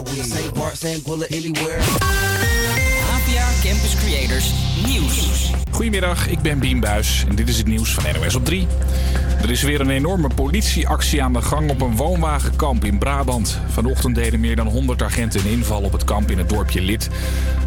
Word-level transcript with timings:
I 0.00 0.02
will. 0.02 0.24
Same 0.24 0.50
parts, 0.52 1.02
bullet 1.02 1.30
anywhere. 1.30 2.49
Campus 3.38 3.94
Creators 3.94 4.52
Nieuws. 4.86 5.50
Goedemiddag, 5.70 6.28
ik 6.28 6.40
ben 6.40 6.58
Bien 6.58 6.80
Buis 6.80 7.24
en 7.28 7.34
dit 7.34 7.48
is 7.48 7.56
het 7.56 7.66
nieuws 7.66 7.94
van 7.94 8.04
NOS 8.20 8.34
op 8.34 8.44
3. 8.44 8.66
Er 9.42 9.50
is 9.50 9.62
weer 9.62 9.80
een 9.80 9.90
enorme 9.90 10.28
politieactie 10.34 11.22
aan 11.22 11.32
de 11.32 11.42
gang 11.42 11.70
op 11.70 11.80
een 11.80 11.96
woonwagenkamp 11.96 12.84
in 12.84 12.98
Brabant. 12.98 13.58
Vanochtend 13.68 14.14
deden 14.14 14.40
meer 14.40 14.56
dan 14.56 14.66
100 14.66 15.02
agenten 15.02 15.40
een 15.40 15.50
inval 15.50 15.82
op 15.82 15.92
het 15.92 16.04
kamp 16.04 16.30
in 16.30 16.38
het 16.38 16.48
dorpje 16.48 16.80
Lid. 16.80 17.08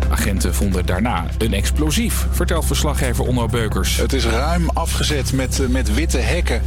Agenten 0.09 0.55
vonden 0.55 0.85
daarna 0.85 1.25
een 1.37 1.53
explosief, 1.53 2.27
vertelt 2.31 2.65
verslaggever 2.65 3.25
Onno 3.25 3.45
Beukers. 3.45 3.97
Het 3.97 4.13
is 4.13 4.25
ruim 4.25 4.69
afgezet 4.69 5.33
met, 5.33 5.59
eh, 5.59 5.67
met 5.67 5.93
witte 5.93 6.17
hekken. 6.17 6.61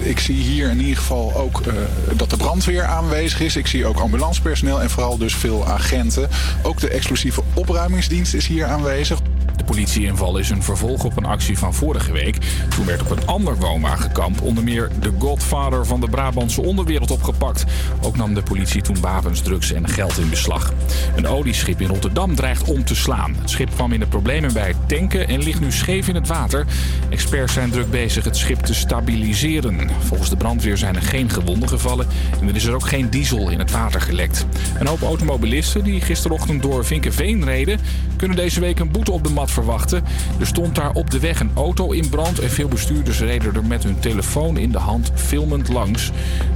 Ik 0.00 0.18
zie 0.18 0.34
hier 0.34 0.70
in 0.70 0.80
ieder 0.80 0.96
geval 0.96 1.34
ook 1.36 1.60
eh, 1.60 1.72
dat 2.16 2.30
de 2.30 2.36
brandweer 2.36 2.84
aanwezig 2.84 3.40
is. 3.40 3.56
Ik 3.56 3.66
zie 3.66 3.86
ook 3.86 3.98
ambulancepersoneel 3.98 4.82
en 4.82 4.90
vooral 4.90 5.18
dus 5.18 5.34
veel 5.34 5.66
agenten. 5.66 6.28
Ook 6.62 6.80
de 6.80 6.88
explosieve 6.88 7.42
opruimingsdienst 7.54 8.34
is 8.38 8.46
hier 8.46 8.66
aanwezig. 8.66 9.18
Politieinval 9.68 10.38
is 10.38 10.50
een 10.50 10.62
vervolg 10.62 11.04
op 11.04 11.16
een 11.16 11.24
actie 11.24 11.58
van 11.58 11.74
vorige 11.74 12.12
week. 12.12 12.38
Toen 12.68 12.86
werd 12.86 13.02
op 13.02 13.10
een 13.10 13.26
ander 13.26 13.56
woonwagenkamp 13.56 14.42
onder 14.42 14.64
meer 14.64 14.90
de 15.00 15.12
godvader 15.18 15.86
van 15.86 16.00
de 16.00 16.08
Brabantse 16.08 16.62
onderwereld 16.62 17.10
opgepakt. 17.10 17.64
Ook 18.00 18.16
nam 18.16 18.34
de 18.34 18.42
politie 18.42 18.82
toen 18.82 19.00
wapens, 19.00 19.40
drugs 19.40 19.72
en 19.72 19.88
geld 19.88 20.18
in 20.18 20.30
beslag. 20.30 20.72
Een 21.16 21.26
olieschip 21.26 21.80
in 21.80 21.88
Rotterdam 21.88 22.34
dreigt 22.34 22.70
om 22.70 22.84
te 22.84 22.94
slaan. 22.94 23.36
Het 23.40 23.50
schip 23.50 23.70
kwam 23.74 23.92
in 23.92 24.00
de 24.00 24.06
problemen 24.06 24.52
bij 24.52 24.66
het 24.66 24.88
tanken 24.88 25.28
en 25.28 25.42
ligt 25.42 25.60
nu 25.60 25.72
scheef 25.72 26.08
in 26.08 26.14
het 26.14 26.28
water. 26.28 26.66
Experts 27.10 27.52
zijn 27.52 27.70
druk 27.70 27.90
bezig 27.90 28.24
het 28.24 28.36
schip 28.36 28.58
te 28.60 28.74
stabiliseren. 28.74 29.90
Volgens 30.00 30.30
de 30.30 30.36
brandweer 30.36 30.76
zijn 30.76 30.96
er 30.96 31.02
geen 31.02 31.30
gewonden 31.30 31.68
gevallen 31.68 32.06
en 32.40 32.48
er 32.48 32.56
is 32.56 32.64
er 32.64 32.74
ook 32.74 32.88
geen 32.88 33.10
diesel 33.10 33.48
in 33.50 33.58
het 33.58 33.70
water 33.70 34.00
gelekt. 34.00 34.46
Een 34.78 34.86
hoop 34.86 35.02
automobilisten 35.02 35.84
die 35.84 36.00
gisterochtend 36.00 36.62
door 36.62 36.84
Vinkenveen 36.84 37.44
reden, 37.44 37.80
kunnen 38.16 38.36
deze 38.36 38.60
week 38.60 38.78
een 38.78 38.90
boete 38.90 39.12
op 39.12 39.24
de 39.24 39.30
mat 39.30 39.50
verwachten. 39.58 40.04
Er 40.40 40.46
stond 40.46 40.74
daar 40.74 40.92
op 40.92 41.10
de 41.10 41.18
weg 41.18 41.40
een 41.40 41.50
auto 41.54 41.90
in 41.90 42.08
brand 42.08 42.38
en 42.38 42.50
veel 42.50 42.68
bestuurders 42.68 43.20
reden 43.20 43.54
er 43.54 43.64
met 43.64 43.82
hun 43.82 43.98
telefoon 43.98 44.56
in 44.56 44.72
de 44.72 44.78
hand 44.78 45.10
filmend 45.14 45.68
langs. 45.68 46.10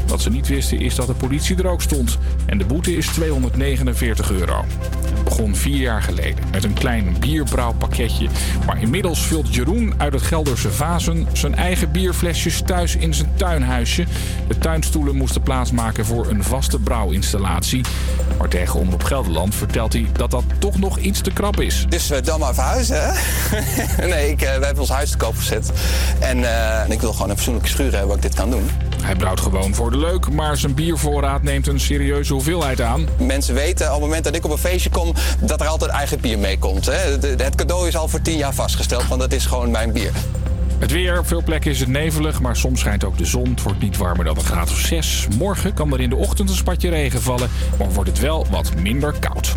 Wat 0.06 0.20
ze 0.20 0.30
niet 0.30 0.48
wisten 0.48 0.80
is 0.80 0.94
dat 0.94 1.06
de 1.06 1.14
politie 1.14 1.56
er 1.56 1.66
ook 1.66 1.82
stond. 1.82 2.18
En 2.46 2.58
de 2.58 2.64
boete 2.64 2.96
is 2.96 3.06
249 3.06 4.30
euro. 4.32 4.64
Het 5.14 5.24
begon 5.24 5.56
vier 5.56 5.76
jaar 5.76 6.02
geleden 6.02 6.44
met 6.52 6.64
een 6.64 6.72
klein 6.72 7.16
bierbrouwpakketje. 7.20 8.28
Maar 8.66 8.82
inmiddels 8.82 9.26
vult 9.26 9.54
Jeroen 9.54 9.94
uit 9.96 10.12
het 10.12 10.22
Gelderse 10.22 10.72
Vazen 10.72 11.26
zijn 11.32 11.54
eigen 11.54 11.90
bierflesjes 11.90 12.62
thuis 12.64 12.96
in 12.96 13.14
zijn 13.14 13.30
tuinhuisje. 13.34 14.04
De 14.48 14.58
tuinstoelen 14.58 15.16
moesten 15.16 15.42
plaatsmaken 15.42 16.06
voor 16.06 16.30
een 16.30 16.44
vaste 16.44 16.78
brouwinstallatie. 16.78 17.84
Maar 18.38 18.48
tegen 18.48 18.80
Omroep 18.80 19.04
Gelderland 19.04 19.54
vertelt 19.54 19.92
hij 19.92 20.06
dat 20.12 20.30
dat 20.30 20.44
toch 20.58 20.78
nog 20.78 20.98
iets 20.98 21.20
te 21.20 21.30
krap 21.30 21.60
is. 21.60 21.86
Dus 21.88 22.08
we 22.08 22.20
dan 22.20 22.40
maar 22.40 22.54
verhuizen, 22.54 22.81
nee, 24.12 24.30
ik, 24.30 24.42
uh, 24.42 24.48
wij 24.48 24.66
hebben 24.66 24.78
ons 24.78 24.88
huis 24.88 25.10
te 25.10 25.16
koop 25.16 25.36
gezet. 25.36 25.70
En 26.18 26.38
uh, 26.38 26.80
ik 26.88 27.00
wil 27.00 27.12
gewoon 27.12 27.30
een 27.30 27.34
fatsoenlijke 27.34 27.68
schuur 27.68 27.90
hebben 27.90 28.06
waar 28.06 28.16
ik 28.16 28.22
dit 28.22 28.34
kan 28.34 28.50
doen. 28.50 28.70
Hij 29.02 29.14
brouwt 29.14 29.40
gewoon 29.40 29.74
voor 29.74 29.90
de 29.90 29.96
leuk, 29.96 30.30
maar 30.30 30.56
zijn 30.56 30.74
biervoorraad 30.74 31.42
neemt 31.42 31.66
een 31.66 31.80
serieuze 31.80 32.32
hoeveelheid 32.32 32.80
aan. 32.80 33.08
Mensen 33.18 33.54
weten 33.54 33.86
op 33.86 33.92
het 33.92 34.00
moment 34.00 34.24
dat 34.24 34.34
ik 34.34 34.44
op 34.44 34.50
een 34.50 34.58
feestje 34.58 34.90
kom, 34.90 35.14
dat 35.40 35.60
er 35.60 35.66
altijd 35.66 35.90
eigen 35.90 36.20
bier 36.20 36.38
mee 36.38 36.58
komt. 36.58 36.86
Hè? 36.86 37.18
De, 37.18 37.34
de, 37.34 37.44
het 37.44 37.54
cadeau 37.54 37.88
is 37.88 37.96
al 37.96 38.08
voor 38.08 38.22
tien 38.22 38.36
jaar 38.36 38.54
vastgesteld, 38.54 39.08
want 39.08 39.20
dat 39.20 39.32
is 39.32 39.46
gewoon 39.46 39.70
mijn 39.70 39.92
bier. 39.92 40.12
Het 40.78 40.92
weer, 40.92 41.18
op 41.18 41.26
veel 41.26 41.42
plekken 41.42 41.70
is 41.70 41.80
het 41.80 41.88
nevelig, 41.88 42.40
maar 42.40 42.56
soms 42.56 42.80
schijnt 42.80 43.04
ook 43.04 43.18
de 43.18 43.24
zon. 43.24 43.50
Het 43.50 43.62
wordt 43.62 43.80
niet 43.80 43.96
warmer 43.96 44.24
dan 44.24 44.36
een 44.36 44.44
graad 44.44 44.70
of 44.70 44.78
6. 44.78 45.26
Morgen 45.38 45.74
kan 45.74 45.92
er 45.92 46.00
in 46.00 46.08
de 46.08 46.16
ochtend 46.16 46.48
een 46.48 46.56
spatje 46.56 46.88
regen 46.88 47.22
vallen, 47.22 47.50
maar 47.78 47.90
wordt 47.90 48.10
het 48.10 48.18
wel 48.18 48.46
wat 48.50 48.74
minder 48.74 49.14
koud. 49.18 49.54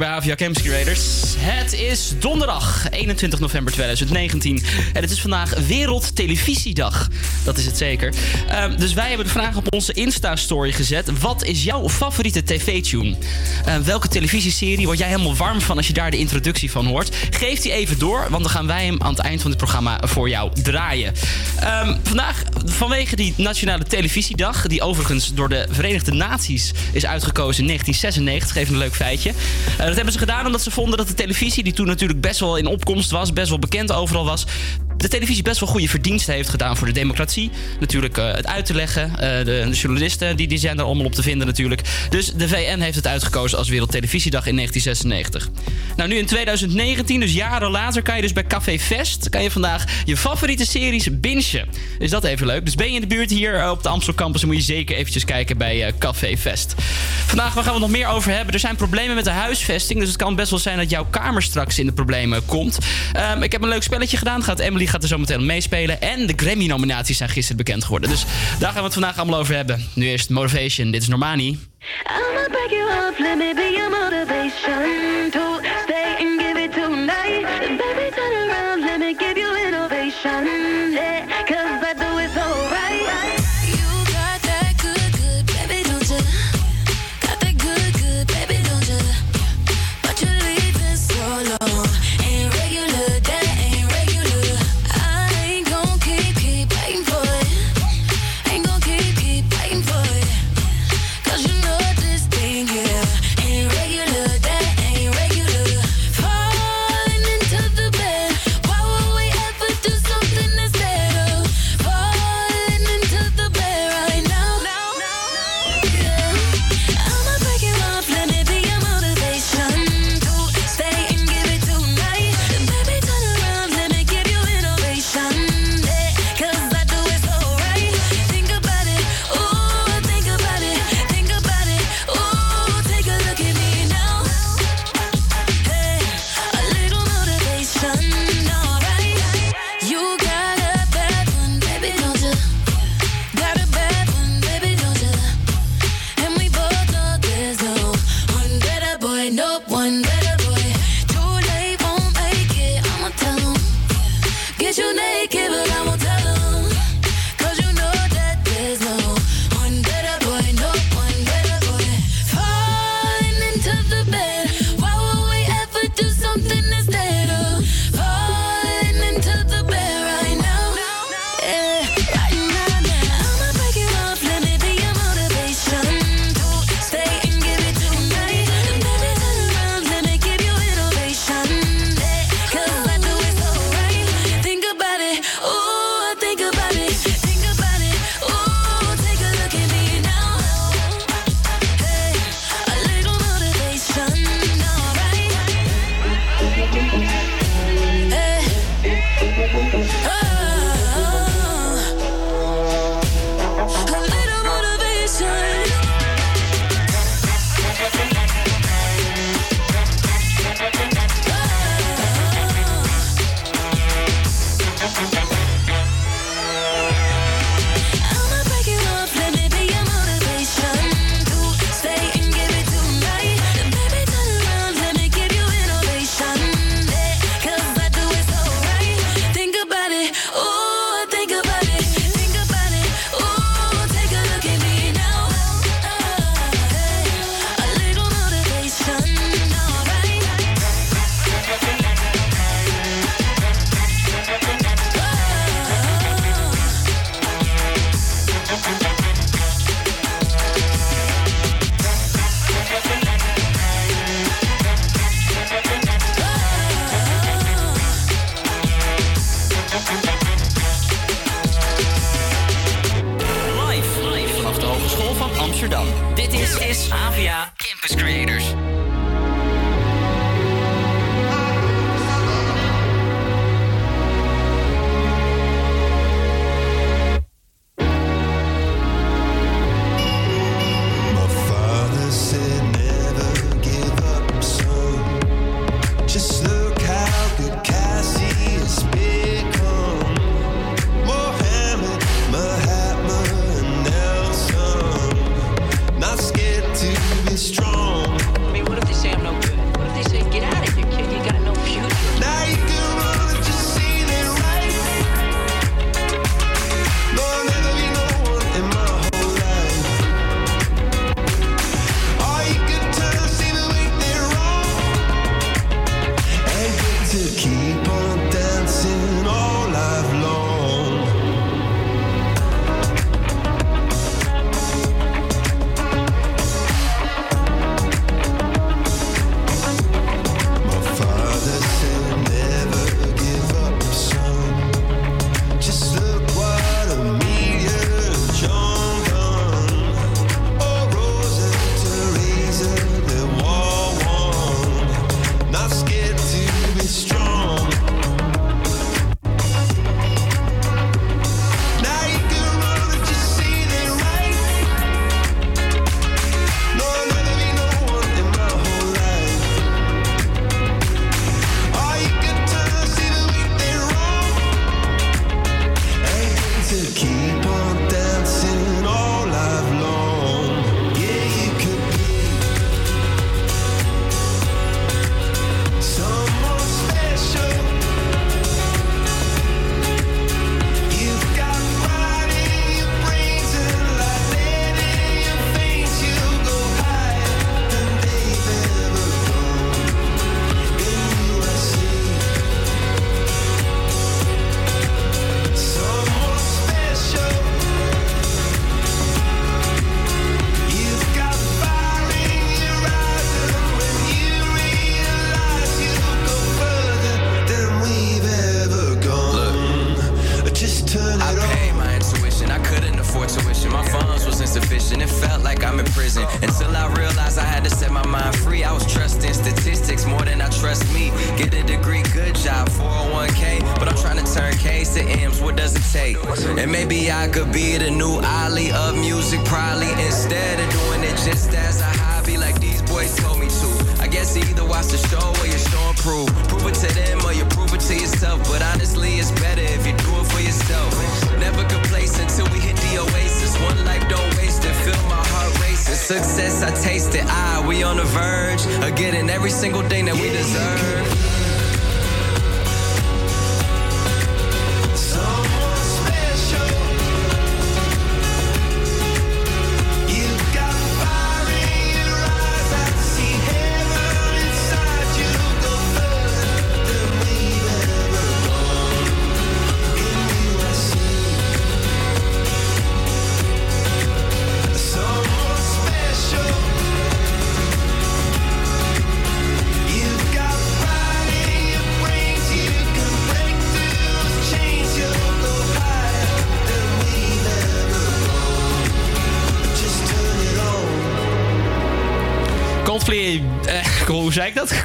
Bij 0.00 0.08
Havia 0.08 0.34
Campus 0.34 0.62
Creators. 0.62 1.00
Het 1.38 1.72
is 1.72 2.12
donderdag 2.18 2.90
21 2.90 3.40
november 3.40 3.72
2019 3.72 4.62
en 4.92 5.02
het 5.02 5.10
is 5.10 5.20
vandaag 5.20 5.54
Wereldtelevisiedag. 5.66 7.08
Dat 7.44 7.58
is 7.58 7.66
het 7.66 7.76
zeker. 7.76 8.14
Ehm, 8.48 8.76
dus 8.76 8.92
wij 8.92 9.08
hebben 9.08 9.26
de 9.26 9.32
vraag 9.32 9.56
op 9.56 9.74
onze 9.74 9.92
Insta-story 9.92 10.72
gezet. 10.72 11.18
Wat 11.20 11.44
is 11.44 11.64
jouw 11.64 11.88
favoriete 11.88 12.44
tv-tune? 12.44 13.16
Ehm, 13.64 13.82
welke 13.82 14.08
televisieserie 14.08 14.86
word 14.86 14.98
jij 14.98 15.08
helemaal 15.08 15.36
warm 15.36 15.60
van 15.60 15.76
als 15.76 15.86
je 15.86 15.92
daar 15.92 16.10
de 16.10 16.18
introductie 16.18 16.70
van 16.70 16.86
hoort? 16.86 17.16
Geef 17.30 17.60
die 17.60 17.72
even 17.72 17.98
door, 17.98 18.26
want 18.30 18.42
dan 18.42 18.52
gaan 18.52 18.66
wij 18.66 18.84
hem 18.84 19.02
aan 19.02 19.14
het 19.14 19.24
eind 19.24 19.40
van 19.40 19.50
dit 19.50 19.58
programma 19.58 20.00
voor 20.04 20.28
jou 20.28 20.50
draaien. 20.62 21.12
Ehm, 21.60 21.96
vandaag, 22.02 22.39
vanwege 22.64 23.16
die 23.16 23.34
Nationale 23.36 23.84
Televisiedag, 23.84 24.66
die 24.66 24.82
overigens 24.82 25.34
door 25.34 25.48
de 25.48 25.66
Verenigde 25.70 26.12
Naties 26.12 26.72
is 26.92 27.06
uitgekozen 27.06 27.60
in 27.60 27.66
1996, 27.66 28.56
even 28.56 28.74
een 28.74 28.80
leuk 28.80 28.94
feitje. 28.94 29.30
Eh, 29.30 29.86
dat 29.86 29.94
hebben 29.94 30.12
ze 30.12 30.18
gedaan 30.18 30.46
omdat 30.46 30.62
ze 30.62 30.70
vonden 30.70 30.98
dat 30.98 31.08
de 31.08 31.14
televisie, 31.14 31.62
die 31.62 31.72
toen 31.72 31.86
natuurlijk 31.86 32.20
best 32.20 32.40
wel 32.40 32.56
in 32.56 32.66
opkomst 32.66 33.10
was, 33.10 33.32
best 33.32 33.48
wel 33.48 33.58
bekend 33.58 33.92
overal 33.92 34.24
was, 34.24 34.46
de 35.00 35.08
televisie 35.08 35.42
best 35.42 35.60
wel 35.60 35.68
goede 35.68 35.88
verdiensten 35.88 36.34
heeft 36.34 36.48
gedaan 36.48 36.76
voor 36.76 36.86
de 36.86 36.92
democratie. 36.92 37.50
Natuurlijk 37.80 38.18
eh, 38.18 38.32
het 38.32 38.46
uit 38.46 38.66
te 38.66 38.74
leggen. 38.74 39.10
Eh, 39.10 39.38
de, 39.38 39.44
de 39.44 39.70
journalisten 39.70 40.36
die, 40.36 40.48
die 40.48 40.58
zijn 40.58 40.78
er 40.78 40.84
allemaal 40.84 41.04
op 41.04 41.12
te 41.12 41.22
vinden 41.22 41.46
natuurlijk. 41.46 41.82
Dus 42.10 42.32
de 42.32 42.48
VN 42.48 42.78
heeft 42.78 42.96
het 42.96 43.06
uitgekozen 43.06 43.58
als 43.58 43.68
Wereldtelevisiedag 43.68 44.46
in 44.46 44.56
1996. 44.56 45.50
Nou, 45.96 46.08
nu 46.08 46.16
in 46.16 46.26
2019, 46.26 47.20
dus 47.20 47.32
jaren 47.32 47.70
later, 47.70 48.02
kan 48.02 48.16
je 48.16 48.22
dus 48.22 48.32
bij 48.32 48.46
Café 48.46 48.78
Fest... 48.78 49.28
kan 49.28 49.42
je 49.42 49.50
vandaag 49.50 49.84
je 50.04 50.16
favoriete 50.16 50.66
series 50.66 51.20
bingen. 51.20 51.68
Is 51.98 52.10
dat 52.10 52.24
even 52.24 52.46
leuk? 52.46 52.64
Dus 52.64 52.74
ben 52.74 52.88
je 52.88 52.94
in 52.94 53.00
de 53.00 53.06
buurt 53.06 53.30
hier 53.30 53.54
eh, 53.54 53.70
op 53.70 53.82
de 53.82 53.88
Amstel 53.88 54.14
Campus... 54.14 54.40
dan 54.40 54.50
moet 54.50 54.58
je 54.58 54.64
zeker 54.64 54.96
eventjes 54.96 55.24
kijken 55.24 55.58
bij 55.58 55.92
Café 55.98 56.36
Fest. 56.36 56.74
Vandaag 57.26 57.54
waar 57.54 57.64
gaan 57.64 57.74
we 57.74 57.80
nog 57.80 57.90
meer 57.90 58.06
over 58.06 58.32
hebben. 58.32 58.54
Er 58.54 58.60
zijn 58.60 58.76
problemen 58.76 59.14
met 59.14 59.24
de 59.24 59.30
huisvesting. 59.30 59.98
Dus 59.98 60.08
het 60.08 60.18
kan 60.18 60.34
best 60.34 60.50
wel 60.50 60.58
zijn 60.58 60.76
dat 60.78 60.90
jouw 60.90 61.06
kamer 61.10 61.42
straks 61.42 61.78
in 61.78 61.86
de 61.86 61.92
problemen 61.92 62.44
komt. 62.44 62.78
Ehm, 63.12 63.42
ik 63.42 63.52
heb 63.52 63.62
een 63.62 63.68
leuk 63.68 63.82
spelletje 63.82 64.16
gedaan. 64.16 64.42
Gaat 64.42 64.58
Emily 64.58 64.86
gaat 64.90 65.02
er 65.02 65.08
zo 65.08 65.18
meteen 65.18 65.46
meespelen. 65.46 66.00
En 66.00 66.26
de 66.26 66.32
Grammy-nominaties 66.36 67.16
zijn 67.16 67.28
gisteren 67.28 67.56
bekend 67.56 67.84
geworden. 67.84 68.10
Dus 68.10 68.24
daar 68.58 68.70
gaan 68.70 68.78
we 68.78 68.84
het 68.84 68.92
vandaag 68.92 69.18
allemaal 69.18 69.38
over 69.38 69.54
hebben. 69.54 69.84
Nu 69.94 70.08
eerst 70.08 70.30
Motivation. 70.30 70.90
Dit 70.90 71.02
is 71.02 71.08
Normani. 71.08 71.58
Break 72.50 72.70
you 72.70 73.08
off, 73.08 73.18
let 73.18 73.36
me 73.38 73.54
be 73.54 73.72
your 73.76 73.90
motivation 73.90 75.30
to 75.30 75.69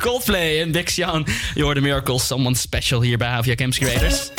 Coldplay 0.06 0.62
en 0.62 0.88
Sean. 0.88 1.26
Je 1.56 1.64
hoorde 1.64 1.82
Miracles, 1.82 2.28
someone 2.28 2.56
special 2.56 3.02
hier 3.02 3.18
bij 3.18 3.28
Havia 3.28 3.56
Camps 3.56 3.78
Creators. 3.78 4.30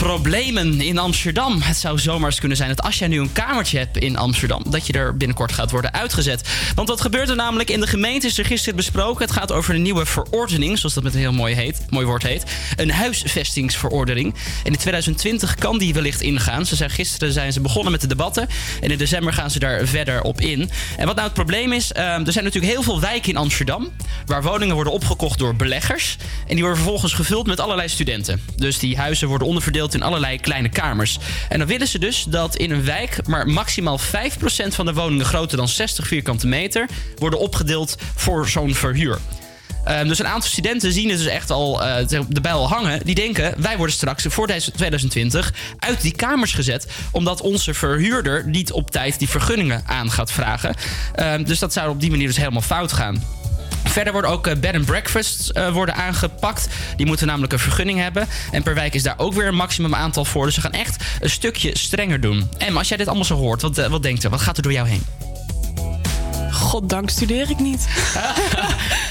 Problemen 0.00 0.80
in 0.80 0.98
Amsterdam. 0.98 1.62
Het 1.62 1.76
zou 1.76 1.98
zomaar 1.98 2.34
kunnen 2.38 2.56
zijn 2.56 2.68
dat 2.68 2.82
als 2.82 2.98
jij 2.98 3.08
nu 3.08 3.20
een 3.20 3.32
kamertje 3.32 3.78
hebt 3.78 3.96
in 3.96 4.16
Amsterdam, 4.16 4.62
dat 4.68 4.86
je 4.86 4.92
er 4.92 5.16
binnenkort 5.16 5.52
gaat 5.52 5.70
worden 5.70 5.92
uitgezet. 5.92 6.48
Want 6.74 6.88
wat 6.88 7.00
gebeurt 7.00 7.28
er 7.28 7.36
namelijk 7.36 7.70
in 7.70 7.80
de 7.80 7.86
gemeente 7.86 8.26
is 8.26 8.38
er 8.38 8.44
gisteren 8.44 8.76
besproken. 8.76 9.24
Het 9.24 9.34
gaat 9.34 9.52
over 9.52 9.74
een 9.74 9.82
nieuwe 9.82 10.06
verordening, 10.06 10.78
zoals 10.78 10.94
dat 10.94 11.02
met 11.02 11.14
een 11.14 11.20
heel 11.20 11.32
mooi, 11.32 11.54
heet, 11.54 11.80
mooi 11.88 12.06
woord 12.06 12.22
heet. 12.22 12.44
Een 12.76 12.90
huisvestingsverordening. 12.90 14.34
En 14.64 14.72
in 14.72 14.78
2020 14.78 15.54
kan 15.54 15.78
die 15.78 15.94
wellicht 15.94 16.20
ingaan. 16.20 16.66
Ze 16.66 16.76
zijn 16.76 16.90
gisteren 16.90 17.32
zijn 17.32 17.52
ze 17.52 17.60
begonnen 17.60 17.92
met 17.92 18.00
de 18.00 18.06
debatten. 18.06 18.48
En 18.80 18.90
in 18.90 18.98
december 18.98 19.32
gaan 19.32 19.50
ze 19.50 19.58
daar 19.58 19.86
verder 19.86 20.22
op 20.22 20.40
in. 20.40 20.70
En 20.96 21.06
wat 21.06 21.14
nou 21.14 21.26
het 21.26 21.36
probleem 21.36 21.72
is, 21.72 21.92
ehm, 21.92 22.26
er 22.26 22.32
zijn 22.32 22.44
natuurlijk 22.44 22.72
heel 22.72 22.82
veel 22.82 23.00
wijken 23.00 23.30
in 23.30 23.36
Amsterdam. 23.36 23.90
Waar 24.26 24.42
woningen 24.42 24.74
worden 24.74 24.92
opgekocht 24.92 25.38
door 25.38 25.56
beleggers. 25.56 26.16
En 26.46 26.54
die 26.54 26.60
worden 26.60 26.76
vervolgens 26.76 27.12
gevuld 27.12 27.46
met 27.46 27.60
allerlei 27.60 27.88
studenten. 27.88 28.40
Dus 28.56 28.78
die 28.78 28.96
huizen 28.96 29.28
worden 29.28 29.46
onderverdeeld 29.46 29.94
in 29.94 30.02
allerlei 30.02 30.40
kleine 30.40 30.68
kamers. 30.68 31.18
En 31.48 31.58
dan 31.58 31.68
willen 31.68 31.88
ze 31.88 31.98
dus 31.98 32.24
dat 32.28 32.56
in 32.56 32.70
een 32.70 32.84
wijk 32.84 33.26
maar 33.26 33.48
maximaal 33.48 33.98
5% 33.98 34.02
van 34.68 34.86
de 34.86 34.94
woningen 34.94 35.24
groter 35.24 35.56
dan 35.56 35.68
60 35.68 36.06
vierkante 36.06 36.46
meter 36.46 36.88
worden 37.16 37.38
opgedeeld 37.38 37.96
voor 38.14 38.48
zo'n 38.48 38.74
verhuur. 38.74 39.18
Ehm, 39.84 40.08
dus 40.08 40.18
een 40.18 40.26
aantal 40.26 40.50
studenten 40.50 40.92
zien 40.92 41.08
het 41.08 41.18
dus 41.18 41.26
echt 41.26 41.50
al 41.50 41.84
eh, 41.84 42.08
de 42.28 42.40
bijl 42.40 42.68
hangen. 42.68 43.00
Die 43.04 43.14
denken, 43.14 43.54
wij 43.58 43.76
worden 43.76 43.94
straks 43.94 44.24
voor 44.28 44.46
deze 44.46 44.70
2020 44.70 45.52
uit 45.78 46.00
die 46.00 46.14
kamers 46.14 46.52
gezet. 46.52 46.86
Omdat 47.12 47.40
onze 47.40 47.74
verhuurder 47.74 48.48
niet 48.48 48.72
op 48.72 48.90
tijd 48.90 49.18
die 49.18 49.28
vergunningen 49.28 49.82
aan 49.86 50.10
gaat 50.10 50.32
vragen. 50.32 50.74
Ehm, 51.14 51.44
dus 51.44 51.58
dat 51.58 51.72
zou 51.72 51.90
op 51.90 52.00
die 52.00 52.10
manier 52.10 52.26
dus 52.26 52.36
helemaal 52.36 52.62
fout 52.62 52.92
gaan. 52.92 53.22
Verder 53.90 54.12
worden 54.12 54.30
ook 54.30 54.46
eh, 54.46 54.56
bed 54.56 54.74
and 54.74 54.84
breakfasts 54.84 55.52
eh, 55.52 55.72
worden 55.72 55.94
aangepakt. 55.94 56.68
Die 56.96 57.06
moeten 57.06 57.26
namelijk 57.26 57.52
een 57.52 57.58
vergunning 57.58 57.98
hebben. 57.98 58.28
En 58.50 58.62
per 58.62 58.74
wijk 58.74 58.94
is 58.94 59.02
daar 59.02 59.14
ook 59.16 59.32
weer 59.32 59.46
een 59.46 59.54
maximum 59.54 59.94
aantal 59.94 60.24
voor. 60.24 60.44
Dus 60.44 60.54
ze 60.54 60.60
gaan 60.60 60.72
echt 60.72 61.04
een 61.20 61.30
stukje 61.30 61.78
strenger 61.78 62.20
doen. 62.20 62.50
En 62.58 62.76
als 62.76 62.88
jij 62.88 62.96
dit 62.96 63.06
allemaal 63.06 63.24
zo 63.24 63.36
hoort, 63.36 63.62
wat, 63.62 63.78
eh, 63.78 63.86
wat 63.86 64.02
denkt 64.02 64.24
er? 64.24 64.30
Wat 64.30 64.40
gaat 64.40 64.56
er 64.56 64.62
door 64.62 64.72
jou 64.72 64.88
heen? 64.88 65.29
Goddank 66.70 67.10
studeer 67.10 67.50
ik 67.50 67.58
niet. 67.58 67.88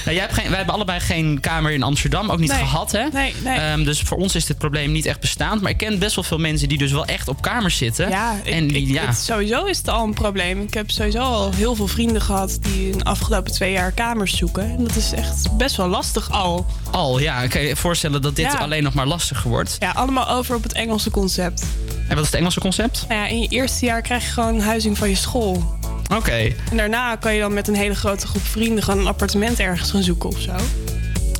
Nou, 0.04 0.16
jij 0.16 0.24
hebt 0.24 0.34
geen, 0.38 0.48
wij 0.48 0.56
hebben 0.56 0.74
allebei 0.74 1.00
geen 1.00 1.40
kamer 1.40 1.72
in 1.72 1.82
Amsterdam, 1.82 2.30
ook 2.30 2.38
niet 2.38 2.50
Nee. 2.50 2.58
gehad. 2.58 2.92
Hè? 2.92 3.04
Nee, 3.12 3.34
nee. 3.44 3.58
Ehm, 3.58 3.84
dus 3.84 4.00
voor 4.00 4.18
ons 4.18 4.34
is 4.34 4.44
dit 4.46 4.58
probleem 4.58 4.92
niet 4.92 5.06
echt 5.06 5.20
bestaand. 5.20 5.60
Maar 5.60 5.70
ik 5.70 5.76
ken 5.76 5.98
best 5.98 6.14
wel 6.14 6.24
veel 6.24 6.38
mensen 6.38 6.68
die 6.68 6.78
dus 6.78 6.92
wel 6.92 7.04
echt 7.04 7.28
op 7.28 7.42
kamers 7.42 7.76
zitten. 7.76 8.08
Ja, 8.08 8.34
ik, 8.44 8.52
en 8.52 8.68
die, 8.68 8.86
ik- 8.88 8.94
ja. 8.94 9.06
het- 9.06 9.16
sowieso 9.18 9.64
is 9.64 9.78
het 9.78 9.88
al 9.88 10.04
een 10.04 10.14
probleem. 10.14 10.60
Ik 10.62 10.74
heb 10.74 10.90
sowieso 10.90 11.18
al 11.18 11.50
heel 11.52 11.74
veel 11.74 11.86
vrienden 11.86 12.22
gehad 12.22 12.58
die 12.62 12.90
in 12.90 12.98
de 12.98 13.04
afgelopen 13.04 13.52
twee 13.52 13.72
jaar 13.72 13.92
kamers 13.92 14.36
zoeken. 14.36 14.62
En 14.62 14.84
dat 14.84 14.96
is 14.96 15.12
echt 15.12 15.56
best 15.56 15.76
wel 15.76 15.88
lastig 15.88 16.30
al. 16.30 16.66
Al, 16.90 17.18
ja. 17.18 17.42
Ik 17.42 17.50
kan 17.50 17.60
je 17.62 17.76
voorstellen 17.76 18.22
dat 18.22 18.36
dit 18.36 18.52
Ja. 18.52 18.58
alleen 18.58 18.82
nog 18.82 18.94
maar 18.94 19.06
lastiger 19.06 19.50
wordt. 19.50 19.76
Ja, 19.78 19.90
allemaal 19.90 20.28
over 20.28 20.54
op 20.54 20.62
het 20.62 20.72
Engelse 20.72 21.10
concept. 21.10 21.62
En 22.08 22.14
wat 22.14 22.24
is 22.24 22.30
het 22.30 22.38
Engelse 22.40 22.60
concept? 22.60 23.04
Nou 23.08 23.20
ja, 23.20 23.26
in 23.26 23.40
je 23.40 23.48
eerste 23.48 23.84
jaar 23.84 24.02
krijg 24.02 24.24
je 24.24 24.30
gewoon 24.30 24.60
huizing 24.60 24.98
van 24.98 25.08
je 25.08 25.14
school. 25.16 25.78
Oké. 26.16 26.52
En 26.70 26.76
daarna 26.76 27.16
kan 27.16 27.34
je 27.34 27.40
dan 27.40 27.54
met 27.54 27.68
een 27.68 27.74
hele 27.74 27.94
grote 27.94 28.26
groep 28.26 28.42
vrienden 28.42 28.82
gewoon 28.82 29.00
een 29.00 29.06
appartement 29.06 29.58
ergens 29.58 29.90
gaan 29.90 30.02
zoeken 30.02 30.28
of 30.28 30.40
zo. 30.40 30.52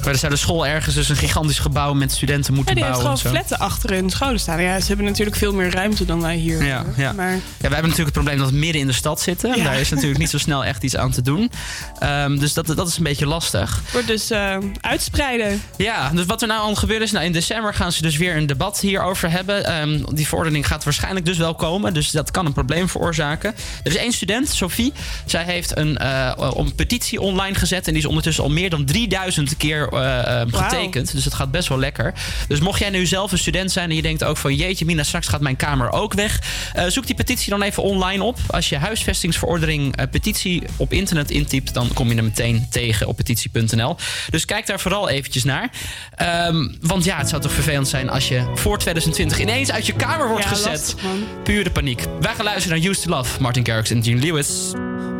Maar 0.04 0.12
er 0.12 0.18
zou 0.18 0.32
de 0.32 0.38
school 0.38 0.66
ergens 0.66 0.94
dus 0.94 1.08
een 1.08 1.16
gigantisch 1.16 1.58
gebouw 1.58 1.92
met 1.94 2.12
studenten 2.12 2.50
Ja, 2.50 2.56
moeten 2.56 2.74
die 2.74 2.84
heeft 2.84 2.96
bouwen. 2.96 3.18
gewoon 3.18 3.32
en 3.32 3.38
zo. 3.40 3.46
flatten 3.48 3.66
achter 3.68 3.90
hun 3.90 4.10
scholen 4.10 4.40
staan. 4.40 4.62
Ja, 4.62 4.80
ze 4.80 4.86
hebben 4.86 5.06
natuurlijk 5.06 5.36
veel 5.36 5.52
meer 5.54 5.70
ruimte 5.70 6.04
dan 6.04 6.20
wij 6.20 6.36
hier. 6.36 6.64
Ja, 6.64 6.84
ja. 6.96 7.12
Maar 7.12 7.30
ja, 7.32 7.38
wij 7.38 7.40
hebben 7.60 7.70
natuurlijk 7.70 7.98
het 7.98 8.12
probleem 8.12 8.38
dat 8.38 8.50
we 8.50 8.56
midden 8.56 8.80
in 8.80 8.86
de 8.86 8.92
stad 8.92 9.20
zitten. 9.20 9.56
Ja. 9.56 9.64
Daar 9.64 9.80
is 9.80 9.90
natuurlijk 9.90 10.18
niet 10.18 10.30
zo 10.30 10.38
snel 10.38 10.64
echt 10.64 10.82
iets 10.82 10.96
aan 10.96 11.10
te 11.10 11.22
doen. 11.22 11.50
Ehm, 11.98 12.38
dus 12.38 12.54
dat, 12.54 12.66
dat 12.66 12.88
is 12.88 12.96
een 12.96 13.02
beetje 13.02 13.26
lastig. 13.26 13.80
het 13.82 13.92
wordt 13.92 14.06
dus 14.06 14.30
eh, 14.30 14.56
uitspreiden. 14.80 15.62
Ja, 15.76 16.10
dus 16.14 16.24
wat 16.26 16.42
er 16.42 16.48
nou 16.48 16.68
aan 16.68 16.76
gebeuren 16.76 17.06
is... 17.06 17.12
Nou, 17.12 17.24
in 17.24 17.32
december 17.32 17.74
gaan 17.74 17.92
ze 17.92 18.02
dus 18.02 18.16
weer 18.16 18.36
een 18.36 18.46
debat 18.46 18.80
hierover 18.80 19.30
hebben. 19.30 19.64
Ehm, 19.64 20.02
die 20.14 20.26
verordening 20.28 20.66
gaat 20.66 20.84
waarschijnlijk 20.84 21.26
dus 21.26 21.36
wel 21.38 21.54
komen. 21.54 21.94
Dus 21.94 22.10
dat 22.10 22.30
kan 22.30 22.46
een 22.46 22.52
probleem 22.52 22.88
veroorzaken. 22.88 23.54
Er 23.82 23.90
is 23.90 23.96
één 23.96 24.12
student, 24.12 24.48
Sophie. 24.48 24.92
Zij 25.26 25.44
heeft 25.44 25.76
een, 25.76 25.96
eh, 25.98 26.32
een 26.56 26.74
petitie 26.74 27.20
online 27.20 27.54
gezet. 27.54 27.86
En 27.86 27.92
die 27.92 28.02
is 28.02 28.08
ondertussen 28.08 28.44
al 28.44 28.50
meer 28.50 28.70
dan 28.70 28.84
3000 28.84 29.56
keer 29.56 29.89
eh, 29.92 30.40
eh, 30.40 30.48
getekend. 30.52 31.12
Dus 31.12 31.24
het 31.24 31.34
gaat 31.34 31.50
best 31.50 31.68
wel 31.68 31.78
lekker. 31.78 32.14
Dus 32.48 32.60
mocht 32.60 32.78
jij 32.78 32.90
nu 32.90 33.06
zelf 33.06 33.32
een 33.32 33.38
student 33.38 33.72
zijn... 33.72 33.90
en 33.90 33.96
je 33.96 34.02
denkt 34.02 34.24
ook 34.24 34.36
van... 34.36 34.54
jeetje 34.54 34.84
Mina, 34.84 35.02
straks 35.02 35.28
gaat 35.28 35.40
mijn 35.40 35.56
kamer 35.56 35.90
ook 35.92 36.12
weg. 36.14 36.40
eh, 36.74 36.84
zoek 36.86 37.06
die 37.06 37.14
petitie 37.16 37.50
dan 37.50 37.62
even 37.62 37.82
online 37.82 38.22
op. 38.24 38.38
Als 38.46 38.68
je 38.68 38.76
huisvestingsverordening 38.76 39.96
eh, 39.96 40.06
petitie 40.10 40.62
op 40.76 40.92
internet 40.92 41.30
intypt... 41.30 41.74
dan 41.74 41.90
kom 41.94 42.08
je 42.10 42.16
er 42.16 42.24
meteen 42.24 42.66
tegen 42.70 43.06
op 43.06 43.16
petitie.nl. 43.16 43.96
Dus 44.30 44.44
kijk 44.44 44.66
daar 44.66 44.80
vooral 44.80 45.08
eventjes 45.08 45.44
naar. 45.44 45.70
Ehm, 46.14 46.68
want 46.80 47.04
ja, 47.04 47.16
het 47.18 47.28
zou 47.28 47.42
toch 47.42 47.52
vervelend 47.52 47.88
zijn 47.88 48.10
als 48.10 48.28
je 48.28 48.44
voor 48.54 48.78
2020 48.78 49.40
ineens 49.40 49.70
uit 49.72 49.86
je 49.86 49.92
kamer 49.92 50.28
wordt 50.28 50.42
Ja, 50.44 50.48
gezet. 50.50 50.66
lastig. 50.70 51.04
Pure 51.42 51.70
paniek. 51.70 52.04
Wij 52.20 52.34
gaan 52.34 52.44
luisteren 52.44 52.80
naar 52.80 52.90
Used 52.90 53.02
to 53.02 53.10
Love, 53.10 53.40
Martin 53.40 53.66
Garrix 53.66 53.90
en 53.90 54.02
Gene 54.04 54.20
Lewis. 54.20 54.48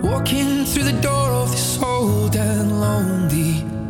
Walking 0.03 0.67
through 0.69 0.89
the 0.91 0.99
door 1.01 1.43
of 1.43 1.51
this 1.51 1.79
old 1.83 2.37
and 2.37 2.71
lonely 2.71 3.65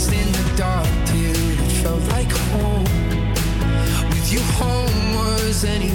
danced 0.00 0.12
in 0.12 0.32
the 0.32 0.56
dark 0.56 0.86
till 1.06 1.50
it 1.50 1.72
felt 1.82 2.00
like 2.08 2.30
home. 2.52 2.84
With 4.10 4.32
you, 4.32 4.40
home 4.40 5.14
was 5.14 5.64
any. 5.64 5.89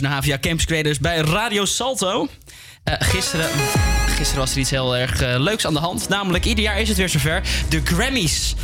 Luistert 0.00 0.26
naar 0.26 0.34
HVA 0.34 0.48
Campus 0.48 0.64
Creators 0.64 0.98
bij 0.98 1.16
Radio 1.16 1.64
Salto. 1.64 2.28
Eh, 2.84 2.94
gisteren, 2.98 3.48
gisteren 4.06 4.40
was 4.40 4.52
er 4.52 4.58
iets 4.58 4.70
heel 4.70 4.96
erg 4.96 5.22
eh, 5.22 5.34
leuks 5.38 5.66
aan 5.66 5.72
de 5.72 5.78
hand. 5.80 6.08
Namelijk, 6.08 6.44
ieder 6.44 6.64
jaar 6.64 6.80
is 6.80 6.88
het 6.88 6.96
weer 6.96 7.08
zover. 7.08 7.42
De 7.68 7.80
Grammys. 7.84 8.54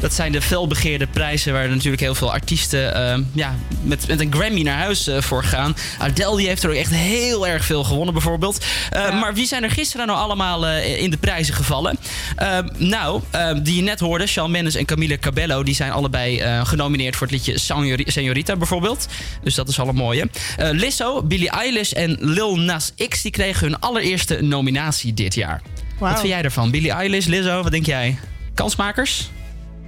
Dat 0.00 0.14
zijn 0.14 0.32
de 0.32 0.42
felbegeerde 0.42 1.06
prijzen 1.06 1.52
waar 1.52 1.68
natuurlijk 1.68 2.02
heel 2.02 2.14
veel 2.14 2.32
artiesten 2.32 2.94
eh, 2.94 3.18
ja, 3.32 3.54
met, 3.82 4.06
met 4.08 4.20
een 4.20 4.32
Grammy 4.32 4.62
naar 4.62 4.78
huis 4.78 5.06
eh, 5.06 5.20
voor 5.20 5.44
gaan. 5.44 5.76
Adele 5.98 6.36
die 6.36 6.46
heeft 6.46 6.62
er 6.62 6.70
ook 6.70 6.76
echt 6.76 6.90
heel 6.94 7.46
erg 7.46 7.64
veel 7.64 7.84
gewonnen 7.84 8.14
bijvoorbeeld. 8.14 8.64
Eh, 8.90 9.20
Maar 9.20 9.34
wie 9.34 9.46
zijn 9.46 9.62
er 9.62 9.70
gisteren 9.70 10.06
nou 10.06 10.18
allemaal 10.18 10.66
eh, 10.66 11.02
in 11.02 11.10
de 11.10 11.16
prijzen 11.16 11.54
gevallen? 11.54 11.98
Eh, 12.36 12.58
nou, 12.76 13.22
eh, 13.30 13.50
die 13.62 13.76
je 13.76 13.82
net 13.82 14.00
hoorde, 14.00 14.26
Shawn 14.26 14.50
Mendes 14.50 14.74
en 14.74 14.84
Camila 14.84 15.16
Cabello... 15.18 15.62
die 15.62 15.74
zijn 15.74 15.90
allebei 15.90 16.42
genomineerd 16.64 17.16
voor 17.16 17.26
het 17.26 17.46
liedje 17.46 17.58
Señorita 18.12 18.58
bijvoorbeeld. 18.58 19.06
Dus 19.42 19.54
dat 19.54 19.68
is 19.68 19.80
al 19.80 19.88
een 19.88 19.94
mooie. 19.94 20.28
Lizzo, 20.56 21.22
Billie 21.22 21.50
Eilish 21.50 21.92
en 21.92 22.16
Lil 22.20 22.56
Nas 22.56 22.92
X... 23.08 23.22
die 23.22 23.30
kregen 23.30 23.66
hun 23.66 23.80
allereerste 23.80 24.42
nominatie 24.42 25.14
dit 25.14 25.34
jaar. 25.34 25.62
Wat 25.98 26.18
vind 26.20 26.28
jij 26.32 26.42
ervan? 26.42 26.70
Billie 26.70 26.90
Eilish, 26.90 27.26
Lizzo, 27.26 27.62
wat 27.62 27.72
denk 27.72 27.86
jij? 27.86 28.18
Kansmakers? 28.54 29.30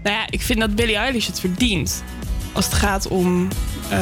Nou 0.08 0.20
ja, 0.20 0.26
ik 0.30 0.42
vind 0.42 0.58
dat 0.60 0.74
Billie 0.74 0.96
Eilish 0.96 1.26
het 1.26 1.40
verdient. 1.40 2.02
Als 2.52 2.64
het 2.64 2.74
gaat 2.74 3.08
om 3.08 3.48
eh, 3.90 3.98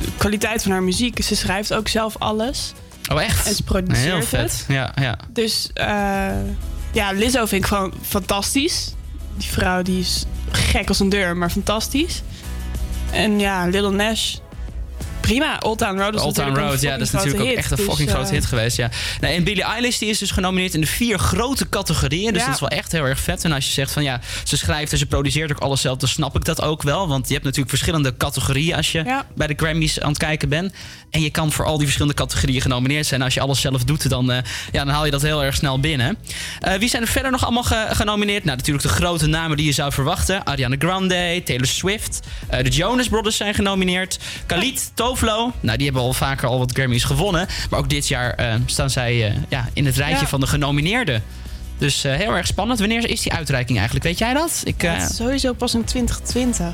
de 0.00 0.08
kwaliteit 0.16 0.62
van 0.62 0.72
haar 0.72 0.82
muziek. 0.82 1.22
Ze 1.22 1.36
schrijft 1.36 1.74
ook 1.74 1.88
zelf 1.88 2.16
alles. 2.18 2.72
Oh, 3.12 3.22
echt? 3.22 3.46
En 3.46 3.54
ze 3.54 3.62
produceert 3.62 4.04
Heel 4.04 4.16
het. 4.16 4.26
vet. 4.26 4.64
Ja, 4.68 4.92
ja. 5.00 5.18
Dus 5.32 5.70
eh, 5.74 5.86
ja, 6.92 7.10
Lizzo 7.12 7.46
vind 7.46 7.62
ik 7.62 7.68
gewoon 7.68 7.92
fantastisch. 8.02 8.94
Die 9.36 9.48
vrouw 9.48 9.82
die 9.82 10.00
is 10.00 10.24
gek 10.50 10.88
als 10.88 11.00
een 11.00 11.08
deur, 11.08 11.36
maar 11.36 11.50
fantastisch. 11.50 12.22
En 13.10 13.38
ja, 13.38 13.66
Little 13.66 13.90
Nash. 13.90 14.36
Prima, 15.22 15.58
Old 15.60 15.78
Town 15.78 15.98
Road 15.98 16.14
is 16.14 16.20
Old 16.20 16.34
Town 16.34 16.56
Road, 16.58 16.80
ja, 16.80 16.90
dat 16.92 17.00
is 17.06 17.10
natuurlijk 17.10 17.42
ook 17.42 17.56
echt 17.56 17.70
een 17.70 17.76
fucking 17.78 17.98
Dus, 17.98 18.10
grote 18.10 18.28
eh, 18.28 18.32
hit 18.34 18.46
geweest, 18.46 18.76
ja. 18.76 18.90
Nou, 19.20 19.34
en 19.34 19.44
Billie 19.44 19.62
Eilish 19.62 19.98
die 19.98 20.08
is 20.08 20.18
dus 20.18 20.30
genomineerd 20.30 20.74
in 20.74 20.80
de 20.80 20.86
vier 20.86 21.18
grote 21.18 21.68
categorieën. 21.68 22.32
Dus 22.32 22.40
Ja. 22.40 22.46
dat 22.46 22.54
is 22.54 22.60
wel 22.60 22.68
echt 22.68 22.92
heel 22.92 23.04
erg 23.04 23.20
vet. 23.20 23.44
En 23.44 23.52
als 23.52 23.66
je 23.66 23.72
zegt 23.72 23.92
van 23.92 24.02
ja, 24.02 24.20
ze 24.44 24.56
schrijft 24.56 24.92
en 24.92 24.98
ze 24.98 25.06
produceert 25.06 25.50
ook 25.50 25.58
alles 25.58 25.80
zelf, 25.80 25.98
dan 25.98 26.08
snap 26.08 26.36
ik 26.36 26.44
dat 26.44 26.62
ook 26.62 26.82
wel. 26.82 27.08
Want 27.08 27.26
je 27.26 27.32
hebt 27.32 27.44
natuurlijk 27.44 27.70
verschillende 27.76 28.16
categorieën 28.16 28.76
als 28.76 28.92
je 28.92 29.02
Ja. 29.04 29.26
bij 29.34 29.46
de 29.46 29.54
Grammys 29.56 30.00
aan 30.00 30.08
het 30.08 30.18
kijken 30.18 30.48
bent. 30.48 30.74
En 31.10 31.20
je 31.22 31.30
kan 31.30 31.52
voor 31.52 31.64
al 31.64 31.74
die 31.76 31.84
verschillende 31.86 32.16
categorieën 32.16 32.60
genomineerd 32.60 33.06
zijn. 33.06 33.22
Als 33.22 33.34
je 33.34 33.40
alles 33.40 33.60
zelf 33.60 33.84
doet, 33.84 34.08
dan, 34.10 34.30
eh, 34.32 34.38
ja, 34.72 34.84
dan 34.84 34.94
haal 34.94 35.04
je 35.04 35.10
dat 35.10 35.22
heel 35.22 35.44
erg 35.44 35.54
snel 35.54 35.80
binnen. 35.80 36.16
Eh, 36.60 36.74
wie 36.74 36.88
zijn 36.88 37.02
er 37.02 37.08
verder 37.08 37.30
nog 37.30 37.42
allemaal 37.44 37.62
ge- 37.62 37.86
genomineerd? 37.90 38.44
Nou, 38.44 38.56
natuurlijk 38.56 38.86
de 38.86 38.92
grote 38.92 39.26
namen 39.26 39.56
die 39.56 39.66
je 39.66 39.72
zou 39.72 39.92
verwachten. 39.92 40.44
Ariana 40.44 40.76
Grande, 40.78 41.42
Taylor 41.44 41.66
Swift. 41.66 42.20
De 42.62 42.68
Jonas 42.70 43.08
Brothers 43.08 43.36
zijn 43.36 43.54
genomineerd. 43.54 44.18
Khalid, 44.46 44.90
Nou, 45.60 45.76
die 45.76 45.86
hebben 45.86 46.02
al 46.04 46.12
vaker 46.12 46.48
al 46.48 46.58
wat 46.58 46.72
Grammys 46.72 47.04
gewonnen. 47.04 47.46
Maar 47.70 47.78
ook 47.78 47.88
dit 47.90 48.08
jaar 48.08 48.30
eh, 48.34 48.54
staan 48.66 48.90
zij 48.90 49.26
eh, 49.28 49.34
ja, 49.48 49.68
in 49.72 49.86
het 49.86 49.96
rijtje 49.96 50.20
Ja. 50.22 50.26
van 50.26 50.40
de 50.40 50.46
genomineerden. 50.46 51.22
Dus 51.78 52.04
eh, 52.04 52.14
heel 52.14 52.36
erg 52.36 52.46
spannend. 52.46 52.78
Wanneer 52.78 53.10
is 53.10 53.20
die 53.20 53.32
uitreiking 53.32 53.76
eigenlijk? 53.76 54.06
Weet 54.06 54.18
jij 54.18 54.34
dat? 54.34 54.60
Ik, 54.64 54.82
ja, 54.82 54.94
eh, 54.94 55.00
het 55.00 55.10
is 55.10 55.16
sowieso 55.16 55.52
pas 55.52 55.74
in 55.74 55.84
2020. 55.84 56.66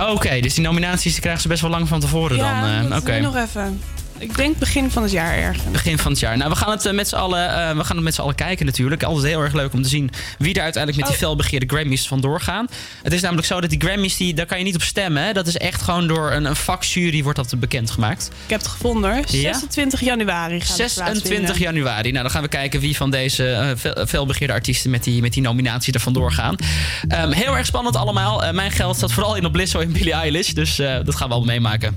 oh, 0.00 0.10
Oké, 0.10 0.40
dus 0.40 0.54
die 0.54 0.64
nominaties 0.64 1.12
die 1.12 1.20
krijgen 1.20 1.42
ze 1.42 1.48
best 1.48 1.60
wel 1.60 1.70
lang 1.70 1.88
van 1.88 2.00
tevoren 2.00 2.36
ja, 2.36 2.60
dan. 2.80 2.90
eh, 2.92 2.96
Oké. 2.98 3.12
doe 3.12 3.20
nog 3.20 3.36
even. 3.36 3.80
Ik 4.18 4.36
denk 4.36 4.58
begin 4.58 4.90
van 4.90 5.02
het 5.02 5.12
jaar 5.12 5.36
ergens. 5.36 5.70
Begin 5.72 5.98
van 5.98 6.10
het 6.12 6.20
jaar. 6.20 6.36
Nou, 6.36 6.50
we 6.50 6.56
gaan 6.56 6.70
het 6.70 6.86
eh, 6.86 6.92
met 6.92 7.08
z'n 7.08 7.14
allen, 7.14 7.48
eh, 7.48 7.76
we 7.76 7.84
gaan 7.84 7.96
het 7.96 8.04
met 8.04 8.14
z'n 8.14 8.20
allen 8.20 8.34
kijken 8.34 8.66
natuurlijk. 8.66 9.02
Altijd 9.02 9.26
heel 9.26 9.40
erg 9.42 9.52
leuk 9.52 9.72
om 9.72 9.82
te 9.82 9.88
zien 9.88 10.10
wie 10.38 10.54
er 10.54 10.62
uiteindelijk 10.62 11.02
met 11.02 11.12
die 11.12 11.22
Oh. 11.22 11.28
felbegeerde 11.28 11.66
Grammys 11.66 12.08
vandoor 12.08 12.40
gaan. 12.40 12.66
Het 13.02 13.12
is 13.12 13.20
namelijk 13.20 13.46
zo 13.46 13.60
dat 13.60 13.70
die 13.70 13.80
Grammys, 13.80 14.16
die, 14.16 14.34
daar 14.34 14.46
kan 14.46 14.58
je 14.58 14.64
niet 14.64 14.74
op 14.74 14.82
stemmen. 14.82 15.22
Hè? 15.24 15.32
Dat 15.32 15.46
is 15.46 15.56
echt 15.56 15.82
gewoon 15.82 16.06
door 16.06 16.32
een, 16.32 16.44
een 16.44 16.56
vakjury 16.56 17.22
wordt 17.22 17.38
dat 17.38 17.60
bekendgemaakt. 17.60 18.30
Ik 18.44 18.50
heb 18.50 18.60
het 18.60 18.68
gevonden 18.68 19.10
hoor. 19.10 19.18
Ja? 19.28 19.52
26 19.52 20.00
januari 20.00 20.60
gaat 20.60 20.68
het 20.68 20.76
26 20.76 21.22
plaatsvinden. 21.22 21.74
januari. 21.74 22.10
Nou, 22.10 22.22
dan 22.22 22.30
gaan 22.32 22.42
we 22.42 22.48
kijken 22.48 22.80
wie 22.80 22.96
van 22.96 23.10
deze 23.10 23.48
eh, 23.50 23.70
fel- 23.76 24.06
felbegeerde 24.06 24.52
artiesten 24.52 24.90
met 24.90 25.04
die, 25.04 25.20
met 25.22 25.32
die 25.32 25.42
nominatie 25.42 25.92
er 25.92 26.00
vandoor 26.00 26.32
gaan. 26.32 26.56
Ehm, 27.08 27.30
heel 27.32 27.56
erg 27.56 27.66
spannend 27.66 27.96
allemaal. 27.96 28.52
Mijn 28.52 28.70
geld 28.70 28.96
staat 28.96 29.12
vooral 29.12 29.36
in 29.36 29.44
op 29.44 29.54
Lizzo 29.54 29.80
en 29.80 29.92
Billie 29.92 30.12
Eilish. 30.12 30.48
Dus 30.52 30.76
dat 30.76 31.14
gaan 31.14 31.28
we 31.28 31.34
allemaal 31.34 31.54
meemaken. 31.54 31.96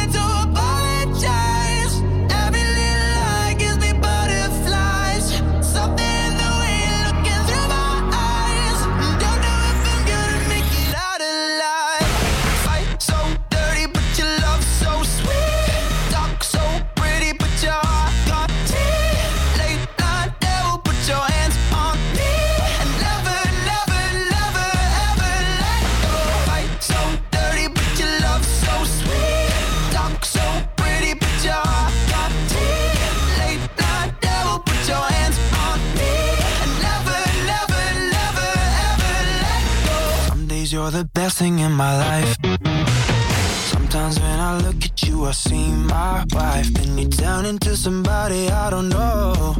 into 47.51 47.75
somebody 47.75 48.49
I 48.49 48.69
don't 48.69 48.87
know. 48.87 49.55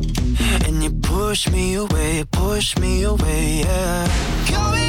And 0.66 0.82
you 0.82 0.92
push 1.02 1.50
me 1.50 1.76
away, 1.76 2.24
push 2.32 2.78
me 2.78 3.04
away, 3.04 3.64
yeah. 3.66 4.81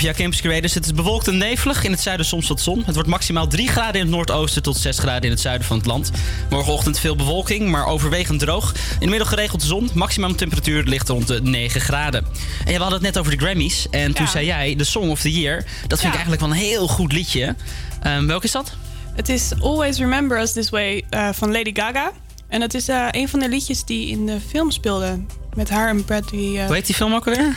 Avia 0.00 0.12
Campus 0.12 0.40
Creators. 0.40 0.74
Het 0.74 0.84
is 0.84 0.94
bewolkt 0.94 1.28
en 1.28 1.36
nevelig. 1.38 1.84
In 1.84 1.90
het 1.90 2.00
zuiden 2.00 2.26
soms 2.26 2.48
wat 2.48 2.60
zon. 2.60 2.82
Het 2.84 2.94
wordt 2.94 3.08
maximaal 3.08 3.46
3 3.46 3.68
graden 3.68 3.94
in 3.94 4.00
het 4.00 4.10
noordoosten 4.10 4.62
tot 4.62 4.76
6 4.76 4.98
graden 4.98 5.22
in 5.22 5.30
het 5.30 5.40
zuiden 5.40 5.66
van 5.66 5.76
het 5.76 5.86
land. 5.86 6.10
Morgenochtend 6.50 6.98
veel 6.98 7.16
bewolking, 7.16 7.68
maar 7.68 7.86
overwegend 7.86 8.40
droog. 8.40 8.74
In 8.74 8.98
de 9.00 9.06
middag 9.06 9.28
geregeld 9.28 9.62
zon. 9.62 9.90
Maximum 9.94 10.36
temperatuur 10.36 10.82
ligt 10.84 11.08
rond 11.08 11.26
de 11.26 11.42
9 11.42 11.80
graden. 11.80 12.24
En 12.64 12.72
we 12.72 12.72
hadden 12.72 12.92
het 12.92 13.02
net 13.02 13.18
over 13.18 13.38
de 13.38 13.44
Grammys. 13.44 13.86
En 13.90 14.14
toen 14.14 14.28
zei 14.28 14.46
jij, 14.46 14.76
de 14.76 14.84
Song 14.84 15.08
of 15.08 15.20
the 15.20 15.32
Year. 15.32 15.64
Dat 15.86 15.98
vind 15.98 16.14
ik 16.14 16.18
eigenlijk 16.18 16.40
wel 16.40 16.50
een 16.50 16.56
heel 16.56 16.88
goed 16.88 17.12
liedje. 17.12 17.54
Ehm, 18.02 18.26
welk 18.26 18.44
is 18.44 18.52
dat? 18.52 18.72
Het 19.14 19.28
is 19.28 19.52
Always 19.62 19.98
Remember 19.98 20.40
Us 20.40 20.52
This 20.52 20.70
Way 20.70 21.04
eh, 21.10 21.28
van 21.32 21.52
Lady 21.52 21.70
Gaga. 21.74 22.12
En 22.48 22.60
dat 22.60 22.74
is 22.74 22.88
eh, 22.88 23.06
een 23.10 23.28
van 23.28 23.40
de 23.40 23.48
liedjes 23.48 23.84
die 23.84 24.08
in 24.08 24.26
de 24.26 24.38
film 24.48 24.70
speelde. 24.70 25.20
Met 25.54 25.68
haar 25.68 25.88
en 25.88 26.04
Bradley. 26.04 26.40
Uh... 26.40 26.66
Hoe 26.66 26.74
heet 26.74 26.86
die 26.86 26.94
film 26.94 27.14
ook 27.14 27.26
alweer? 27.26 27.56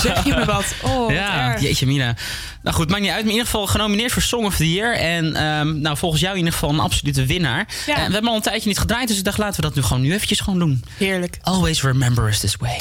zeg 0.00 0.24
je 0.24 0.34
me 0.34 0.44
wat. 0.44 0.74
Oh, 0.82 1.12
ja, 1.12 1.52
wat 1.52 1.62
jeetje 1.62 1.86
Mina. 1.86 2.14
Nou 2.62 2.76
goed, 2.76 2.88
maakt 2.88 3.02
niet 3.02 3.10
uit. 3.10 3.18
Maar 3.20 3.32
in 3.32 3.38
ieder 3.38 3.50
geval 3.50 3.66
genomineerd 3.66 4.12
voor 4.12 4.22
Song 4.22 4.44
of 4.44 4.56
the 4.56 4.72
Year. 4.72 4.96
En 4.96 5.36
ehm, 5.36 5.80
nou, 5.80 5.96
volgens 5.96 6.20
jou 6.20 6.32
in 6.32 6.38
ieder 6.38 6.52
geval 6.52 6.70
een 6.70 6.80
absolute 6.80 7.26
winnaar. 7.26 7.68
Ja. 7.86 7.94
We 7.94 8.00
hebben 8.00 8.30
al 8.30 8.36
een 8.36 8.42
tijdje 8.42 8.68
niet 8.68 8.78
gedraaid, 8.78 9.08
dus 9.08 9.18
ik 9.18 9.24
dacht 9.24 9.38
laten 9.38 9.56
we 9.56 9.62
dat 9.62 9.74
nu 9.74 9.82
gewoon 9.82 10.02
nu 10.02 10.12
eventjes 10.12 10.40
gewoon 10.40 10.58
doen. 10.58 10.84
Heerlijk. 10.96 11.38
Always 11.42 11.82
remember 11.82 12.28
us 12.28 12.40
this 12.40 12.56
way. 12.56 12.80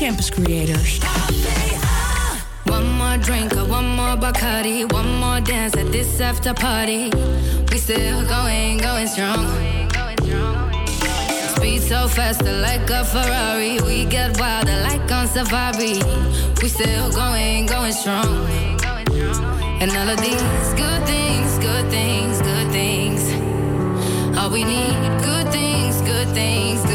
Campus 0.00 0.30
Creators. 0.30 0.98
One 2.64 2.90
more 2.92 3.18
drink 3.18 3.52
one 3.52 3.86
more 3.96 4.16
Bacardi, 4.16 4.90
one 4.90 5.16
more 5.16 5.42
dance 5.42 5.76
at 5.76 5.92
this 5.92 6.22
after 6.22 6.54
party. 6.54 7.10
We 7.70 7.76
still 7.76 8.26
going, 8.26 8.78
going 8.78 9.08
strong. 9.08 9.44
Speed 11.54 11.82
so 11.82 12.08
fast, 12.08 12.42
like 12.42 12.88
a 12.88 13.04
Ferrari. 13.04 13.78
We 13.82 14.06
get 14.06 14.40
wilder, 14.40 14.80
like 14.84 15.12
on 15.12 15.26
safari. 15.28 16.00
We 16.62 16.68
still 16.70 17.12
going, 17.12 17.66
going 17.66 17.92
strong. 17.92 18.48
And 19.82 19.90
all 19.98 20.08
of 20.08 20.18
these 20.22 20.72
good 20.80 21.02
things, 21.04 21.58
good 21.58 21.90
things, 21.90 22.40
good 22.40 22.70
things. 22.72 23.20
All 24.38 24.48
we 24.48 24.64
need, 24.64 24.96
good 25.20 25.52
things, 25.52 26.00
good 26.00 26.28
things. 26.28 26.89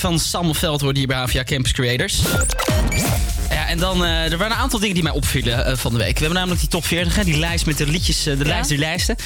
Van 0.00 0.18
Sam 0.18 0.54
wordt 0.80 0.98
hier 0.98 1.06
bij 1.06 1.16
HVA 1.16 1.42
Campus 1.44 1.72
Creators. 1.72 2.22
Ja, 3.74 3.80
en 3.80 3.96
dan, 3.96 4.04
eh, 4.04 4.32
er 4.32 4.38
waren 4.38 4.56
een 4.56 4.62
aantal 4.62 4.78
dingen 4.78 4.94
die 4.94 5.02
mij 5.02 5.12
opvielen 5.12 5.66
eh, 5.66 5.76
van 5.76 5.92
de 5.92 5.98
week. 5.98 6.12
We 6.12 6.18
hebben 6.18 6.36
namelijk 6.36 6.60
die 6.60 6.68
top 6.70 6.86
40, 6.86 7.16
hè, 7.16 7.24
die 7.24 7.38
lijst 7.38 7.66
met 7.66 7.78
de 7.78 7.86
liedjes, 7.86 8.26
eh, 8.26 8.38
de 8.38 8.44
lijst 8.44 8.68
der 8.68 8.78
lijsten. 8.78 9.16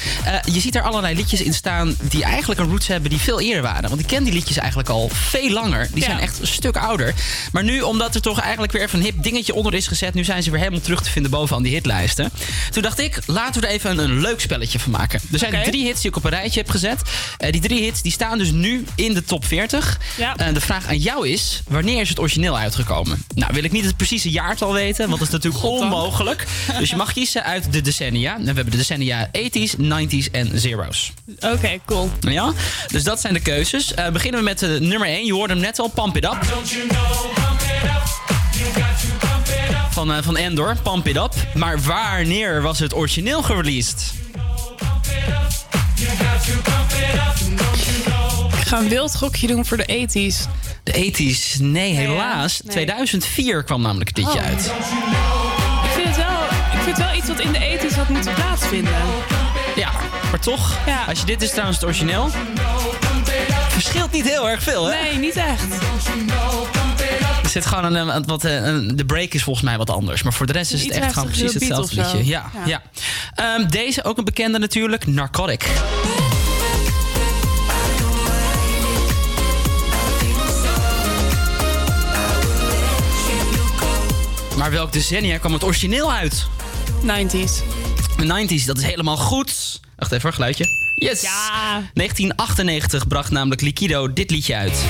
Je 0.51 0.59
ziet 0.59 0.75
er 0.75 0.81
allerlei 0.81 1.15
liedjes 1.15 1.41
in 1.41 1.53
staan 1.53 1.95
die 2.01 2.23
eigenlijk 2.23 2.59
een 2.59 2.69
roots 2.69 2.87
hebben 2.87 3.09
die 3.09 3.19
veel 3.19 3.39
eerder 3.39 3.61
waren. 3.61 3.89
Want 3.89 4.01
ik 4.01 4.07
ken 4.07 4.23
die 4.23 4.33
liedjes 4.33 4.57
eigenlijk 4.57 4.89
al 4.89 5.09
veel 5.13 5.49
langer. 5.49 5.89
Die 5.93 6.03
zijn 6.03 6.19
echt 6.19 6.39
een 6.39 6.47
stuk 6.47 6.77
ouder. 6.77 7.13
Maar 7.51 7.63
nu, 7.63 7.81
omdat 7.81 8.15
er 8.15 8.21
toch 8.21 8.39
eigenlijk 8.39 8.71
weer 8.71 8.81
even 8.81 8.99
een 8.99 9.05
hip 9.05 9.23
dingetje 9.23 9.53
onder 9.53 9.73
is 9.73 9.87
gezet, 9.87 10.13
nu 10.13 10.23
zijn 10.23 10.43
ze 10.43 10.51
weer 10.51 10.59
helemaal 10.59 10.81
terug 10.81 11.01
te 11.01 11.09
vinden 11.09 11.31
bovenaan 11.31 11.63
die 11.63 11.73
hitlijsten. 11.73 12.31
Toen 12.69 12.81
dacht 12.81 12.99
ik, 12.99 13.19
laten 13.25 13.61
we 13.61 13.67
er 13.67 13.73
even 13.73 13.91
een, 13.91 13.99
een 13.99 14.21
leuk 14.21 14.41
spelletje 14.41 14.79
van 14.79 14.91
maken. 14.91 15.21
Er 15.31 15.39
zijn 15.39 15.63
drie 15.63 15.85
hits 15.85 16.01
die 16.01 16.09
ik 16.09 16.17
op 16.17 16.23
een 16.23 16.29
rijtje 16.29 16.59
heb 16.59 16.69
gezet. 16.69 17.01
Die 17.49 17.61
drie 17.61 17.83
hits 17.83 18.01
die 18.01 18.11
staan 18.11 18.37
dus 18.37 18.51
nu 18.51 18.85
in 18.95 19.13
de 19.13 19.23
top 19.23 19.45
40. 19.45 19.99
Ja. 20.17 20.35
Eh, 20.35 20.53
de 20.53 20.61
vraag 20.61 20.87
aan 20.87 20.97
jou 20.97 21.27
is, 21.27 21.61
wanneer 21.67 22.01
is 22.01 22.09
het 22.09 22.19
origineel 22.19 22.57
uitgekomen? 22.57 23.25
Nou, 23.35 23.53
wil 23.53 23.63
ik 23.63 23.71
niet 23.71 23.85
het 23.85 23.97
precieze 23.97 24.29
jaartal 24.41 24.73
weten, 24.73 25.07
want 25.07 25.19
dat 25.19 25.27
is 25.27 25.33
natuurlijk 25.33 25.63
onmogelijk. 25.63 26.47
Dus 26.79 26.89
je 26.89 26.95
mag 26.95 27.13
kiezen 27.13 27.43
uit 27.43 27.73
de 27.73 27.81
decennia. 27.81 28.33
En 28.35 28.39
we 28.39 28.45
hebben 28.45 28.71
de 28.71 28.77
decennia 28.77 29.27
80s, 29.27 29.75
90s 29.77 30.31
en 30.31 30.59
zeros. 30.59 31.13
Oké, 31.39 31.79
cool. 31.85 32.09
Ja, 32.19 32.53
dus 32.87 33.03
dat 33.03 33.19
zijn 33.19 33.33
de 33.33 33.39
keuzes. 33.39 33.93
Eh, 33.93 34.09
beginnen 34.09 34.39
we 34.39 34.45
met 34.45 34.59
de 34.59 34.77
nummer 34.81 35.07
1. 35.07 35.25
Je 35.25 35.33
hoorde 35.33 35.53
hem 35.53 35.61
net 35.61 35.79
al, 35.79 35.87
Pump 35.87 36.17
It 36.17 36.23
Up. 36.23 36.37
Van, 39.89 40.13
eh, 40.13 40.17
van 40.21 40.37
Endor, 40.37 40.75
Pump 40.83 41.07
It 41.07 41.15
Up. 41.15 41.33
Maar 41.53 41.79
wanneer 41.81 42.61
was 42.61 42.79
het 42.79 42.95
origineel 42.95 43.41
gereleased? 43.41 44.13
Ga 48.69 48.77
een 48.79 48.89
wild 48.89 49.15
gokje 49.15 49.47
doen 49.47 49.65
voor 49.65 49.77
de 49.77 50.07
80s. 50.07 50.47
De 50.83 51.11
80s? 51.13 51.59
Nee, 51.61 51.93
helaas. 51.93 52.61
nee. 52.61 52.71
2004 52.71 53.63
kwam 53.63 53.81
namelijk 53.81 54.15
dit 54.15 54.25
liedje 54.25 54.39
Oh. 54.39 54.45
uit. 54.45 54.65
Ik 55.83 55.91
vind 55.93 56.07
het 56.07 56.17
wel, 56.17 56.43
ik 56.73 56.79
vind 56.83 56.97
het 56.97 57.05
wel 57.05 57.15
iets 57.15 57.27
wat 57.27 57.39
in 57.39 57.51
de 57.51 57.59
80s 57.59 57.95
had 57.95 58.09
moeten 58.09 58.33
plaatsvinden. 58.33 58.93
Ja, 59.75 59.89
maar 60.29 60.39
toch, 60.39 60.77
Ja. 60.85 61.03
als 61.07 61.19
je 61.19 61.25
dit 61.25 61.41
is 61.41 61.49
trouwens 61.49 61.77
het 61.77 61.85
origineel... 61.85 62.29
verschilt 63.69 64.11
niet 64.11 64.29
heel 64.29 64.49
erg 64.49 64.63
veel, 64.63 64.85
hè? 64.85 65.01
Nee, 65.01 65.17
niet 65.17 65.35
echt. 65.35 65.63
Er 67.43 67.49
zit 67.49 67.65
gewoon 67.65 67.83
een, 67.95 68.15
een- 68.15 68.25
wat, 68.25 68.43
eh, 68.43 68.53
een, 68.65 68.95
de 68.95 69.05
break 69.05 69.33
is 69.33 69.43
volgens 69.43 69.65
mij 69.65 69.77
wat 69.77 69.89
anders. 69.89 70.23
Maar 70.23 70.33
voor 70.33 70.45
de 70.45 70.53
rest 70.53 70.73
is 70.73 70.81
het 70.83 70.91
echt 70.91 71.13
gewoon 71.13 71.27
precies 71.27 71.53
hetzelfde 71.53 71.95
liedje. 71.95 72.25
Ja, 72.25 72.49
ja. 72.53 72.65
Ja. 72.65 72.81
Ehm, 73.35 73.69
deze 73.69 74.03
ook 74.03 74.17
een 74.17 74.25
bekende 74.25 74.59
natuurlijk, 74.59 75.07
Narcotic. 75.07 75.65
Maar 84.59 84.71
welk 84.71 84.93
decennia 84.93 85.37
kwam 85.37 85.53
het 85.53 85.63
origineel 85.63 86.11
uit? 86.11 86.47
90s. 87.01 87.63
De 88.17 88.47
90s, 88.47 88.65
dat 88.65 88.77
is 88.77 88.83
helemaal 88.83 89.17
goed. 89.17 89.79
Wacht 89.95 90.11
even, 90.11 90.27
een 90.27 90.33
geluidje. 90.33 90.65
Yes! 90.95 91.21
Ja. 91.21 91.81
1998 91.93 93.07
bracht 93.07 93.31
namelijk 93.31 93.61
Liquido 93.61 94.13
dit 94.13 94.31
liedje 94.31 94.55
uit. 94.55 94.83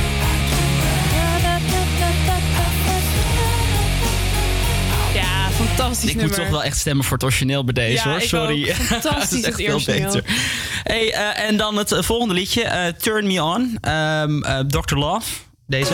Ja, 5.14 5.50
fantastisch 5.52 6.10
Ik 6.10 6.16
nummer. 6.16 6.36
moet 6.36 6.46
toch 6.46 6.50
wel 6.50 6.64
echt 6.64 6.78
stemmen 6.78 7.06
voor 7.06 7.18
het 7.18 7.26
origineel 7.26 7.64
bij 7.64 7.74
deze 7.74 8.08
Ja, 8.08 8.12
hoor. 8.12 8.22
Sorry. 8.22 8.70
ook. 8.70 8.76
Fantastisch, 9.02 9.42
Dat 9.42 9.60
is 9.60 9.66
echt 9.66 9.72
het 9.76 9.84
veel 9.84 9.94
beter. 10.02 10.24
Hey, 10.84 11.14
eh, 11.14 11.48
en 11.48 11.58
dan 11.58 11.78
het 11.78 11.96
volgende 12.00 12.34
liedje, 12.34 12.64
eh, 12.64 12.94
Turn 12.94 13.28
Me 13.28 13.44
On, 13.44 13.78
ehm, 13.82 14.44
eh, 14.44 14.60
Dr. 14.60 14.96
Love. 14.96 15.30
Deze. 15.68 15.94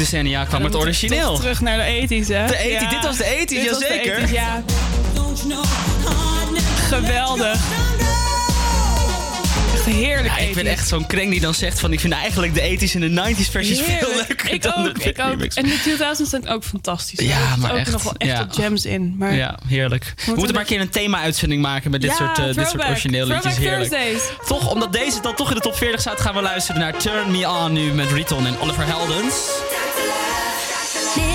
Decennia 0.00 0.44
kwam 0.44 0.64
het 0.64 0.76
origineel? 0.76 1.36
Terug 1.36 1.60
naar 1.60 1.76
de 1.76 1.82
ethisch, 1.84 2.28
hè? 2.28 2.46
De 2.46 2.86
dit 2.90 3.02
was 3.02 3.16
de 3.16 3.24
ethisch, 3.24 3.62
Dit 3.62 3.70
was 3.70 3.78
de 3.78 3.86
jazeker. 3.86 4.16
ethisch, 4.16 4.30
ja. 4.30 4.62
Geweldig. 6.88 7.60
Echt 9.74 9.84
heerlijk 9.84 10.38
Ja, 10.38 10.46
ik 10.46 10.54
ben 10.54 10.66
echt 10.66 10.88
zo'n 10.88 11.06
kreng 11.06 11.30
die 11.30 11.40
dan 11.40 11.54
zegt 11.54 11.80
van... 11.80 11.92
ik 11.92 12.00
vind 12.00 12.12
eigenlijk 12.12 12.54
de 12.54 12.60
ethisch 12.60 12.94
in 12.94 13.00
de 13.00 13.34
90s 13.34 13.50
versies 13.50 13.80
veel 13.80 14.08
leuker 14.14 14.52
ik 14.52 14.62
dan 14.62 14.88
ook, 14.88 15.02
de 15.02 15.08
ik 15.08 15.18
ook. 15.20 15.42
En 15.42 15.64
de 15.64 15.96
2000's 16.18 16.30
zijn 16.30 16.48
ook 16.48 16.64
fantastisch. 16.64 17.26
Ja, 17.26 17.52
er 17.52 17.58
maar 17.58 17.72
ook 17.72 17.78
echt, 17.78 17.90
nog 17.90 18.02
wel 18.02 18.14
echt 18.16 18.30
ja. 18.30 18.46
wat 18.46 18.54
gems 18.54 18.84
in. 18.84 19.14
Maar 19.18 19.34
Ja, 19.34 19.58
heerlijk. 19.66 20.12
We 20.26 20.32
moeten 20.34 20.52
maar 20.52 20.60
een 20.60 20.68
keer 20.68 20.80
een 20.80 20.90
thema-uitzending 20.90 21.62
maken 21.62 21.90
met 21.90 22.00
dit 22.00 22.14
soort, 22.16 22.38
eh, 22.38 22.44
dit 22.44 22.68
soort 22.68 22.84
origineel 22.84 23.26
liedjes. 23.26 23.56
Heerlijk. 23.56 23.90
Thursdays. 23.90 24.22
Toch, 24.46 24.70
omdat 24.70 24.92
deze 24.92 25.20
dan 25.20 25.34
toch 25.34 25.48
in 25.48 25.54
de 25.54 25.62
top 25.62 25.76
40 25.76 26.00
staat, 26.00 26.20
gaan 26.20 26.34
we 26.34 26.42
luisteren 26.42 26.80
naar 26.80 26.96
Turn 26.96 27.30
Me 27.30 27.48
On 27.48 27.72
nu 27.72 27.92
met 27.92 28.12
Riton 28.12 28.46
en 28.46 28.58
Oliver 28.60 28.86
Heldens. 28.86 29.34
Leave 31.00 31.29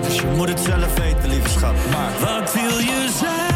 Dus 0.00 0.14
je 0.14 0.26
moet 0.36 0.48
het 0.48 0.60
zelf 0.60 0.94
weten. 0.98 1.10
Maar 1.90 2.12
wat 2.20 2.52
wil 2.52 2.78
je 2.78 3.08
zijn? 3.18 3.50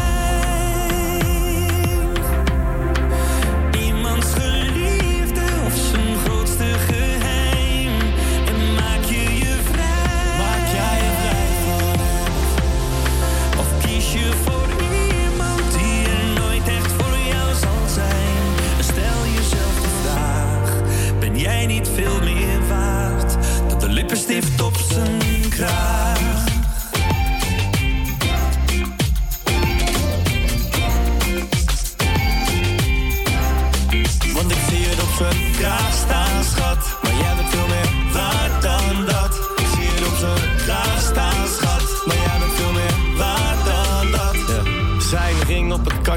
Iemands 3.83 4.33
geliefde 4.33 5.41
of 5.65 5.73
zijn 5.91 6.17
grootste 6.25 6.63
geheim? 6.63 7.91
En 8.47 8.73
maak 8.73 9.03
je 9.03 9.37
je 9.37 9.55
vrij? 9.71 10.37
Maak 10.37 10.67
jij 10.73 10.97
je 11.03 11.11
vrij? 11.21 11.99
Of 13.59 13.67
kies 13.85 14.13
je 14.13 14.31
voor 14.43 14.67
iemand 14.81 15.71
die 15.71 16.03
er 16.03 16.41
nooit 16.41 16.67
echt 16.67 16.91
voor 16.91 17.17
jou 17.33 17.53
zal 17.53 17.87
zijn? 17.93 18.43
Stel 18.79 19.25
jezelf 19.35 19.81
de 19.81 19.89
vraag: 20.03 20.69
ben 21.19 21.39
jij 21.39 21.65
niet 21.65 21.89
veel 21.95 22.19
meer 22.23 22.67
waard 22.67 23.37
dan 23.67 23.79
de 23.79 23.89
lippenstift 23.89 24.61
op 24.61 24.77
zijn 24.77 25.49
kraag? 25.49 26.16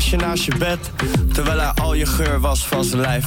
Kastje 0.01 0.17
naast 0.17 0.45
je 0.45 0.57
bed. 0.59 0.91
Terwijl 1.33 1.59
hij 1.59 1.69
al 1.69 1.95
je 1.95 2.07
geur 2.07 2.41
was 2.41 2.67
van 2.67 2.85
zijn 2.85 3.01
lijf. 3.01 3.27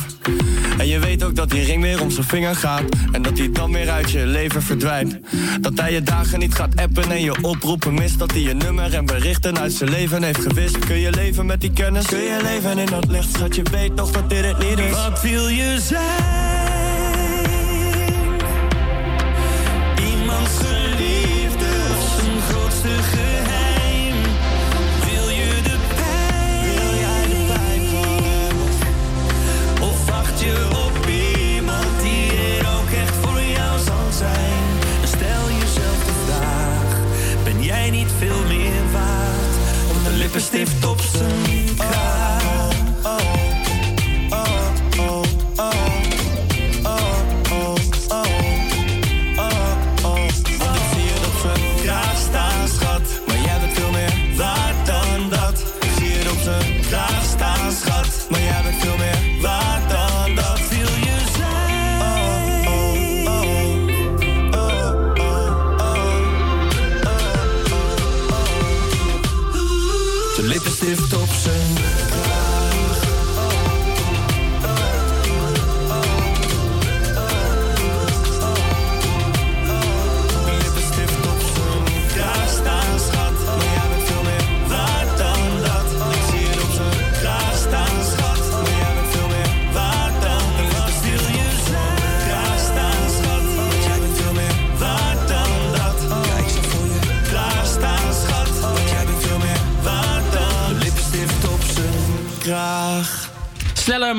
En 0.78 0.88
je 0.88 1.00
weet 1.00 1.24
ook 1.24 1.36
dat 1.36 1.50
die 1.50 1.64
ring 1.64 1.82
weer 1.82 2.02
om 2.02 2.12
zijn 2.12 2.26
vinger 2.26 2.56
gaat. 2.56 2.84
En 3.12 3.22
dat 3.22 3.38
hij 3.38 3.52
dan 3.52 3.72
weer 3.72 3.90
uit 3.90 4.12
je 4.12 4.26
leven 4.26 4.62
verdwijnt. 4.62 5.18
Dat 5.62 5.80
hij 5.80 5.94
je 5.94 6.02
dagen 6.02 6.40
niet 6.40 6.56
gaat 6.56 6.76
appen 6.76 7.12
en 7.12 7.22
je 7.22 7.44
oproepen 7.44 7.94
mist. 7.94 8.20
Dat 8.20 8.32
hij 8.32 8.42
je 8.42 8.54
nummer 8.54 8.94
en 8.94 9.06
berichten 9.06 9.60
uit 9.60 9.74
zijn 9.74 9.90
leven 9.90 10.24
heeft 10.24 10.42
gewist. 10.42 10.80
Kun 10.80 11.00
je 11.00 11.12
leven 11.12 11.46
met 11.46 11.62
die 11.62 11.72
kennis? 11.72 12.06
Kun 12.06 12.22
je 12.22 12.40
leven 12.44 12.78
in 12.78 12.86
dat 12.86 13.08
licht? 13.08 13.30
Schat, 13.34 13.56
je 13.56 13.64
weet 13.72 13.96
toch 13.96 14.12
dat 14.12 14.30
dit 14.30 14.46
het 14.46 14.58
niet 14.58 14.80
is. 14.80 14.92
Wat 14.92 15.22
wil 15.22 15.48
je 15.48 15.78
zijn? 15.80 16.43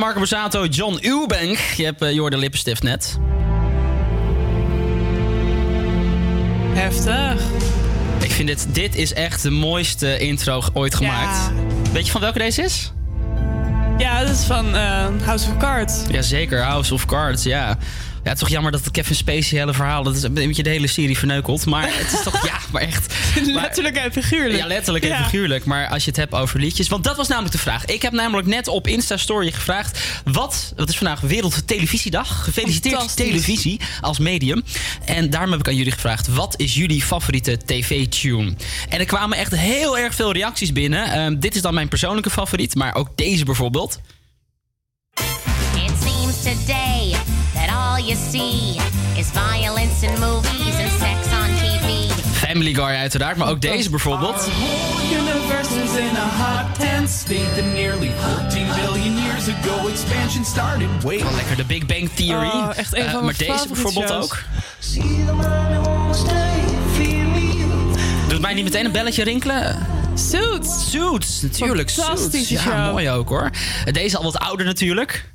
Marco 0.04 0.18
Borsato, 0.18 0.66
John 0.66 0.98
Eubank. 1.00 1.58
Je 1.76 1.84
hebt 1.84 2.02
uh, 2.02 2.12
je 2.12 2.20
hoorde 2.20 2.36
lippenstift 2.36 2.82
net. 2.82 3.18
Heftig. 6.72 7.42
Ik 8.22 8.30
vind 8.30 8.48
dit, 8.48 8.66
dit 8.72 8.96
is 8.96 9.12
echt 9.12 9.42
de 9.42 9.50
mooiste 9.50 10.18
intro 10.18 10.62
ooit 10.72 10.94
gemaakt. 10.94 11.52
Weet 11.92 12.06
je 12.06 12.12
van 12.12 12.20
welke 12.20 12.38
deze 12.38 12.62
is? 12.62 12.92
Ja, 13.98 14.20
dat 14.20 14.34
is 14.34 14.44
van 14.44 14.76
eh, 14.76 15.06
House 15.24 15.50
of 15.50 15.56
Cards. 15.56 16.02
Jazeker, 16.10 16.62
House 16.62 16.94
of 16.94 17.06
Cards, 17.06 17.42
ja. 17.42 17.78
Ja, 18.24 18.30
het 18.30 18.38
is 18.38 18.44
toch 18.44 18.48
jammer 18.54 18.72
dat 18.72 18.80
het 18.84 18.90
Kevin 18.90 19.16
Spacey 19.16 19.58
hele 19.58 19.74
verhaal... 19.74 20.02
dat 20.02 20.16
is 20.16 20.22
een 20.22 20.34
beetje 20.34 20.62
de 20.62 20.70
hele 20.70 20.86
serie 20.86 21.18
verneukelt. 21.18 21.66
Maar 21.66 21.88
het 21.92 22.12
is 22.12 22.22
toch... 22.22 22.46
ja, 22.50 22.58
maar 22.72 22.82
echt... 22.82 23.14
letterlijk 23.44 23.96
en 23.96 24.12
figuurlijk. 24.12 24.58
Ja, 24.58 24.66
letterlijk 24.66 25.04
en 25.04 25.10
Ja. 25.10 25.24
figuurlijk. 25.24 25.64
Maar 25.64 25.88
als 25.88 26.04
je 26.04 26.10
het 26.10 26.18
hebt 26.18 26.32
over 26.32 26.60
liedjes... 26.60 26.88
Want 26.88 27.04
dat 27.04 27.16
was 27.16 27.28
namelijk 27.28 27.52
de 27.52 27.60
vraag. 27.60 27.84
Ik 27.84 28.02
heb 28.02 28.12
namelijk 28.12 28.46
net 28.46 28.68
op 28.68 28.86
Insta-story 28.86 29.52
gevraagd... 29.52 30.20
Wat, 30.24 30.72
wat 30.76 30.88
is 30.88 30.96
vandaag 30.96 31.20
Wereldtelevisiedag? 31.20 32.44
Gefeliciteerd 32.44 33.16
televisie 33.16 33.80
als 34.00 34.18
medium. 34.18 34.62
En 35.04 35.30
daarom 35.30 35.50
heb 35.50 35.60
ik 35.60 35.68
aan 35.68 35.76
jullie 35.76 35.92
gevraagd... 35.92 36.28
Wat 36.28 36.54
is 36.56 36.74
jullie 36.74 37.02
favoriete 37.02 37.58
tv-tune? 37.64 38.54
En 38.88 38.98
er 38.98 39.06
kwamen 39.06 39.38
echt 39.38 39.56
heel 39.56 39.98
erg 39.98 40.14
veel 40.14 40.32
reacties 40.32 40.72
binnen. 40.72 41.12
Ehm, 41.12 41.38
dit 41.38 41.54
is 41.54 41.62
dan 41.62 41.74
mijn 41.74 41.88
persoonlijke 41.88 42.30
favoriet. 42.30 42.74
Maar 42.74 42.94
ook 42.94 43.16
deze 43.16 43.44
bijvoorbeeld. 43.44 44.00
You 48.04 48.16
see 48.30 48.76
is 49.18 49.26
violence 49.32 50.02
in 50.06 50.18
movies 50.20 50.74
and 50.78 50.92
sex 50.98 51.32
on 51.32 51.48
TV. 51.56 52.10
Family 52.32 52.74
Guy 52.74 52.82
uiteraard. 52.84 53.36
Maar 53.36 53.48
ook 53.48 53.60
deze 53.60 53.90
bijvoorbeeld. 53.90 54.48
Universe 55.12 55.74
is 55.82 55.96
in 56.00 56.16
a 56.16 56.28
hot 56.44 56.78
tense 56.78 57.18
state 57.18 57.54
that 57.56 57.64
nearly 57.72 58.12
14 58.50 58.66
billion 58.74 59.16
years 59.18 59.48
ago 59.48 59.88
expansion 59.88 60.44
started. 60.44 60.88
Wait. 61.02 61.22
Wel 61.22 61.34
lekker 61.34 61.56
de 61.56 61.64
Big 61.64 61.86
Bang 61.86 62.10
Theory. 62.14 62.46
Oh, 62.48 62.70
echt 62.76 62.96
een 62.96 63.06
Eh, 63.06 63.22
maar 63.22 63.36
deze 63.36 63.66
bijvoorbeeld 63.68 64.08
shows. 64.08 64.24
ook. 64.24 64.42
Doet 68.28 68.40
mij 68.40 68.54
niet 68.54 68.64
meteen 68.64 68.84
een 68.84 68.92
belletje 68.92 69.24
rinkelen? 69.24 69.86
Suits. 70.14 70.90
Suits, 70.90 71.40
natuurlijk. 71.42 71.90
Suits. 71.90 72.08
Fantastische 72.08 72.54
Ja, 72.54 72.60
show. 72.60 72.90
mooi 72.92 73.10
ook 73.10 73.28
hoor. 73.28 73.50
Deze 73.92 74.16
al 74.16 74.22
wat 74.22 74.38
ouder 74.38 74.66
natuurlijk. 74.66 75.32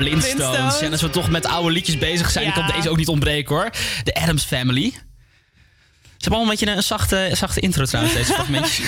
Flintstones. 0.00 0.80
En 0.80 0.92
als 0.92 1.00
we 1.02 1.10
toch 1.10 1.30
met 1.30 1.46
oude 1.46 1.70
liedjes 1.70 1.98
bezig 1.98 2.30
zijn, 2.30 2.44
Ja. 2.46 2.52
kan 2.52 2.66
deze 2.76 2.90
ook 2.90 2.96
niet 2.96 3.08
ontbreken 3.08 3.54
hoor. 3.54 3.70
De 4.04 4.14
Adams 4.14 4.44
Family. 4.44 4.90
Ze 4.90 6.26
hebben 6.28 6.38
al 6.40 6.44
een 6.44 6.50
beetje 6.58 6.76
een 6.76 6.82
zachte, 6.82 7.30
zachte 7.32 7.60
intro 7.60 7.84
trouwens, 7.84 8.14
deze 8.16 8.32
fragmentjes. 8.38 8.80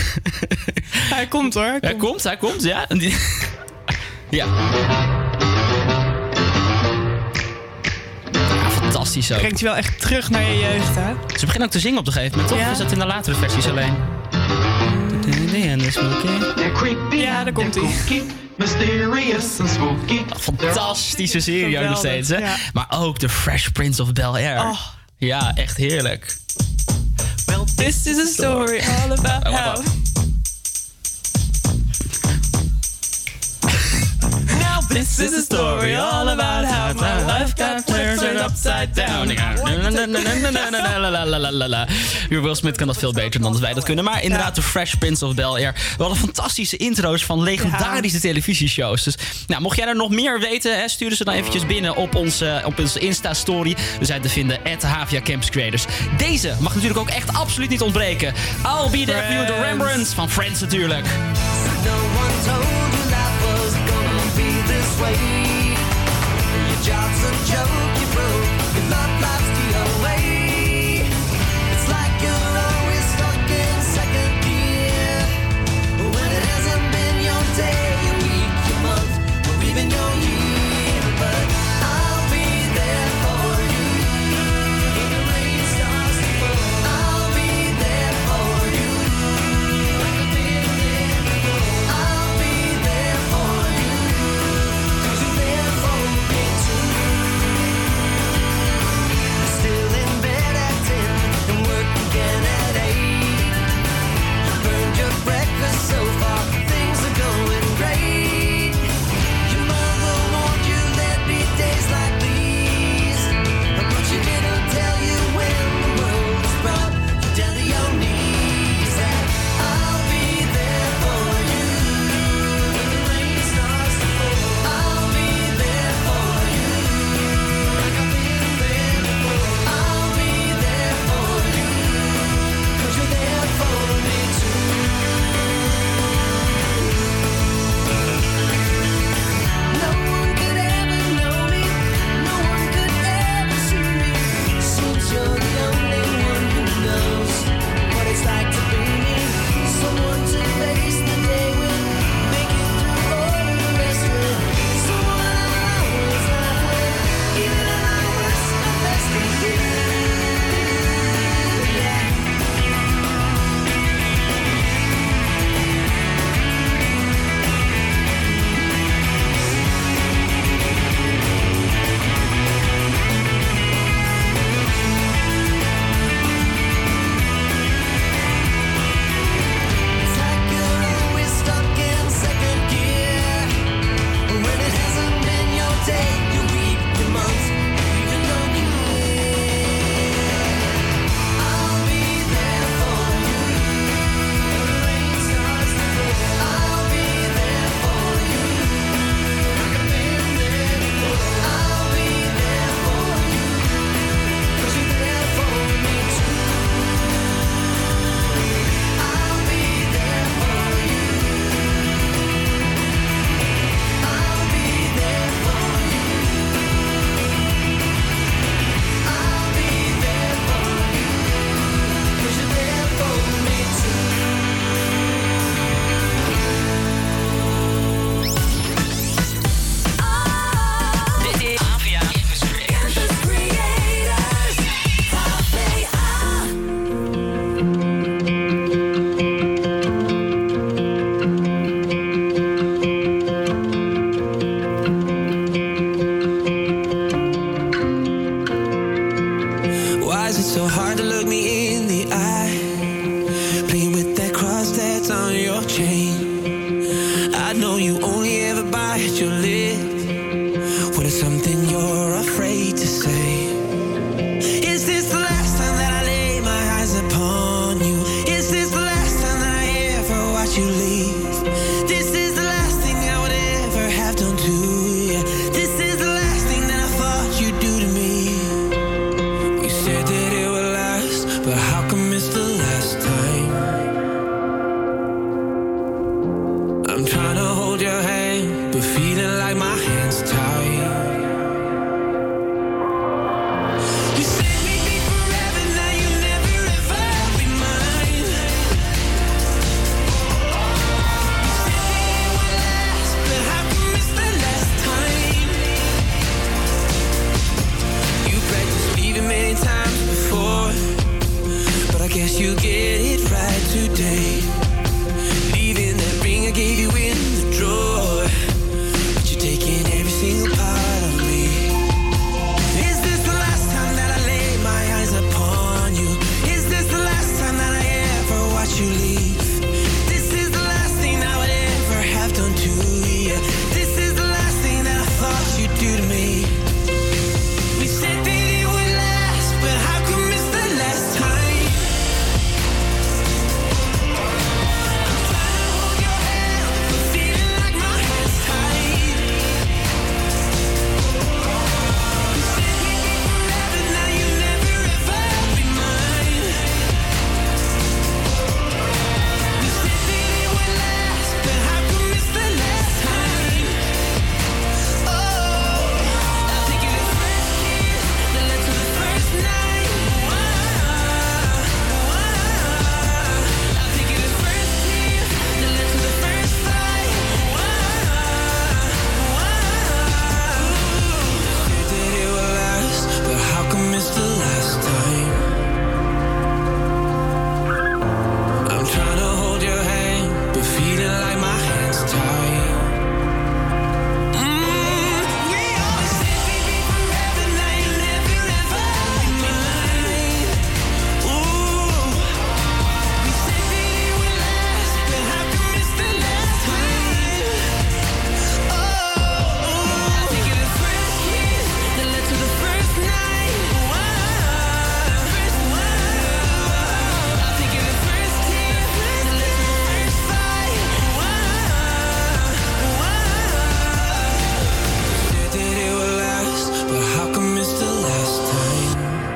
Hij 0.90 1.26
komt 1.26 1.54
hoor. 1.54 1.78
Hij 1.80 1.94
komt, 1.96 2.22
hij 2.22 2.36
komt, 2.36 2.62
ja. 2.62 2.86
Ja. 4.30 4.46
Ja, 8.62 8.70
fantastisch 8.70 9.32
ook. 9.32 9.38
Brengt 9.38 9.58
je 9.58 9.64
wel 9.64 9.76
echt 9.76 10.00
terug 10.00 10.30
naar 10.30 10.42
je 10.42 10.58
jeugd, 10.58 10.94
hè? 10.94 11.12
Ze 11.38 11.44
beginnen 11.44 11.62
ook 11.62 11.70
te 11.74 11.80
zingen 11.80 11.98
op 11.98 12.06
een 12.06 12.12
gegeven 12.12 12.32
moment, 12.38 12.54
toch? 12.56 12.62
Ja. 12.62 12.66
Of 12.66 12.72
is 12.72 12.78
dat 12.78 12.92
in 12.92 12.98
de 12.98 13.06
latere 13.06 13.36
versies 13.36 13.66
alleen? 13.66 13.94
Ja, 17.10 17.44
daar 17.44 17.52
komt 17.52 17.74
hij. 17.74 18.22
Mysterious 18.62 19.60
and 19.60 19.68
spooky. 19.68 20.24
Fantastische 20.36 21.40
serie 21.40 21.78
ook 21.78 21.88
nog 21.88 21.98
steeds, 21.98 22.28
hè? 22.28 22.36
ja. 22.36 22.56
Maar 22.72 22.86
ook 22.90 23.18
de 23.18 23.28
Fresh 23.28 23.68
Prince 23.68 24.02
of 24.02 24.12
Bel-Air. 24.12 24.60
Oh. 24.60 24.78
Ja, 25.16 25.54
echt 25.54 25.76
heerlijk. 25.76 26.36
Well, 27.46 27.64
this 27.76 28.06
is 28.06 28.18
a 28.18 28.26
story 28.26 28.80
all 28.80 29.12
about 29.12 29.46
how... 29.54 29.84
this 34.86 35.18
is 35.18 35.32
a 35.32 35.40
story 35.40 35.94
all 35.96 36.28
about 36.28 36.64
how 36.64 36.94
my 36.94 37.24
life 37.24 37.54
got 37.56 37.86
turned 37.86 38.38
upside 38.38 38.94
down. 38.94 39.30
Will 42.28 42.54
Smith 42.54 42.76
kan 42.76 42.86
dat 42.86 42.98
veel 42.98 43.12
beter 43.12 43.40
dan 43.40 43.52
dat 43.52 43.60
wij 43.60 43.74
dat 43.74 43.84
kunnen. 43.84 44.04
Maar 44.04 44.22
inderdaad, 44.22 44.54
de 44.54 44.62
Fresh 44.62 44.94
Prince 44.94 45.26
of 45.26 45.34
Bel-Air. 45.34 45.72
We 45.72 46.02
hadden 46.02 46.16
fantastische 46.18 46.76
intro's 46.76 47.24
van 47.24 47.42
legendarische 47.42 48.20
televisieshows. 48.20 49.02
Dus 49.02 49.14
nou, 49.46 49.62
mocht 49.62 49.76
jij 49.76 49.86
er 49.86 49.96
nog 49.96 50.10
meer 50.10 50.40
weten, 50.40 50.80
hè, 50.80 50.88
stuur 50.88 51.14
ze 51.14 51.24
dan 51.24 51.34
eventjes 51.34 51.66
binnen 51.66 51.96
op 51.96 52.14
onze, 52.14 52.62
op 52.64 52.78
onze 52.78 52.98
Insta-story. 52.98 53.76
We 53.98 54.04
zijn 54.04 54.20
te 54.20 54.28
vinden, 54.28 54.58
at 54.74 54.82
Havia 54.82 55.20
Campus 55.20 55.50
Creators. 55.50 55.84
Deze 56.16 56.54
mag 56.60 56.74
natuurlijk 56.74 57.00
ook 57.00 57.10
echt 57.10 57.32
absoluut 57.32 57.68
niet 57.68 57.82
ontbreken. 57.82 58.34
I'll 58.64 58.90
be 58.90 59.04
there 59.04 59.22
for 59.22 59.32
you, 59.32 59.46
the 59.46 59.62
Rembrandts 59.62 60.12
van 60.12 60.30
Friends 60.30 60.60
natuurlijk. 60.60 61.06
No 61.84 62.81
way. 65.02 65.74
Your 66.68 66.80
job's 66.82 67.22
a 67.30 67.32
joke, 67.50 68.01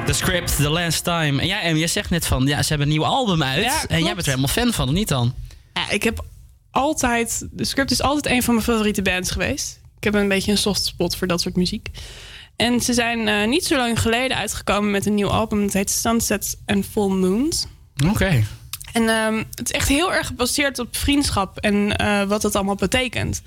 The 0.06 0.12
Script, 0.12 0.56
The 0.56 0.68
Last 0.68 1.04
Time. 1.04 1.40
En 1.40 1.46
jij, 1.46 1.60
Em, 1.62 1.76
jij 1.76 1.86
zegt 1.86 2.10
net 2.10 2.26
van, 2.26 2.46
ja, 2.46 2.62
ze 2.62 2.68
hebben 2.68 2.86
een 2.86 2.92
nieuw 2.92 3.04
album 3.04 3.42
uit. 3.42 3.64
Ja, 3.64 3.86
en 3.86 4.04
jij 4.04 4.14
bent 4.14 4.26
er 4.26 4.32
helemaal 4.32 4.54
fan 4.54 4.72
van, 4.72 4.88
of 4.88 4.94
niet 4.94 5.08
dan? 5.08 5.34
Ja, 5.74 5.90
ik 5.90 6.02
heb 6.02 6.24
altijd... 6.70 7.46
De 7.50 7.64
Script 7.64 7.90
is 7.90 8.02
altijd 8.02 8.34
een 8.34 8.42
van 8.42 8.54
mijn 8.54 8.66
favoriete 8.66 9.02
bands 9.02 9.30
geweest. 9.30 9.80
Ik 9.96 10.04
heb 10.04 10.14
een 10.14 10.28
beetje 10.28 10.50
een 10.50 10.58
soft 10.58 10.84
spot 10.84 11.16
voor 11.16 11.26
dat 11.26 11.40
soort 11.40 11.56
muziek. 11.56 11.88
En 12.56 12.80
ze 12.80 12.92
zijn 12.92 13.28
eh, 13.28 13.48
niet 13.48 13.66
zo 13.66 13.76
lang 13.76 14.00
geleden 14.00 14.36
uitgekomen 14.36 14.90
met 14.90 15.06
een 15.06 15.14
nieuw 15.14 15.30
album. 15.30 15.62
Het 15.62 15.72
heet 15.72 15.90
Sunsets 15.90 16.56
and 16.66 16.86
Full 16.86 17.08
Moons. 17.08 17.66
Oké. 18.08 18.44
En 18.92 19.08
ehm, 19.08 19.36
het 19.54 19.64
is 19.64 19.72
echt 19.72 19.88
heel 19.88 20.14
erg 20.14 20.26
gebaseerd 20.26 20.78
op 20.78 20.96
vriendschap 20.96 21.58
en 21.58 21.96
eh, 21.96 22.22
wat 22.22 22.42
dat 22.42 22.54
allemaal 22.54 22.74
betekent. 22.74 23.42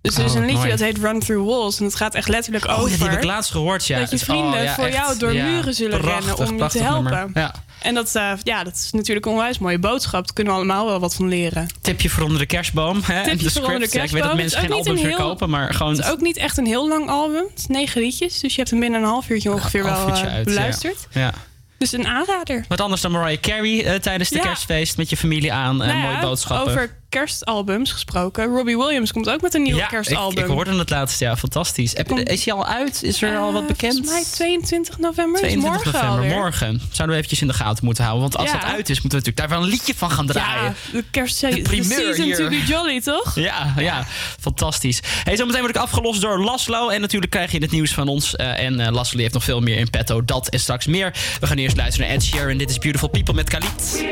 Dus 0.00 0.16
er 0.18 0.24
is 0.24 0.30
Oh, 0.32 0.36
een 0.40 0.46
liedje 0.46 0.68
dat 0.68 0.78
heet 0.80 0.98
Run 0.98 1.20
Through 1.20 1.46
Walls. 1.48 1.78
En 1.78 1.84
het 1.84 1.94
gaat 1.94 2.14
echt 2.14 2.28
letterlijk 2.28 2.64
Oh, 2.66 2.78
over... 2.78 2.98
die 2.98 3.08
heb 3.08 3.16
ik 3.18 3.24
laatst 3.24 3.50
gehoord, 3.50 3.86
ja. 3.86 3.98
Dat 3.98 4.10
je 4.10 4.18
vrienden 4.18 4.52
oh, 4.58 4.62
ja, 4.62 4.74
voor 4.74 4.84
echt. 4.84 4.94
jou 4.96 5.18
door 5.18 5.32
Ja, 5.32 5.44
muren 5.44 5.74
zullen 5.74 6.00
prachtig, 6.00 6.36
rennen 6.36 6.48
om 6.54 6.62
je 6.62 6.68
te 6.70 6.82
helpen. 6.82 7.12
nummer. 7.12 7.30
Ja. 7.34 7.54
En 7.82 7.94
dat, 7.94 8.14
eh, 8.14 8.32
ja, 8.42 8.64
dat 8.64 8.74
is 8.74 8.90
natuurlijk 8.92 9.26
een 9.26 9.32
onwijs 9.32 9.58
mooie 9.58 9.78
boodschap. 9.78 10.24
Daar 10.24 10.34
kunnen 10.34 10.52
we 10.52 10.58
allemaal 10.58 10.86
wel 10.86 11.00
wat 11.00 11.14
van 11.14 11.28
leren. 11.28 11.66
Tipje 11.80 12.10
voor 12.10 12.22
onder 12.22 12.38
de 12.38 12.46
kerstboom. 12.46 13.00
Hè? 13.04 13.22
Tipje 13.24 13.44
de 13.46 13.50
voor 13.50 13.62
onder 13.64 13.78
de 13.80 13.86
script. 13.86 13.92
Ja, 13.94 14.02
ik 14.02 14.10
weet 14.10 14.22
dat 14.22 14.30
kerstboom. 14.32 14.36
mensen 14.36 14.60
geen 14.60 14.72
albums 14.72 15.00
meer 15.00 15.08
heel- 15.08 15.26
kopen, 15.28 15.50
maar 15.50 15.74
gewoon... 15.74 15.92
Het 15.92 16.04
is 16.04 16.10
ook 16.10 16.20
niet 16.20 16.36
echt 16.36 16.56
een 16.58 16.66
heel 16.66 16.88
lang 16.88 17.08
album. 17.10 17.44
Het 17.50 17.58
is 17.58 17.66
negen 17.66 18.00
liedjes. 18.00 18.40
Dus 18.40 18.50
je 18.52 18.56
hebt 18.58 18.70
hem 18.70 18.80
binnen 18.80 19.00
een 19.02 19.06
half 19.08 19.28
uurtje 19.28 19.52
ongeveer 19.52 19.86
half 19.86 19.98
wel 19.98 20.08
uurtje 20.08 20.26
eh, 20.26 20.32
uit, 20.34 20.44
beluisterd. 20.44 21.06
Ja. 21.10 21.32
Dus 21.78 21.92
een 21.92 22.06
aanrader. 22.06 22.64
Wat 22.68 22.80
anders 22.80 23.00
dan 23.00 23.10
Mariah 23.10 23.40
Carey 23.40 23.84
eh, 23.84 23.94
tijdens 24.00 24.28
de 24.28 24.36
Ja. 24.36 24.42
kerstfeest 24.42 24.96
met 24.96 25.10
je 25.10 25.16
familie 25.16 25.52
aan. 25.52 25.82
en 25.82 25.88
Nou 25.88 25.98
ja, 26.00 26.04
mooie 26.10 26.20
boodschappen. 26.20 26.72
Over 26.72 26.96
kerstalbums 27.08 27.92
gesproken. 27.92 28.44
Robbie 28.46 28.76
Williams 28.78 29.12
komt 29.12 29.28
ook 29.30 29.40
met 29.40 29.54
een 29.54 29.62
nieuw 29.62 29.76
ja, 29.76 29.86
kerstalbum. 29.86 30.38
Ik, 30.38 30.44
ik 30.44 30.50
hoorde 30.50 30.78
het 30.78 30.90
laatst, 30.90 31.20
ja, 31.20 31.36
fantastisch. 31.36 31.92
Heb, 31.96 32.10
is 32.18 32.44
hij 32.44 32.54
al 32.54 32.66
uit? 32.66 33.02
Is 33.02 33.22
er 33.22 33.36
al 33.38 33.52
wat 33.52 33.66
bekend? 33.66 33.98
Eh, 33.98 34.02
Volgens 34.04 34.38
mij 34.38 34.46
22 34.48 34.98
november. 34.98 35.40
22 35.40 35.70
is 35.70 35.76
morgen 35.84 35.92
november, 35.92 36.18
alweer. 36.24 36.34
morgen. 36.42 36.80
Zouden 36.90 37.06
we 37.08 37.12
eventjes 37.14 37.40
in 37.40 37.46
de 37.46 37.52
gaten 37.54 37.84
moeten 37.84 38.04
houden. 38.04 38.22
Want 38.30 38.36
als 38.36 38.50
Ja. 38.50 38.58
dat 38.60 38.68
uit 38.70 38.88
is, 38.90 39.00
moeten 39.00 39.18
we 39.20 39.24
natuurlijk 39.26 39.36
daar 39.36 39.48
wel 39.48 39.62
een 39.62 39.72
liedje 39.72 39.94
van 39.96 40.10
gaan 40.10 40.26
draaien. 40.26 40.64
Ja, 40.92 40.98
de 40.98 41.04
kerst 41.10 41.40
De 41.40 41.84
season 41.84 42.24
hier. 42.24 42.36
to 42.36 42.48
be 42.48 42.62
jolly, 42.66 43.00
toch? 43.00 43.34
Ja, 43.34 43.74
ja, 43.78 44.04
fantastisch. 44.40 45.00
Hey, 45.24 45.36
zometeen 45.36 45.60
word 45.60 45.76
ik 45.76 45.82
afgelost 45.82 46.20
door 46.20 46.40
Laszlo. 46.44 46.88
En 46.88 47.00
natuurlijk 47.00 47.32
krijg 47.32 47.52
je 47.52 47.58
het 47.58 47.70
nieuws 47.70 47.92
van 47.92 48.08
ons. 48.08 48.36
eh, 48.36 48.58
en 48.64 48.80
eh 48.80 48.92
Laszlo 48.92 49.20
heeft 49.20 49.34
nog 49.34 49.44
veel 49.44 49.60
meer 49.60 49.76
in 49.78 49.90
petto. 49.90 50.24
Dat 50.24 50.48
en 50.48 50.60
straks 50.60 50.86
meer. 50.86 51.14
We 51.40 51.46
gaan 51.46 51.56
eerst 51.56 51.76
luisteren 51.76 52.08
naar 52.08 52.16
Ed 52.16 52.24
Sheeran. 52.24 52.56
Dit 52.56 52.70
is 52.70 52.78
Beautiful 52.78 53.08
People 53.08 53.34
met 53.34 53.48
Khalid. 53.48 54.04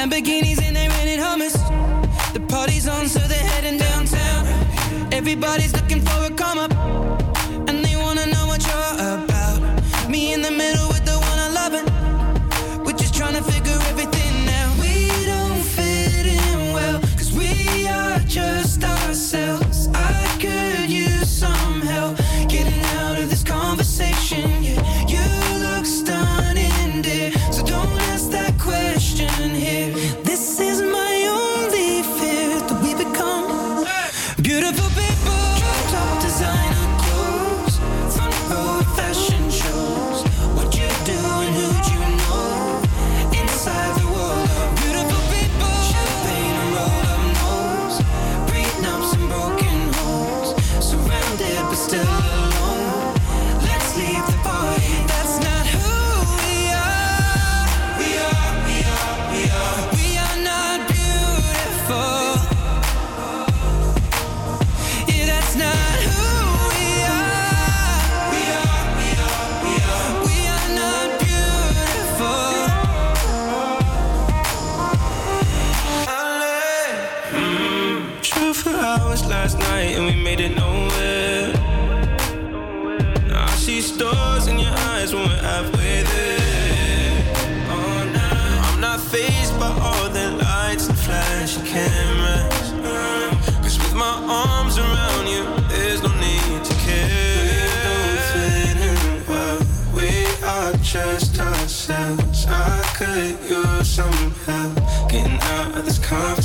Lamborghinis 0.00 0.62
and 0.62 0.74
they 0.74 0.88
rented 0.88 1.20
Hummers. 1.20 1.52
The 2.32 2.40
party's 2.48 2.88
on, 2.88 3.06
so 3.06 3.18
they're 3.18 3.36
heading 3.36 3.78
downtown. 3.78 4.46
Everybody's 5.12 5.74
looking 5.74 6.00
for 6.00 6.24
a 6.24 6.29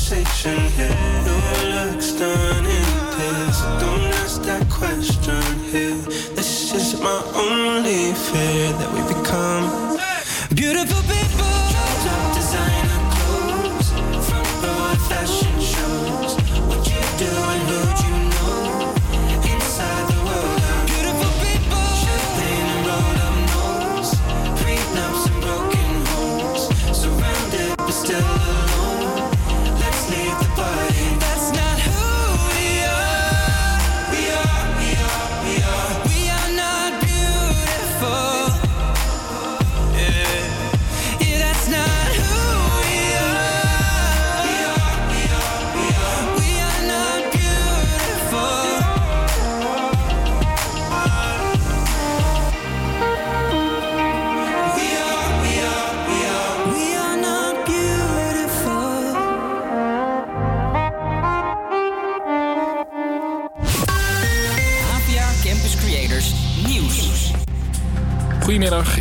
conversation 0.05 0.59
here. 0.71 0.97
Your 1.25 1.85
looks 1.87 2.11
done 2.11 2.65
in 2.65 2.85
this. 3.17 3.61
Don't 3.81 4.03
ask 4.21 4.41
that 4.43 4.69
question 4.69 5.59
here. 5.71 5.97
This 6.35 6.73
is 6.73 6.99
my 7.01 7.21
only 7.33 8.13
fear 8.13 8.71
that 8.73 8.91
we 8.93 9.04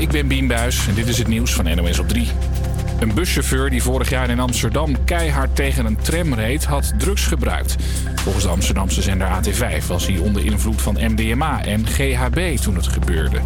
ik 0.05 0.11
ben 0.11 0.29
Bien 0.29 0.47
Buis 0.47 0.87
en 0.89 0.95
dit 0.95 1.09
is 1.09 1.19
het 1.19 1.29
nieuws 1.29 1.55
van 1.55 1.77
NOS 1.77 1.99
op 1.99 2.09
3. 2.09 2.29
Een 3.01 3.15
buschauffeur 3.15 3.71
die 3.71 3.83
vorig 3.83 4.11
jaar 4.11 4.31
in 4.31 4.41
Amsterdam 4.41 5.05
keihard 5.05 5.57
tegen 5.57 5.87
een 5.87 5.97
tram 5.97 6.35
reed, 6.35 6.65
had 6.65 6.93
drugs 6.99 7.27
gebruikt. 7.27 7.77
Volgens 8.25 8.45
de 8.45 8.51
Amsterdamse 8.51 9.03
zender 9.03 9.29
AT5 9.29 9.87
was 9.87 10.07
hij 10.07 10.19
onder 10.19 10.45
invloed 10.45 10.83
van 10.83 10.97
MDMA 11.01 11.65
en 11.65 11.87
GHB 11.87 12.57
toen 12.57 12.75
het 12.75 12.87
gebeurde. 12.87 13.41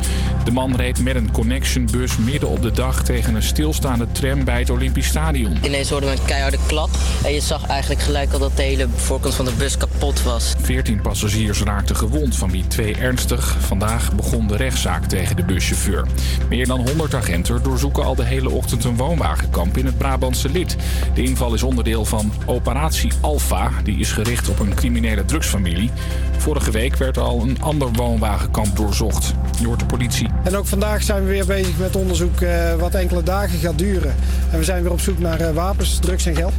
De 0.44 0.50
man 0.50 0.76
reed 0.76 1.02
met 1.02 1.14
een 1.14 1.30
connectionbus 1.30 2.16
midden 2.16 2.48
op 2.48 2.62
de 2.62 2.70
dag 2.70 3.04
tegen 3.04 3.34
een 3.34 3.42
stilstaande 3.42 4.06
tram 4.12 4.44
bij 4.44 4.58
het 4.58 4.70
Olympisch 4.70 5.06
Stadion. 5.06 5.58
Ineens 5.62 5.90
hoorde 5.90 6.06
we 6.06 6.12
een 6.12 6.24
keiharde 6.24 6.58
klap. 6.66 6.88
En 7.24 7.32
je 7.32 7.40
zag 7.40 7.66
eigenlijk 7.66 8.00
gelijk 8.00 8.32
al 8.32 8.38
dat 8.38 8.56
de 8.56 8.62
hele 8.62 8.88
voorkant 8.96 9.34
van 9.34 9.44
de 9.44 9.52
bus 9.58 9.76
kapot 9.76 10.22
was. 10.22 10.54
14 10.60 11.00
passagiers 11.00 11.62
raakten 11.62 11.96
gewond, 11.96 12.36
van 12.36 12.50
wie 12.50 12.66
twee 12.66 12.96
ernstig. 12.96 13.56
Vandaag 13.60 14.14
begon 14.14 14.46
de 14.46 14.56
rechtszaak 14.56 15.04
tegen 15.04 15.36
de 15.36 15.44
buschauffeur. 15.44 16.06
Meer 16.48 16.66
dan 16.66 16.86
100 16.86 17.14
agenten 17.14 17.62
doorzoeken 17.62 18.04
al 18.04 18.14
de 18.14 18.24
hele 18.24 18.50
ochtend 18.50 18.84
een 18.84 18.96
woonwagenkamp 18.96 19.76
in 19.76 19.86
het 19.86 19.98
Brabantse 19.98 20.48
Lid. 20.48 20.76
De 21.14 21.22
inval 21.22 21.54
is 21.54 21.62
onderdeel 21.62 22.04
van 22.04 22.32
Operatie 22.46 23.12
Alpha. 23.20 23.70
Die 23.84 23.98
is 23.98 24.12
gericht 24.12 24.48
op 24.48 24.58
een 24.58 24.67
criminele 24.74 25.24
drugsfamilie. 25.24 25.90
Vorige 26.36 26.70
week 26.70 26.96
werd 26.96 27.18
al 27.18 27.40
een 27.42 27.62
ander 27.62 27.88
woonwagenkamp 27.92 28.76
doorzocht. 28.76 29.34
Je 29.60 29.66
hoort 29.66 29.78
de 29.78 29.86
politie. 29.86 30.28
En 30.44 30.56
ook 30.56 30.66
vandaag 30.66 31.02
zijn 31.02 31.24
we 31.24 31.30
weer 31.30 31.46
bezig 31.46 31.78
met 31.78 31.96
onderzoek 31.96 32.40
eh, 32.40 32.74
wat 32.74 32.94
enkele 32.94 33.22
dagen 33.22 33.58
gaat 33.58 33.78
duren. 33.78 34.14
En 34.50 34.58
we 34.58 34.64
zijn 34.64 34.82
weer 34.82 34.92
op 34.92 35.00
zoek 35.00 35.18
naar 35.18 35.40
eh, 35.40 35.54
wapens, 35.54 35.98
drugs 35.98 36.26
en 36.26 36.36
geld. 36.36 36.52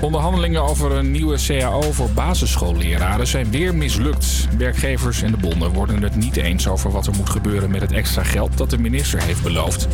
Onderhandelingen 0.00 0.62
over 0.62 0.92
een 0.92 1.10
nieuwe 1.10 1.38
CAO 1.46 1.92
voor 1.92 2.10
basisschoolleraren 2.10 3.26
zijn 3.26 3.50
weer 3.50 3.74
mislukt. 3.74 4.48
Werkgevers 4.58 5.22
en 5.22 5.30
de 5.30 5.36
bonden 5.36 5.72
worden 5.72 6.02
het 6.02 6.16
niet 6.16 6.36
eens 6.36 6.68
over 6.68 6.90
wat 6.90 7.06
er 7.06 7.14
moet 7.16 7.30
gebeuren 7.30 7.70
met 7.70 7.80
het 7.80 7.92
extra 7.92 8.22
geld 8.22 8.58
dat 8.58 8.70
de 8.70 8.78
minister 8.78 9.22
heeft 9.22 9.42
beloofd. 9.42 9.88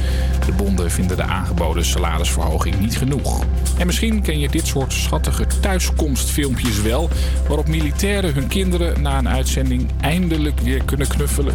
De 0.47 0.53
bonden 0.53 0.91
vinden 0.91 1.17
de 1.17 1.23
aangeboden 1.23 1.85
salarisverhoging 1.85 2.81
niet 2.81 2.99
genoeg. 2.99 3.45
En 3.79 3.87
misschien 3.87 4.23
ken 4.23 4.39
je 4.39 4.49
dit 4.49 4.67
soort 4.67 4.93
schattige 4.93 5.47
thuiskomstfilmpjes 5.61 6.83
wel, 6.83 7.09
waarop 7.47 7.69
militairen 7.69 8.35
hun 8.35 8.47
kinderen 8.47 9.03
na 9.03 9.19
een 9.19 9.29
uitzending 9.29 9.91
eindelijk 10.01 10.61
weer 10.61 10.85
kunnen 10.85 11.09
knuffelen. 11.09 11.55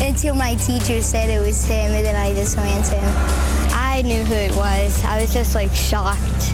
Until 0.00 0.34
my 0.34 0.56
teacher 0.56 1.02
said 1.02 1.28
it 1.28 1.40
was 1.40 1.66
him, 1.66 1.92
and 1.92 2.04
then 2.04 2.16
I 2.16 2.34
just 2.34 2.54
to. 2.54 2.96
I 3.72 4.02
knew 4.02 4.24
who 4.24 4.34
it 4.34 4.54
was. 4.54 5.04
I 5.04 5.20
was 5.20 5.32
just 5.32 5.54
like 5.54 5.74
shocked. 5.74 6.52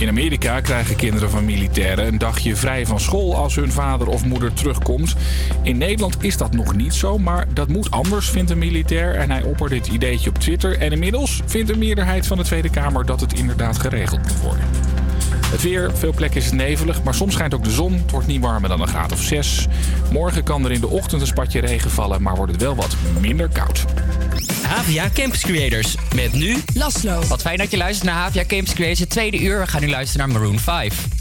In 0.00 0.08
Amerika 0.08 0.60
krijgen 0.60 0.96
kinderen 0.96 1.30
van 1.30 1.44
militairen 1.44 2.06
een 2.06 2.18
dagje 2.18 2.56
vrij 2.56 2.86
van 2.86 3.00
school 3.00 3.36
als 3.36 3.54
hun 3.54 3.72
vader 3.72 4.08
of 4.08 4.24
moeder 4.24 4.52
terugkomt. 4.52 5.14
In 5.62 5.78
Nederland 5.78 6.16
is 6.20 6.36
dat 6.36 6.52
nog 6.52 6.74
niet 6.76 6.94
zo, 6.94 7.18
maar 7.18 7.46
dat 7.54 7.68
moet 7.68 7.90
anders, 7.90 8.30
vindt 8.30 8.50
een 8.50 8.58
militair. 8.58 9.14
En 9.14 9.30
hij 9.30 9.42
oppert 9.42 9.70
dit 9.70 9.86
ideetje 9.86 10.30
op 10.30 10.38
Twitter. 10.38 10.78
En 10.78 10.92
inmiddels 10.92 11.42
vindt 11.46 11.70
een 11.70 11.78
meerderheid 11.78 12.26
van 12.26 12.36
de 12.36 12.44
Tweede 12.44 12.70
Kamer 12.70 13.06
dat 13.06 13.20
het 13.20 13.32
inderdaad 13.32 13.78
geregeld 13.78 14.22
moet 14.22 14.40
worden. 14.40 14.89
Het 15.50 15.62
weer, 15.62 15.90
veel 15.96 16.12
plekken 16.12 16.40
is 16.40 16.46
het 16.46 16.54
nevelig, 16.54 17.02
maar 17.02 17.14
soms 17.14 17.34
schijnt 17.34 17.54
ook 17.54 17.64
de 17.64 17.70
zon. 17.70 17.92
Het 17.92 18.10
wordt 18.10 18.26
niet 18.26 18.40
warmer 18.40 18.68
dan 18.68 18.80
een 18.80 18.88
graad 18.88 19.12
of 19.12 19.22
6. 19.22 19.66
Morgen 20.12 20.44
kan 20.44 20.64
er 20.64 20.72
in 20.72 20.80
de 20.80 20.88
ochtend 20.88 21.20
een 21.20 21.26
spatje 21.26 21.60
regen 21.60 21.90
vallen, 21.90 22.22
maar 22.22 22.36
wordt 22.36 22.52
het 22.52 22.62
wel 22.62 22.74
wat 22.74 22.96
minder 23.20 23.48
koud. 23.48 23.84
Havia 24.62 25.08
Campus 25.14 25.40
Creators. 25.40 25.94
Met 26.14 26.32
nu 26.32 26.56
Laslo. 26.74 27.20
Wat 27.28 27.42
fijn 27.42 27.58
dat 27.58 27.70
je 27.70 27.76
luistert 27.76 28.08
naar 28.08 28.18
Havia 28.18 28.44
Campus 28.44 28.74
Creators. 28.74 29.00
Het 29.00 29.10
tweede 29.10 29.40
uur. 29.40 29.60
We 29.60 29.66
gaan 29.66 29.80
nu 29.80 29.90
luisteren 29.90 30.28
naar 30.28 30.40
Maroon 30.40 30.58
5. 30.58 31.19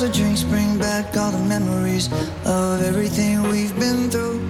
Cause 0.00 0.08
the 0.08 0.18
drinks 0.18 0.42
bring 0.44 0.78
back 0.78 1.14
all 1.14 1.30
the 1.30 1.44
memories 1.44 2.10
of 2.46 2.80
everything 2.80 3.42
we've 3.42 3.78
been 3.78 4.08
through. 4.08 4.40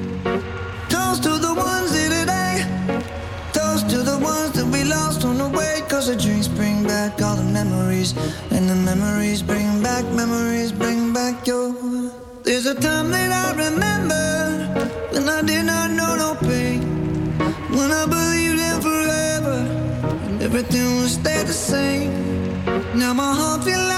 Toast 0.88 1.24
to 1.24 1.38
the 1.38 1.52
ones 1.52 1.90
here 1.92 2.08
today. 2.08 2.62
Toast 3.52 3.90
to 3.90 3.98
the 3.98 4.16
ones 4.22 4.52
that 4.52 4.66
we 4.66 4.84
lost 4.84 5.24
on 5.24 5.38
the 5.38 5.48
way. 5.48 5.82
Cause 5.88 6.06
the 6.06 6.14
drinks 6.14 6.46
bring 6.46 6.84
back 6.84 7.20
all 7.20 7.34
the 7.34 7.42
memories. 7.42 8.14
And 8.52 8.70
the 8.70 8.76
memories 8.76 9.42
bring 9.42 9.82
back, 9.82 10.04
memories 10.14 10.70
bring 10.70 11.12
back 11.12 11.44
your. 11.44 11.74
There's 12.44 12.66
a 12.66 12.74
time 12.76 13.10
that 13.10 13.32
I 13.32 13.50
remember 13.50 14.94
when 15.10 15.28
I 15.28 15.42
did 15.42 15.64
not 15.64 15.90
know 15.90 16.14
no 16.14 16.36
pain. 16.46 16.80
When 17.76 17.90
I 17.90 18.06
believed 18.06 18.60
in 18.70 18.80
forever 18.80 19.58
and 20.28 20.42
everything 20.42 21.00
would 21.00 21.10
stay 21.10 21.42
the 21.42 21.52
same. 21.52 22.12
Now 22.94 23.12
my 23.14 23.34
heart 23.34 23.64
feel 23.64 23.89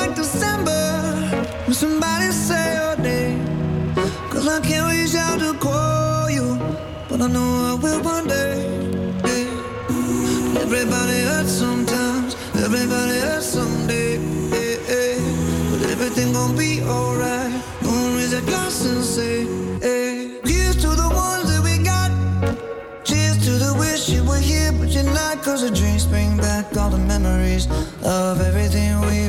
I 7.23 7.29
know 7.29 7.71
I 7.71 7.75
will 7.75 8.03
one 8.03 8.27
day. 8.27 8.59
yeah. 9.23 10.61
Everybody 10.61 11.21
hurts 11.31 11.53
sometimes, 11.53 12.35
everybody 12.57 13.21
hurts 13.21 13.47
someday. 13.47 14.19
yeah, 14.51 14.77
yeah. 14.91 15.71
But 15.71 15.89
everything 15.93 16.33
gon' 16.33 16.57
be 16.57 16.83
alright. 16.83 17.63
Gonna 17.85 18.17
raise 18.17 18.33
a 18.33 18.41
glass 18.41 18.85
and 18.87 19.05
say, 19.05 19.45
hey. 19.79 20.41
Here's 20.43 20.75
to 20.83 20.89
the 20.89 21.09
ones 21.15 21.47
that 21.53 21.63
we 21.63 21.79
got. 21.85 22.11
Cheers 23.05 23.39
to 23.45 23.51
the 23.53 23.77
wish 23.79 24.09
you 24.09 24.25
were 24.25 24.43
here, 24.43 24.73
but 24.73 24.89
you're 24.89 25.05
not. 25.05 25.45
Cause 25.45 25.63
the 25.63 25.71
drinks 25.71 26.05
bring 26.05 26.37
back 26.39 26.77
all 26.77 26.91
the 26.91 26.99
memories 26.99 27.69
of 28.03 28.41
everything 28.41 29.01
we've 29.03 29.22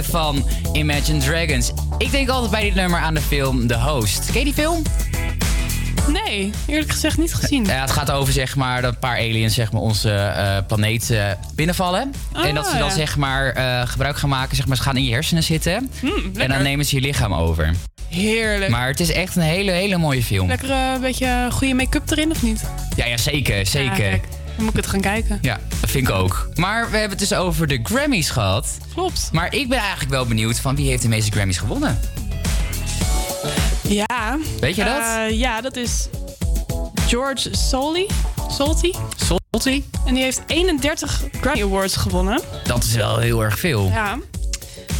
van 0.00 0.44
Imagine 0.72 1.18
Dragons. 1.18 1.72
Ik 1.98 2.10
denk 2.10 2.28
altijd 2.28 2.50
bij 2.50 2.62
dit 2.62 2.74
nummer 2.74 3.00
aan 3.00 3.14
de 3.14 3.20
film 3.20 3.66
The 3.66 3.78
Host. 3.78 4.26
Ken 4.26 4.38
je 4.38 4.44
die 4.44 4.54
film? 4.54 4.82
Nee, 6.08 6.52
eerlijk 6.66 6.90
gezegd 6.90 7.18
niet 7.18 7.34
gezien. 7.34 7.64
Ja, 7.64 7.80
het 7.80 7.90
gaat 7.90 8.10
over 8.10 8.32
zeg 8.32 8.56
maar, 8.56 8.82
dat 8.82 8.92
een 8.92 8.98
paar 8.98 9.16
aliens 9.16 9.54
zeg 9.54 9.72
maar, 9.72 9.82
onze 9.82 10.34
uh, 10.36 10.56
planeet 10.66 11.10
eh, 11.10 11.24
binnenvallen. 11.54 12.12
Oh, 12.36 12.46
en 12.46 12.54
dat 12.54 12.66
ze 12.66 12.78
dan 12.78 12.90
zeg 12.90 13.16
maar, 13.16 13.50
eh, 13.50 13.82
gebruik 13.86 14.16
gaan 14.16 14.28
maken, 14.28 14.56
zeg 14.56 14.66
maar, 14.66 14.76
ze 14.76 14.82
gaan 14.82 14.96
in 14.96 15.04
je 15.04 15.12
hersenen 15.12 15.42
zitten. 15.42 15.90
Hmm, 16.00 16.30
en 16.34 16.48
dan 16.48 16.62
nemen 16.62 16.84
ze 16.84 16.94
je 16.94 17.02
lichaam 17.02 17.34
over. 17.34 17.74
Heerlijk. 18.08 18.70
Maar 18.70 18.86
het 18.86 19.00
is 19.00 19.12
echt 19.12 19.36
een 19.36 19.42
hele, 19.42 19.70
hele 19.70 19.96
mooie 19.96 20.22
film. 20.22 20.48
Lekker 20.48 20.70
een 20.70 21.00
beetje 21.00 21.48
goede 21.52 21.74
make-up 21.74 22.10
erin, 22.10 22.30
of 22.30 22.42
niet? 22.42 22.64
Ja, 22.96 23.06
ja 23.06 23.16
zeker. 23.16 23.66
zeker 23.66 24.20
moet 24.62 24.70
ik 24.70 24.80
het 24.80 24.86
gaan 24.86 25.00
kijken. 25.00 25.38
Ja, 25.42 25.60
dat 25.80 25.90
vind 25.90 26.08
ik 26.08 26.14
ook. 26.14 26.48
Maar 26.54 26.90
we 26.90 26.96
hebben 26.96 27.18
het 27.18 27.28
dus 27.28 27.38
over 27.38 27.66
de 27.66 27.80
Grammys 27.82 28.30
gehad. 28.30 28.68
Klopt. 28.94 29.28
Maar 29.32 29.54
ik 29.54 29.68
ben 29.68 29.78
eigenlijk 29.78 30.10
wel 30.10 30.26
benieuwd 30.26 30.60
van 30.60 30.76
wie 30.76 30.88
heeft 30.88 31.02
de 31.02 31.08
meeste 31.08 31.30
Grammys 31.30 31.58
gewonnen? 31.58 32.00
Ja. 33.88 34.38
Weet 34.60 34.74
je 34.76 34.84
dat? 34.84 35.02
Eh, 35.02 35.38
ja, 35.38 35.60
dat 35.60 35.76
is 35.76 36.08
George 37.06 37.48
Solti. 37.50 38.06
Solti. 38.48 38.94
Solti? 39.16 39.84
En 40.06 40.14
die 40.14 40.22
heeft 40.22 40.42
31 40.46 41.22
Grammy 41.40 41.62
Awards 41.62 41.96
gewonnen. 41.96 42.40
Dat 42.64 42.84
is 42.84 42.94
wel 42.94 43.18
heel 43.18 43.42
erg 43.42 43.58
veel. 43.58 43.86
Ja. 43.86 44.18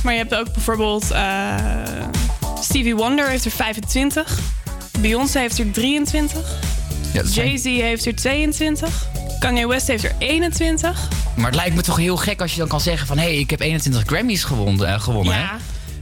Maar 0.03 0.13
je 0.13 0.19
hebt 0.19 0.35
ook 0.35 0.53
bijvoorbeeld 0.53 1.11
eh, 1.11 1.55
Stevie 2.61 2.97
Wonder 2.97 3.29
heeft 3.29 3.45
er 3.45 3.51
25. 3.51 4.39
Beyoncé 5.01 5.39
heeft 5.39 5.59
er 5.59 5.71
23. 5.71 6.41
Ja, 7.13 7.23
Jay-Z 7.23 7.65
heeft 7.65 8.07
er 8.07 8.15
22. 8.15 9.11
Kanye 9.43 9.67
West 9.69 9.87
heeft 9.87 10.05
er 10.05 10.13
21. 10.19 11.09
Maar 11.37 11.47
het 11.47 11.55
lijkt 11.55 11.75
me 11.75 11.83
toch 11.83 11.97
heel 11.97 12.17
gek 12.17 12.41
als 12.41 12.53
je 12.53 12.59
dan 12.59 12.69
kan 12.69 12.81
zeggen 12.81 13.07
van... 13.07 13.19
hé, 13.19 13.25
hey, 13.25 13.39
ik 13.39 13.51
heb 13.51 13.61
21 13.61 14.03
Grammys 14.07 14.45
gewonnen. 14.45 14.89
eh, 14.89 15.01
gewonnen 15.01 15.35
hè? 15.35 15.41
Ja. 15.41 15.57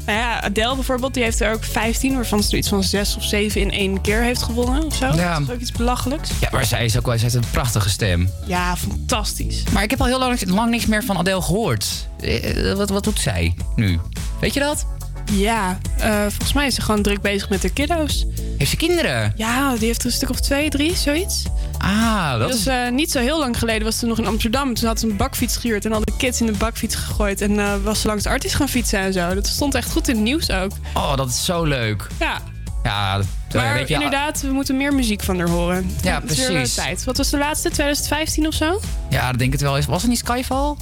Nou 0.06 0.18
ja, 0.18 0.42
Adele 0.42 0.74
bijvoorbeeld, 0.74 1.14
die 1.14 1.22
heeft 1.22 1.40
er 1.40 1.52
ook 1.52 1.64
15, 1.64 2.14
waarvan 2.14 2.42
ze 2.42 2.56
iets 2.56 2.68
van 2.68 2.82
6 2.84 3.16
of 3.16 3.22
7 3.24 3.60
in 3.60 3.70
één 3.70 4.00
keer 4.00 4.22
heeft 4.22 4.42
gewonnen 4.42 4.84
of 4.84 4.94
zo. 4.94 5.06
Ja. 5.06 5.38
Dat 5.38 5.48
is 5.48 5.54
ook 5.54 5.60
iets 5.60 5.72
belachelijks. 5.72 6.30
Ja, 6.40 6.48
maar 6.52 6.64
zij 6.64 6.84
is 6.84 6.98
ook 6.98 7.06
wel 7.06 7.14
zij 7.18 7.22
heeft 7.22 7.34
een 7.44 7.50
prachtige 7.50 7.88
stem. 7.88 8.30
Ja, 8.46 8.76
fantastisch. 8.76 9.62
Maar 9.72 9.82
ik 9.82 9.90
heb 9.90 10.00
al 10.00 10.06
heel 10.06 10.18
lang, 10.18 10.46
lang 10.46 10.70
niks 10.70 10.86
meer 10.86 11.04
van 11.04 11.18
Adele 11.18 11.42
gehoord. 11.42 12.08
Eh, 12.20 12.72
Wat, 12.72 12.90
wat 12.90 13.04
doet 13.04 13.20
zij 13.20 13.54
nu? 13.76 13.98
Weet 14.40 14.54
je 14.54 14.60
dat? 14.60 14.86
Ja, 15.32 15.78
eh, 15.98 16.20
volgens 16.20 16.52
mij 16.52 16.66
is 16.66 16.74
ze 16.74 16.80
gewoon 16.82 17.02
druk 17.02 17.20
bezig 17.20 17.48
met 17.48 17.62
haar 17.62 17.70
kiddo's. 17.72 18.26
Heeft 18.60 18.72
ze 18.72 18.76
kinderen? 18.76 19.32
Ja, 19.36 19.74
die 19.76 19.86
heeft 19.86 20.00
er 20.00 20.06
een 20.06 20.12
stuk 20.12 20.30
of 20.30 20.40
twee, 20.40 20.70
drie, 20.70 20.96
zoiets. 20.96 21.44
Ah, 21.78 22.38
dat 22.38 22.50
dus 22.50 22.60
is... 22.60 22.66
eh, 22.66 22.88
niet 22.90 23.10
zo 23.10 23.18
heel 23.20 23.38
lang 23.38 23.58
geleden 23.58 23.84
was 23.84 23.98
ze 23.98 24.06
nog 24.06 24.18
in 24.18 24.26
Amsterdam. 24.26 24.74
Toen 24.74 24.88
had 24.88 25.00
ze 25.00 25.06
een 25.06 25.16
bakfiets 25.16 25.56
gehuurd 25.56 25.84
en 25.84 25.92
al 25.92 26.00
de 26.00 26.12
kids 26.16 26.40
in 26.40 26.46
de 26.46 26.52
bakfiets 26.52 26.94
gegooid. 26.94 27.40
En 27.40 27.58
eh, 27.58 27.72
was 27.82 28.00
ze 28.00 28.06
langs 28.06 28.22
de 28.22 28.28
artis 28.28 28.54
gaan 28.54 28.68
fietsen 28.68 28.98
en 28.98 29.12
zo. 29.12 29.34
Dat 29.34 29.46
stond 29.46 29.74
echt 29.74 29.90
goed 29.90 30.08
in 30.08 30.14
het 30.14 30.24
nieuws 30.24 30.50
ook. 30.50 30.70
Oh, 30.94 31.16
dat 31.16 31.28
is 31.28 31.44
zo 31.44 31.64
leuk. 31.64 32.06
Ja, 32.18 32.40
Ja, 32.82 33.16
dat, 33.16 33.26
maar 33.62 33.74
weet 33.74 33.88
je, 33.88 33.94
inderdaad, 33.94 34.40
we 34.40 34.52
moeten 34.52 34.76
meer 34.76 34.94
muziek 34.94 35.22
van 35.22 35.38
haar 35.38 35.48
horen. 35.48 35.90
Ja, 36.02 36.16
eh, 36.16 36.24
precies. 36.24 36.74
tijd. 36.74 37.04
Wat 37.04 37.16
was 37.16 37.30
de 37.30 37.38
laatste? 37.38 37.70
2015 37.70 38.46
of 38.46 38.54
zo? 38.54 38.80
Ja, 39.10 39.30
dat 39.30 39.38
denk 39.38 39.52
ik 39.54 39.60
het 39.60 39.70
wel. 39.70 39.80
Was 39.88 40.00
het 40.02 40.10
niet 40.10 40.18
Skyfall? 40.18 40.74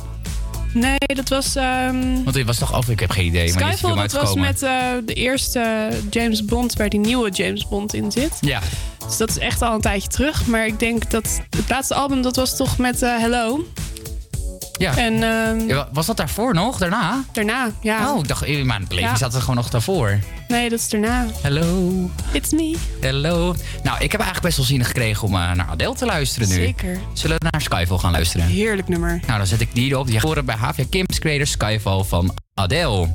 Nee, 0.72 0.98
dat 1.14 1.28
was... 1.28 1.56
ehm, 1.56 2.22
Want 2.24 2.32
dit 2.34 2.46
was 2.46 2.58
toch 2.58 2.72
af, 2.72 2.88
ik 2.88 3.00
heb 3.00 3.10
geen 3.10 3.24
idee. 3.26 3.52
Maar 3.52 3.62
die 3.62 3.72
is 3.72 3.78
Skyfall, 3.78 3.90
film 3.96 4.08
dat 4.08 4.20
was 4.22 4.34
met 4.34 4.62
eh, 4.62 4.80
de 5.04 5.14
eerste 5.14 5.88
James 6.10 6.44
Bond, 6.44 6.72
waar 6.76 6.88
die 6.88 7.00
nieuwe 7.00 7.30
James 7.30 7.68
Bond 7.68 7.94
in 7.94 8.12
zit. 8.12 8.32
Ja. 8.40 8.60
Dus 9.06 9.16
dat 9.16 9.28
is 9.28 9.38
echt 9.38 9.62
al 9.62 9.74
een 9.74 9.80
tijdje 9.80 10.08
terug. 10.08 10.46
Maar 10.46 10.66
ik 10.66 10.78
denk 10.78 11.10
dat 11.10 11.40
het 11.56 11.68
laatste 11.68 11.94
album, 11.94 12.22
dat 12.22 12.36
was 12.36 12.56
toch 12.56 12.78
met 12.78 13.02
eh, 13.02 13.16
Hello. 13.18 13.64
Ja. 14.78 14.96
En 14.96 15.22
ehm, 15.22 15.68
Ja, 15.68 15.88
Was 15.92 16.06
dat 16.06 16.16
daarvoor 16.16 16.54
nog? 16.54 16.78
Daarna? 16.78 17.24
daarna, 17.32 17.70
ja. 17.80 18.12
Oh, 18.12 18.18
ik 18.18 18.28
dacht, 18.28 18.44
in 18.44 18.66
mijn 18.66 18.84
beleving 18.88 19.10
Ja. 19.12 19.16
zat 19.18 19.34
er 19.34 19.40
gewoon 19.40 19.56
nog 19.56 19.70
daarvoor. 19.70 20.18
Nee, 20.48 20.68
dat 20.68 20.78
is 20.78 20.88
daarna. 20.88 21.26
Hello. 21.42 21.90
It's 22.32 22.50
me. 22.52 22.76
Hello. 23.00 23.54
Nou, 23.82 23.96
ik 24.00 24.12
heb 24.12 24.20
eigenlijk 24.20 24.40
best 24.42 24.56
wel 24.56 24.66
zin 24.66 24.84
gekregen 24.84 25.22
om 25.28 25.34
eh, 25.34 25.52
naar 25.52 25.66
Adele 25.70 25.94
te 25.94 26.06
luisteren 26.06 26.48
nu. 26.48 26.54
Zeker. 26.54 26.98
Zullen 27.12 27.36
we 27.38 27.46
naar 27.50 27.62
Skyfall 27.62 27.98
gaan 27.98 28.12
luisteren? 28.12 28.46
Heerlijk 28.46 28.88
nummer. 28.88 29.20
Nou, 29.26 29.38
dan 29.38 29.46
zet 29.46 29.60
ik 29.60 29.74
die 29.74 29.90
erop. 29.90 30.06
Die 30.06 30.20
horen 30.20 30.44
bij 30.44 30.56
Havia 30.56 30.84
Kim's 30.90 31.18
Creator 31.18 31.46
Skyfall 31.46 32.02
van 32.04 32.34
Adele. 32.54 33.08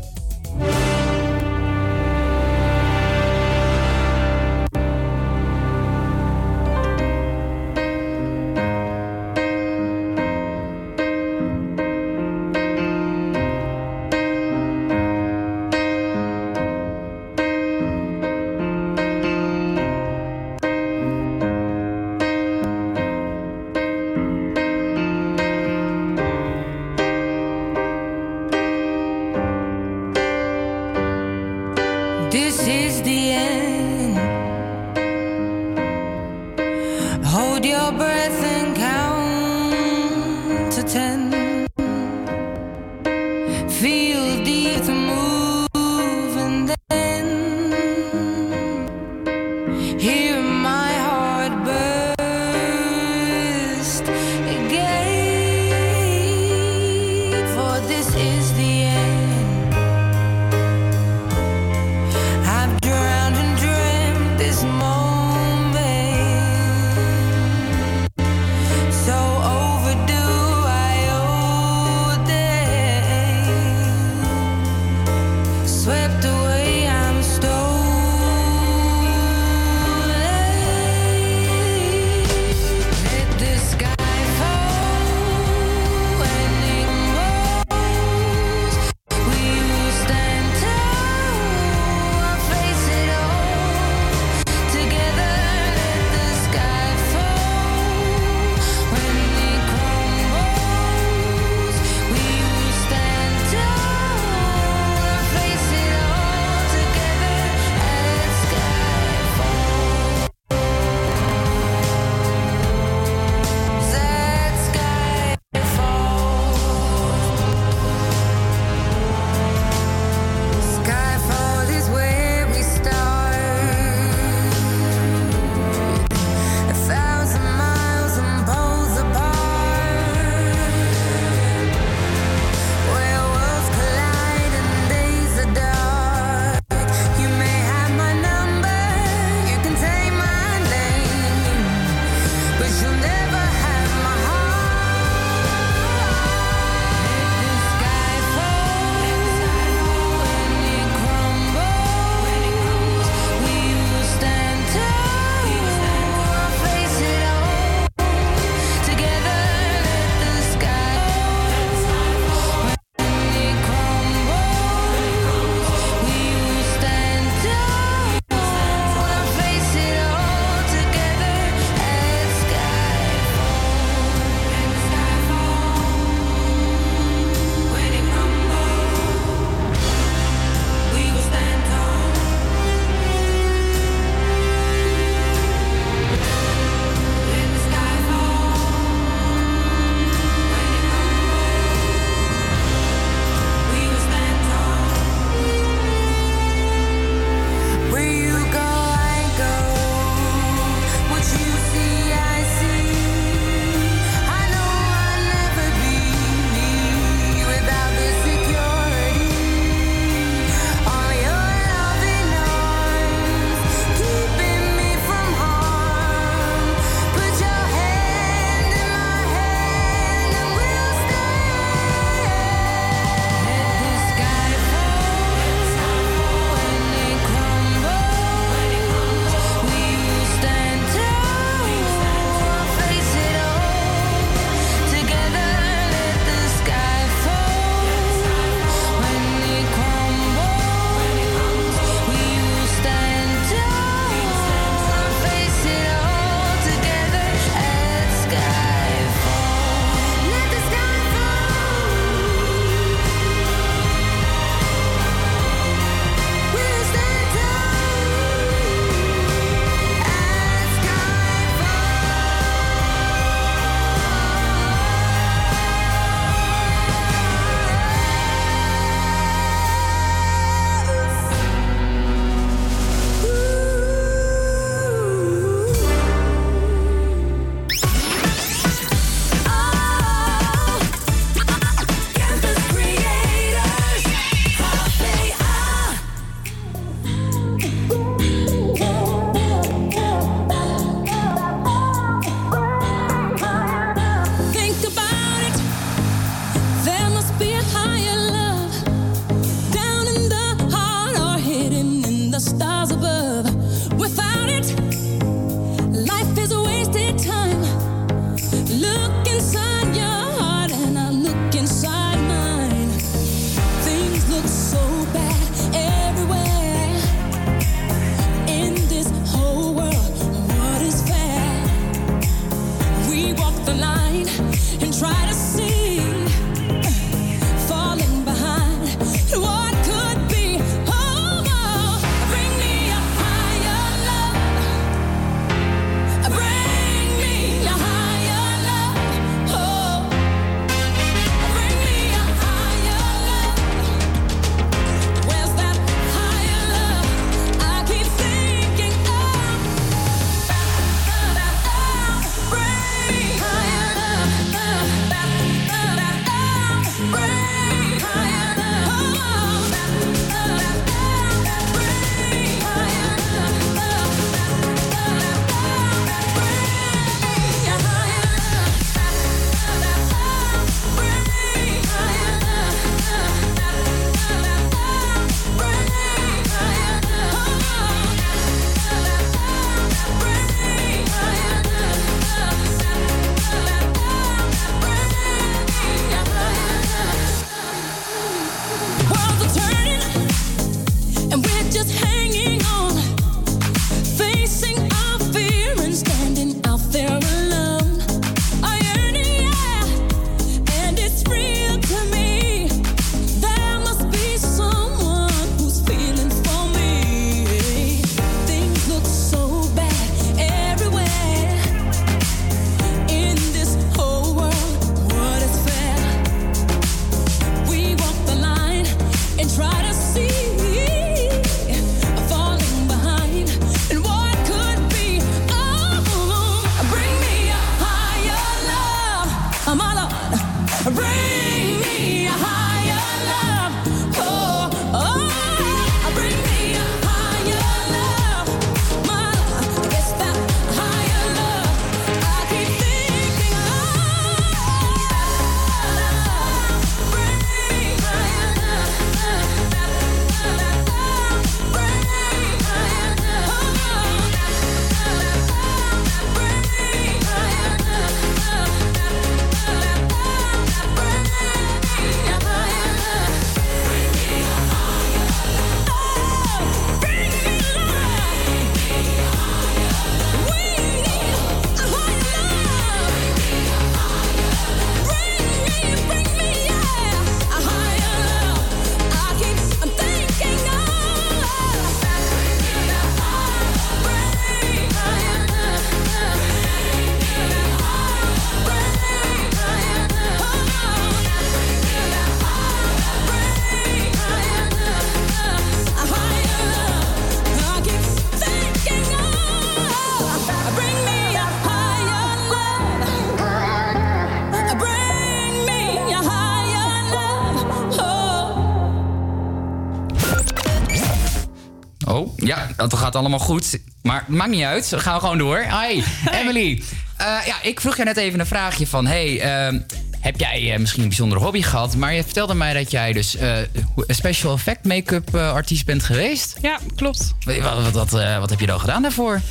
Gaat 513.13 513.21
allemaal 513.21 513.47
goed. 513.47 513.79
Maar 514.01 514.23
maakt 514.27 514.49
niet 514.49 514.63
uit. 514.63 514.89
Dan 514.89 514.99
gaan 514.99 515.13
we 515.13 515.19
gewoon 515.19 515.37
door. 515.37 515.57
Hi, 515.57 516.03
Emily. 516.31 516.83
Eh, 517.17 517.27
ja, 517.45 517.55
ik 517.61 517.81
vroeg 517.81 517.97
je 517.97 518.03
net 518.03 518.17
even 518.17 518.39
een 518.39 518.45
vraagje 518.45 518.87
van... 518.87 519.05
Hey, 519.05 519.39
ehm, 519.41 519.79
heb 520.19 520.39
jij 520.39 520.73
eh, 520.73 520.79
misschien 520.79 521.01
een 521.01 521.07
bijzondere 521.07 521.41
hobby 521.41 521.61
gehad? 521.61 521.95
Maar 521.95 522.13
je 522.13 522.23
vertelde 522.23 522.53
mij 522.53 522.73
dat 522.73 522.91
jij 522.91 523.13
dus 523.13 523.35
eh, 523.35 523.57
een 523.95 524.15
special 524.15 524.53
effect 524.53 524.85
make-up 524.85 525.35
artiest 525.35 525.85
bent 525.85 526.03
geweest. 526.03 526.55
Ja, 526.61 526.79
klopt. 526.95 527.33
Wat, 527.45 527.55
wat, 527.61 527.91
wat, 527.91 528.09
wat 528.39 528.49
heb 528.49 528.59
je 528.59 528.65
dan 528.65 528.79
gedaan 528.79 529.01
daarvoor? 529.01 529.41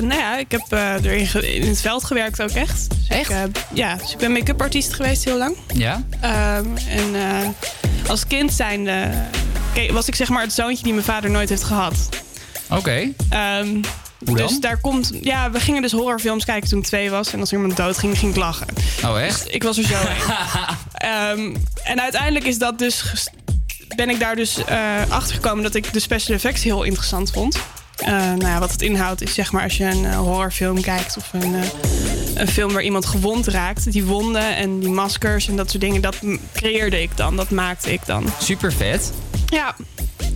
Nou 0.00 0.14
ja, 0.14 0.38
ik 0.38 0.50
heb 0.50 0.72
erin 1.04 1.54
in 1.62 1.68
het 1.68 1.80
veld 1.80 2.04
gewerkt 2.04 2.42
ook 2.42 2.50
echt. 2.50 2.86
echt? 3.08 3.32
ja, 3.72 3.94
dus 3.94 4.12
ik 4.12 4.18
ben 4.18 4.32
make-up 4.32 4.60
artiest 4.62 4.94
geweest 4.94 5.24
heel 5.24 5.38
lang. 5.38 5.56
Ja? 5.74 6.02
Ehm, 6.20 6.66
en 6.88 7.14
als 8.06 8.26
kind 8.26 8.52
zijnde 8.52 9.10
ke- 9.10 9.47
was 9.90 10.08
ik 10.08 10.14
zeg 10.14 10.28
maar 10.28 10.42
het 10.42 10.52
zoontje 10.52 10.82
die 10.82 10.92
mijn 10.92 11.04
vader 11.04 11.30
nooit 11.30 11.48
heeft 11.48 11.64
gehad. 11.64 12.08
Oké. 12.70 13.12
Ehm, 13.30 13.66
Hoe 14.24 14.36
dan? 14.36 14.36
Dus 14.36 14.60
daar 14.60 14.80
komt... 14.80 15.12
Ja, 15.20 15.50
we 15.50 15.60
gingen 15.60 15.82
dus 15.82 15.92
horrorfilms 15.92 16.44
kijken 16.44 16.68
toen 16.68 16.78
ik 16.78 16.84
twee 16.84 17.10
was. 17.10 17.32
En 17.32 17.40
als 17.40 17.52
iemand 17.52 17.76
dood 17.76 17.98
ging, 17.98 18.18
ging 18.18 18.30
ik 18.32 18.36
lachen. 18.38 18.66
Oh, 19.04 19.20
echt? 19.22 19.44
Dus 19.44 19.52
ik 19.52 19.62
was 19.62 19.78
er 19.78 19.84
zo 19.84 19.94
heen. 19.96 20.34
Ehm, 20.92 21.54
en 21.84 22.00
uiteindelijk 22.00 22.44
is 22.44 22.58
dat 22.58 22.78
dus... 22.78 23.28
Ben 23.96 24.10
ik 24.10 24.20
daar 24.20 24.36
dus 24.36 24.64
eh 24.64 25.00
achter 25.08 25.34
gekomen 25.34 25.62
dat 25.62 25.74
ik 25.74 25.92
de 25.92 26.00
special 26.00 26.34
effects 26.34 26.62
heel 26.62 26.82
interessant 26.82 27.30
vond. 27.30 27.58
Eh, 27.96 28.08
nou 28.10 28.46
ja, 28.46 28.58
wat 28.58 28.70
het 28.70 28.82
inhoudt 28.82 29.22
is 29.22 29.34
zeg 29.34 29.52
maar 29.52 29.62
als 29.62 29.76
je 29.76 29.84
een 29.84 30.04
eh, 30.04 30.16
horrorfilm 30.16 30.80
kijkt 30.80 31.16
of 31.16 31.28
een, 31.32 31.54
een 32.38 32.48
film 32.48 32.72
waar 32.72 32.82
iemand 32.82 33.06
gewond 33.06 33.46
raakt. 33.46 33.92
Die 33.92 34.04
wonden 34.04 34.56
en 34.56 34.78
die 34.80 34.88
maskers 34.88 35.48
en 35.48 35.56
dat 35.56 35.70
soort 35.70 35.82
dingen, 35.82 36.00
dat 36.00 36.16
creëerde 36.52 37.02
ik 37.02 37.16
dan. 37.16 37.36
Dat 37.36 37.50
maakte 37.50 37.92
ik 37.92 38.00
dan. 38.06 38.24
Super 38.42 38.72
vet. 38.72 39.12
Ja, 39.46 39.74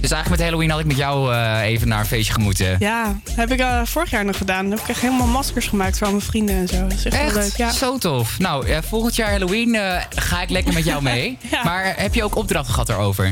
Dus 0.00 0.10
eigenlijk 0.10 0.28
met 0.28 0.40
Halloween 0.40 0.70
had 0.70 0.80
ik 0.80 0.86
met 0.86 0.96
jou 0.96 1.32
eh, 1.34 1.60
even 1.62 1.88
naar 1.88 1.98
een 2.00 2.06
feestje 2.06 2.32
gemoeten. 2.32 2.76
ja. 2.78 3.20
heb 3.30 3.52
ik 3.52 3.58
eh, 3.60 3.80
vorig 3.84 4.10
jaar 4.10 4.24
nog 4.24 4.36
gedaan. 4.36 4.62
Dan 4.62 4.70
heb 4.70 4.80
ik 4.80 4.88
echt 4.88 5.00
helemaal 5.00 5.26
maskers 5.26 5.66
gemaakt 5.66 5.98
voor 5.98 6.06
al 6.06 6.12
mijn 6.12 6.24
vrienden 6.24 6.56
en 6.56 6.68
zo. 6.68 6.82
Dat 6.86 6.92
is 6.92 7.04
echt, 7.04 7.34
leuk. 7.34 7.56
Ja. 7.56 7.70
Zo 7.70 7.98
tof. 7.98 8.38
Nou, 8.38 8.66
volgend 8.88 9.16
jaar 9.16 9.30
Halloween 9.30 9.74
eh, 9.74 10.02
ga 10.14 10.42
ik 10.42 10.50
lekker 10.50 10.72
met 10.72 10.84
jou 10.84 11.02
mee. 11.12 11.38
Ja. 11.50 11.64
Maar 11.64 11.92
heb 11.96 12.14
je 12.14 12.24
ook 12.24 12.36
opdrachten 12.36 12.72
gehad 12.72 12.88
erover? 12.88 13.30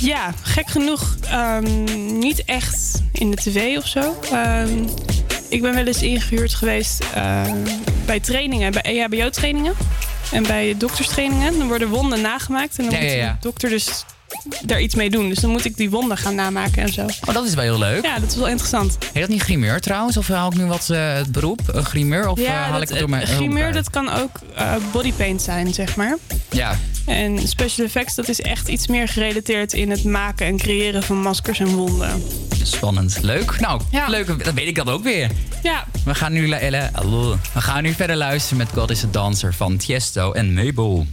Ja, 0.00 0.34
gek 0.42 0.68
genoeg 0.68 1.16
ehm, 1.30 1.84
niet 2.18 2.44
echt 2.44 3.02
in 3.12 3.30
de 3.30 3.36
tv 3.36 3.76
of 3.76 3.86
zo. 3.86 4.14
Ehm, 4.32 4.68
ik 5.48 5.62
ben 5.62 5.74
wel 5.74 5.86
eens 5.86 6.02
ingehuurd 6.02 6.54
geweest 6.54 7.04
ehm, 7.14 7.56
bij 8.06 8.20
trainingen, 8.20 8.72
bij 8.72 8.82
EHBO-trainingen. 8.82 9.74
En 10.32 10.42
bij 10.42 10.74
dokterstrainingen. 10.78 11.58
Dan 11.58 11.68
worden 11.68 11.88
wonden 11.88 12.20
nagemaakt. 12.20 12.78
En 12.78 12.84
dan 12.84 12.94
Ja, 12.94 13.00
moet 13.00 13.42
de 13.42 13.48
dokter 13.48 13.70
dus 13.70 14.04
daar 14.64 14.80
iets 14.80 14.94
mee 14.94 15.10
doen. 15.10 15.28
Dus 15.28 15.38
dan 15.38 15.50
moet 15.50 15.64
ik 15.64 15.76
die 15.76 15.90
wonden 15.90 16.16
gaan 16.16 16.34
namaken 16.34 16.82
en 16.82 16.92
zo. 16.92 17.02
Oh, 17.02 17.34
dat 17.34 17.44
is 17.44 17.54
wel 17.54 17.64
heel 17.64 17.78
leuk. 17.78 18.04
Ja, 18.04 18.18
dat 18.18 18.30
is 18.30 18.36
wel 18.36 18.48
interessant. 18.48 18.98
Heet 19.12 19.22
dat 19.22 19.28
niet 19.28 19.42
grimeur 19.42 19.80
trouwens? 19.80 20.16
Of 20.16 20.28
haal 20.28 20.50
ik 20.50 20.56
nu 20.56 20.64
wat 20.64 20.90
eh, 20.90 21.14
het 21.14 21.32
beroep? 21.32 21.60
Een 21.66 21.84
grimeur? 21.84 22.28
Of 22.28 22.38
eh, 22.38 22.48
haal 22.48 22.72
dat, 22.72 22.82
ik 22.82 22.88
het 22.88 22.98
door 22.98 23.10
mijn... 23.10 23.26
grimeur, 23.26 23.68
oh, 23.68 23.74
dat 23.74 23.90
kan 23.90 24.12
ook 24.12 24.40
eh, 24.54 24.74
bodypaint 24.92 25.42
zijn, 25.42 25.74
zeg 25.74 25.96
maar. 25.96 26.16
Ja. 26.50 26.78
En 27.06 27.48
special 27.48 27.86
effects, 27.86 28.14
dat 28.14 28.28
is 28.28 28.40
echt 28.40 28.68
iets 28.68 28.86
meer 28.86 29.08
gerelateerd 29.08 29.72
in 29.72 29.90
het 29.90 30.04
maken 30.04 30.46
en 30.46 30.56
creëren 30.56 31.02
van 31.02 31.20
maskers 31.20 31.60
en 31.60 31.68
wonden. 31.68 32.22
Spannend. 32.62 33.18
Leuk. 33.22 33.60
Nou, 33.60 33.80
leuk. 34.08 34.44
Dat 34.44 34.54
weet 34.54 34.68
ik 34.68 34.74
dan 34.74 34.88
ook 34.88 35.02
weer. 35.02 35.30
Ja. 35.62 35.84
We 36.04 36.14
gaan 36.14 36.32
nu, 36.32 36.48
we 36.48 37.30
gaan 37.54 37.82
nu 37.82 37.92
verder 37.92 38.16
luisteren 38.16 38.58
met 38.58 38.68
God 38.72 38.90
is 38.90 39.04
a 39.04 39.08
Dancer 39.10 39.54
van 39.54 39.76
Tiesto 39.76 40.32
en 40.32 40.54
Mabel. 40.54 41.06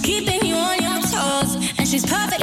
Keeping 0.00 0.44
you 0.44 0.54
on 0.54 0.78
your 0.80 1.00
toes. 1.00 1.56
And 1.78 1.88
she's 1.88 2.04
perfectly 2.04 2.37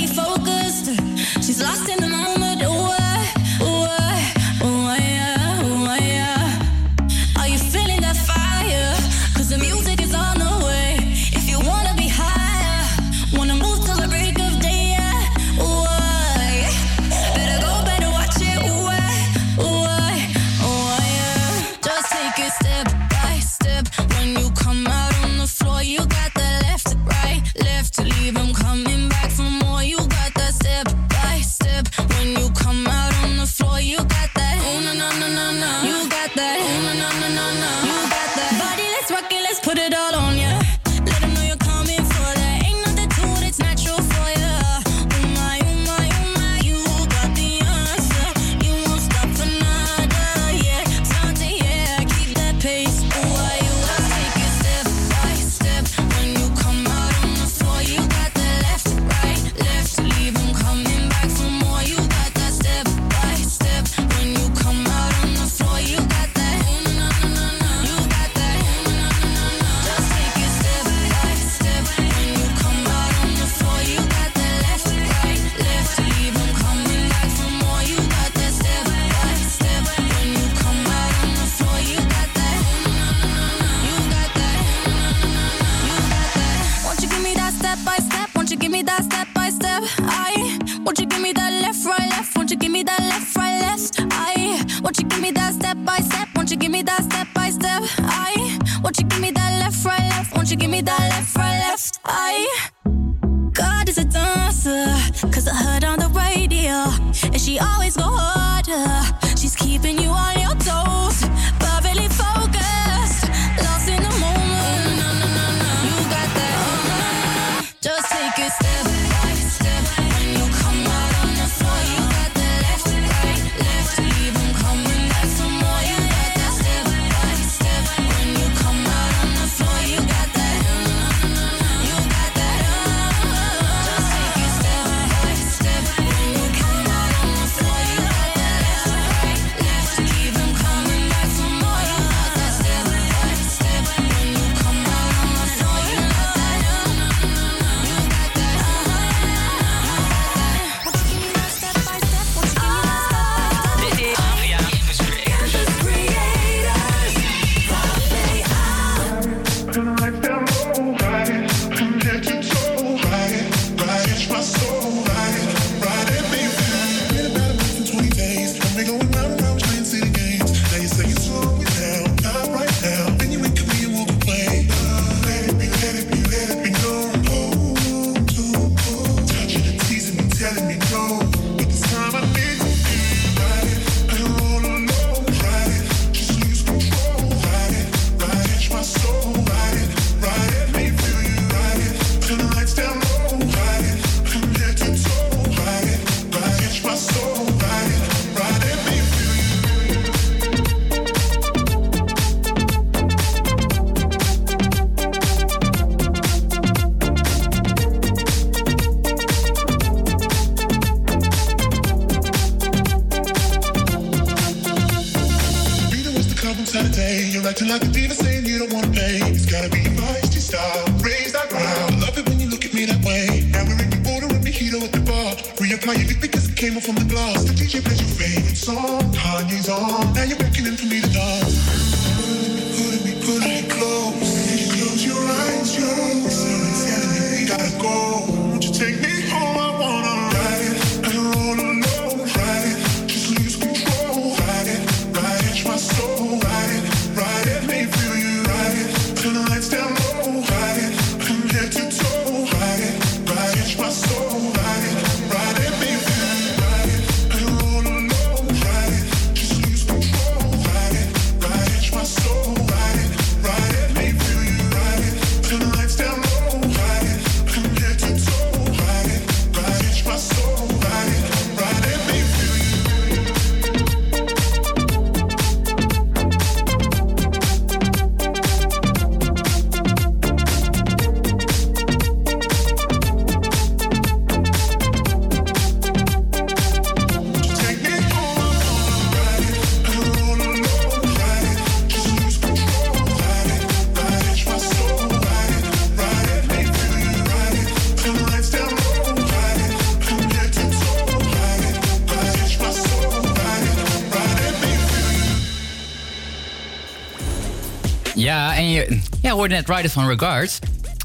ja, 309.25 309.31
hoorde 309.31 309.55
net 309.55 309.69
Rider 309.69 309.89
van 309.91 310.07
Regard. 310.07 310.59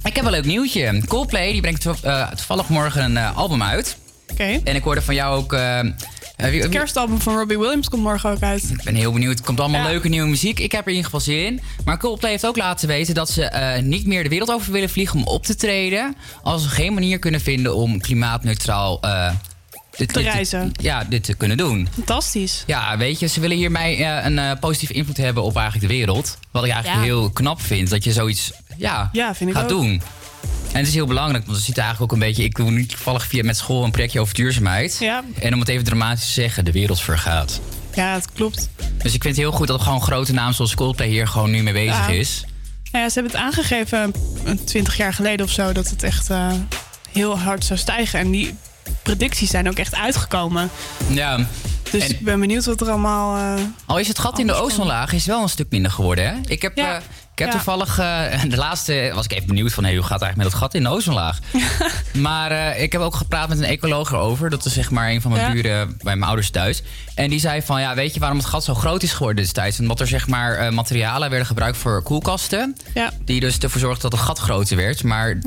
Ik 0.05 0.17
heb 0.17 0.25
een 0.25 0.31
leuk 0.31 0.45
nieuwtje. 0.45 1.03
Coldplay 1.07 1.53
die 1.53 1.61
brengt 1.61 1.87
eh, 1.87 2.29
toevallig 2.29 2.69
morgen 2.69 3.03
een 3.05 3.17
eh, 3.17 3.37
album 3.37 3.63
uit. 3.63 3.97
Oké. 4.33 4.61
En 4.65 4.75
ik 4.75 4.83
hoorde 4.83 5.03
van 5.03 5.15
jou 5.15 5.37
ook... 5.37 5.53
eh, 5.53 5.81
Het 6.37 6.69
kerstalbum 6.69 7.21
van 7.21 7.37
Robbie 7.37 7.59
Williams 7.59 7.89
komt 7.89 8.03
morgen 8.03 8.31
ook 8.31 8.43
uit. 8.43 8.71
Ik 8.71 8.83
ben 8.85 8.95
heel 8.95 9.13
benieuwd. 9.13 9.39
Er 9.39 9.45
komt 9.45 9.61
allemaal 9.61 9.83
leuke 9.83 10.09
nieuwe 10.09 10.29
muziek. 10.29 10.59
Ik 10.59 10.73
heb 10.73 10.81
er 10.81 10.89
in 10.89 10.97
ieder 10.97 11.11
geval 11.11 11.21
zin 11.21 11.45
in. 11.47 11.61
Maar 11.85 11.99
Coldplay 11.99 12.31
heeft 12.31 12.47
ook 12.47 12.57
laten 12.57 12.89
weten 12.89 13.15
dat 13.15 13.31
ze 13.31 13.79
niet 13.83 14.07
meer 14.07 14.23
de 14.23 14.29
wereld 14.29 14.51
over 14.51 14.73
willen 14.73 14.91
vliegen 14.91 15.19
om 15.19 15.25
op 15.27 15.45
te 15.45 15.57
treden. 15.57 16.17
Als 16.43 16.63
ze 16.63 16.69
geen 16.69 16.95
manier 16.95 17.19
kunnen 17.19 17.41
vinden 17.41 17.75
om 17.75 18.01
klimaatneutraal 18.01 19.01
eh, 19.01 19.31
dit, 19.97 20.09
Te 20.13 20.23
dit- 20.23 20.33
reizen. 20.33 20.73
ja, 20.81 21.05
dit 21.05 21.25
te 21.25 21.35
kunnen 21.35 21.57
doen. 21.57 21.89
Fantastisch. 21.95 22.63
Ja, 22.67 22.97
weet 22.99 23.19
je, 23.21 23.27
ze 23.27 23.41
willen 23.41 23.57
hiermee 23.57 24.05
eh, 24.05 24.25
een 24.25 24.39
eh, 24.39 24.51
positieve 24.61 24.93
invloed 24.95 25.17
hebben 25.17 25.43
op 25.43 25.57
eigenlijk 25.57 25.89
de 25.89 25.95
wereld. 25.97 26.39
Wat 26.51 26.65
ik 26.65 26.71
eigenlijk 26.71 27.01
Ja. 27.07 27.07
heel 27.13 27.31
knap 27.31 27.61
vind, 27.63 27.91
dat 27.91 28.05
je 28.05 28.13
zoiets 28.13 28.53
ja, 28.77 29.09
Ja, 29.13 29.35
vind 29.35 29.51
ik 29.51 29.57
gaat 29.57 29.65
ook. 29.65 29.69
doen. 29.83 30.03
En 30.73 30.79
het 30.79 30.87
is 30.87 30.95
heel 30.95 31.07
belangrijk, 31.07 31.45
want 31.47 31.57
we 31.59 31.65
zitten 31.65 31.83
eigenlijk 31.83 32.13
ook 32.13 32.19
een 32.21 32.27
beetje... 32.27 32.45
Ik 32.45 32.55
doe 32.57 32.71
nu 32.71 32.87
toevallig 32.87 33.27
via 33.27 33.45
met 33.45 33.57
school 33.57 33.85
een 33.85 33.91
projectje 33.91 34.21
over 34.21 34.35
duurzaamheid. 34.35 34.97
Ja. 35.01 35.25
En 35.41 35.53
om 35.55 35.61
het 35.61 35.69
even 35.69 35.85
dramatisch 35.85 36.27
te 36.27 36.33
zeggen, 36.33 36.65
de 36.65 36.73
wereld 36.73 37.01
vergaat. 37.01 37.61
Ja, 37.95 38.13
het 38.15 38.33
klopt. 38.33 38.69
Dus 39.03 39.15
ik 39.15 39.23
vind 39.23 39.37
het 39.37 39.45
heel 39.45 39.53
goed 39.53 39.67
dat 39.67 39.81
gewoon 39.83 40.03
grote 40.03 40.33
namen 40.33 40.55
zoals 40.55 40.75
Coldplay 40.75 41.09
hier 41.09 41.29
gewoon 41.29 41.51
nu 41.51 41.63
mee 41.63 41.73
bezig 41.73 41.97
Ja. 42.07 42.09
is. 42.09 42.45
Nou 42.93 43.05
ja, 43.05 43.11
ze 43.11 43.21
hebben 43.21 43.33
het 43.41 43.43
aangegeven 43.47 44.13
een 44.45 44.65
20 44.65 44.97
jaar 44.97 45.15
geleden 45.15 45.47
of 45.47 45.53
zo... 45.53 45.73
dat 45.73 45.89
het 45.91 46.03
echt 46.03 46.31
eh, 46.31 46.53
heel 47.13 47.39
hard 47.39 47.65
zou 47.65 47.79
stijgen. 47.79 48.19
En 48.19 48.31
die 48.31 48.55
predicties 49.03 49.51
zijn 49.51 49.69
ook 49.69 49.77
echt 49.79 49.95
uitgekomen. 49.95 50.71
Ja. 51.09 51.37
Dus 51.91 52.03
En- 52.05 52.11
ik 52.11 52.21
ben 52.21 52.41
benieuwd 52.41 52.65
wat 52.65 52.81
er 52.81 52.89
allemaal... 52.89 53.57
eh, 53.59 53.65
Al 53.87 53.99
is 53.99 54.09
het 54.09 54.19
gat 54.19 54.39
in 54.39 54.47
de 54.47 54.55
ozonlaag 54.55 55.13
is 55.13 55.27
wel 55.27 55.43
een 55.43 55.49
stuk 55.49 55.67
minder 55.71 55.91
geworden, 55.91 56.25
hè? 56.27 56.35
Ik 56.47 56.63
heb, 56.63 56.77
Ja. 56.77 56.95
eh, 56.97 57.03
heb 57.41 57.49
Ja. 57.49 57.55
toevallig... 57.55 57.99
eh, 57.99 58.43
de 58.49 58.57
laatste 58.57 59.11
was 59.15 59.25
ik 59.25 59.33
even 59.33 59.47
benieuwd 59.47 59.73
van... 59.73 59.85
Hey, 59.85 59.95
hoe 59.95 60.03
gaat 60.03 60.21
het 60.21 60.23
eigenlijk 60.23 60.43
met 60.51 60.61
dat 60.61 60.61
gat 60.71 60.75
in 60.75 60.83
de 60.83 60.89
ozonlaag? 60.89 61.39
maar 62.29 62.51
eh, 62.51 62.83
ik 62.83 62.93
heb 62.93 63.01
ook 63.01 63.15
gepraat 63.15 63.49
met 63.49 63.59
een 63.59 63.65
ecoloog 63.65 64.11
erover. 64.13 64.51
Dat 64.51 64.65
is 64.65 64.73
zeg 64.73 64.91
maar 64.91 65.11
een 65.11 65.21
van 65.21 65.31
mijn 65.31 65.47
Ja. 65.47 65.53
buren 65.53 65.87
bij 66.03 66.17
mijn 66.17 66.23
ouders 66.23 66.51
thuis. 66.51 66.83
En 67.15 67.31
die 67.31 67.41
zei 67.41 67.63
van... 67.63 67.81
Ja, 67.81 67.95
weet 67.95 68.15
je 68.15 68.21
waarom 68.21 68.39
het 68.39 68.47
gat 68.47 68.65
zo 68.65 68.75
groot 68.75 69.03
is 69.03 69.13
geworden 69.13 69.43
destijds? 69.43 69.81
Omdat 69.81 70.01
er 70.01 70.07
zeg 70.07 70.27
maar 70.29 70.55
eh, 70.57 70.73
materialen 70.73 71.29
werden 71.29 71.47
gebruikt 71.47 71.77
voor 71.77 72.03
koelkasten. 72.03 72.77
Ja. 72.95 73.11
Die 73.25 73.41
dus 73.41 73.59
ervoor 73.59 73.81
zorgden 73.81 74.03
dat 74.11 74.13
het 74.13 74.29
gat 74.29 74.39
groter 74.39 74.77
werd. 74.77 75.03
Maar 75.03 75.39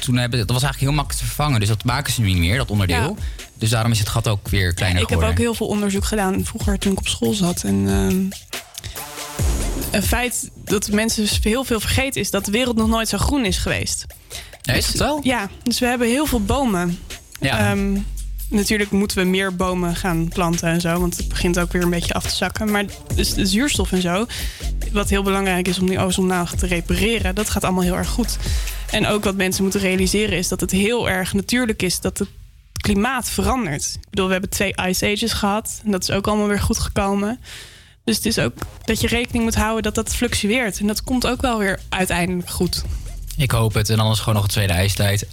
toen 0.00 0.16
hebben, 0.16 0.38
dat 0.38 0.50
was 0.50 0.62
eigenlijk 0.62 0.78
heel 0.80 0.92
makkelijk 0.92 1.18
te 1.20 1.26
vervangen. 1.26 1.60
Dus 1.60 1.68
dat 1.68 1.84
maken 1.84 2.12
ze 2.12 2.20
nu 2.20 2.26
niet 2.26 2.38
meer, 2.38 2.56
dat 2.56 2.70
onderdeel. 2.70 3.16
Dus 3.58 3.70
daarom 3.70 3.92
is 3.92 3.98
het 3.98 4.08
gat 4.08 4.28
ook 4.28 4.48
weer 4.48 4.74
kleiner 4.74 5.02
ik 5.02 5.08
heb 5.08 5.18
geworden. 5.18 5.38
ook 5.38 5.44
heel 5.44 5.54
veel 5.54 5.66
onderzoek 5.66 6.04
gedaan 6.04 6.44
vroeger 6.44 6.78
toen 6.78 6.92
ik 6.92 6.98
op 6.98 7.08
school 7.08 7.32
zat. 7.32 7.62
En 7.62 7.88
ehm, 7.88 8.22
een 9.90 10.02
feit 10.02 10.50
dat 10.64 10.90
mensen 10.90 11.22
dus 11.22 11.38
heel 11.42 11.64
veel 11.64 11.80
vergeten 11.80 12.20
is 12.20 12.30
dat 12.30 12.44
de 12.44 12.50
wereld 12.50 12.76
nog 12.76 12.88
nooit 12.88 13.08
zo 13.08 13.18
groen 13.18 13.44
is 13.44 13.58
geweest. 13.58 14.06
Ja, 14.62 14.72
is 14.72 14.86
het 14.86 14.96
wel? 14.96 15.20
Ja, 15.22 15.48
dus 15.62 15.78
we 15.78 15.86
hebben 15.86 16.08
heel 16.08 16.26
veel 16.26 16.42
bomen. 16.44 16.98
Ja. 17.40 17.70
Ehm, 17.70 17.98
natuurlijk 18.48 18.90
moeten 18.90 19.18
we 19.18 19.24
meer 19.24 19.56
bomen 19.56 19.96
gaan 19.96 20.28
planten 20.28 20.68
en 20.68 20.80
zo, 20.80 21.00
want 21.00 21.16
het 21.16 21.28
begint 21.28 21.58
ook 21.58 21.72
weer 21.72 21.82
een 21.82 21.90
beetje 21.90 22.14
af 22.14 22.22
te 22.22 22.34
zakken. 22.36 22.70
Maar 22.70 22.84
dus 23.14 23.34
de 23.34 23.46
zuurstof 23.46 23.92
en 23.92 24.00
zo, 24.00 24.26
wat 24.92 25.08
heel 25.08 25.22
belangrijk 25.22 25.68
is 25.68 25.78
om 25.78 25.86
die 25.86 25.98
ozonlaag 25.98 26.54
te 26.54 26.66
repareren, 26.66 27.34
dat 27.34 27.50
gaat 27.50 27.64
allemaal 27.64 27.82
heel 27.82 27.96
erg 27.96 28.08
goed. 28.08 28.38
En 28.90 29.06
ook 29.06 29.24
wat 29.24 29.36
mensen 29.36 29.62
moeten 29.62 29.80
realiseren 29.80 30.38
is 30.38 30.48
dat 30.48 30.60
het 30.60 30.70
heel 30.70 31.10
erg 31.10 31.32
natuurlijk 31.32 31.82
is 31.82 32.00
dat 32.00 32.18
het 32.18 32.28
klimaat 32.80 33.30
verandert. 33.30 33.94
Ik 33.94 34.10
bedoel, 34.10 34.26
we 34.26 34.32
hebben 34.32 34.50
twee 34.50 34.74
ice 34.86 35.06
ages 35.06 35.32
gehad 35.32 35.80
en 35.84 35.90
dat 35.90 36.02
is 36.02 36.10
ook 36.10 36.26
allemaal 36.26 36.48
weer 36.48 36.60
goed 36.60 36.78
gekomen. 36.78 37.40
Dus 38.10 38.18
het 38.18 38.28
is 38.28 38.38
ook 38.38 38.54
dat 38.84 39.00
je 39.00 39.06
rekening 39.06 39.44
moet 39.44 39.54
houden 39.54 39.82
dat 39.82 39.94
dat 39.94 40.14
fluctueert. 40.14 40.78
En 40.78 40.86
dat 40.86 41.02
komt 41.02 41.26
ook 41.26 41.40
wel 41.40 41.58
weer 41.58 41.80
uiteindelijk 41.88 42.50
goed. 42.50 42.84
Ik 43.36 43.50
hoop 43.50 43.74
het. 43.74 43.90
En 43.90 43.98
anders 43.98 44.18
gewoon 44.18 44.34
nog 44.34 44.42
een 44.42 44.50
tweede 44.50 44.72
ijstijd. 44.72 45.26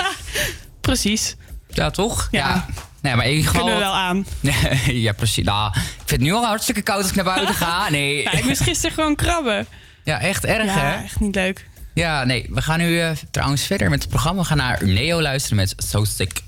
Precies. 0.80 1.36
Ja, 1.68 1.90
toch? 1.90 2.28
Ja. 2.30 2.66
Nee, 3.00 3.14
maar 3.14 3.26
in 3.26 3.30
ieder 3.30 3.50
geval... 3.50 3.64
Kunnen 3.64 3.80
we 3.80 3.86
wel 3.86 3.94
aan. 3.94 4.26
ja, 5.06 5.12
precies. 5.12 5.44
Nou, 5.44 5.70
ik 5.74 5.82
vind 5.96 6.10
het 6.10 6.20
nu 6.20 6.32
al 6.32 6.44
hartstikke 6.44 6.82
koud 6.82 6.98
als 7.02 7.08
ik 7.08 7.14
naar 7.14 7.24
buiten 7.24 7.54
ga. 7.54 7.88
Nee. 7.90 8.22
Ja, 8.22 8.32
ik 8.32 8.44
moest 8.44 8.62
gisteren 8.62 8.94
gewoon 8.94 9.14
krabben. 9.14 9.66
Ja, 10.04 10.20
echt 10.20 10.44
erg, 10.44 10.64
ja, 10.64 10.78
hè? 10.78 11.02
echt 11.02 11.20
niet 11.20 11.34
leuk. 11.34 11.66
Ja, 11.94 12.24
nee. 12.24 12.46
We 12.50 12.62
gaan 12.62 12.78
nu 12.78 13.00
eh, 13.00 13.10
trouwens 13.30 13.62
verder 13.66 13.90
met 13.90 14.00
het 14.00 14.08
programma. 14.08 14.40
We 14.40 14.46
gaan 14.46 14.56
naar 14.56 14.84
Neo 14.84 15.20
luisteren 15.20 15.56
met 15.56 15.74
So 15.76 16.04
Sick. 16.04 16.42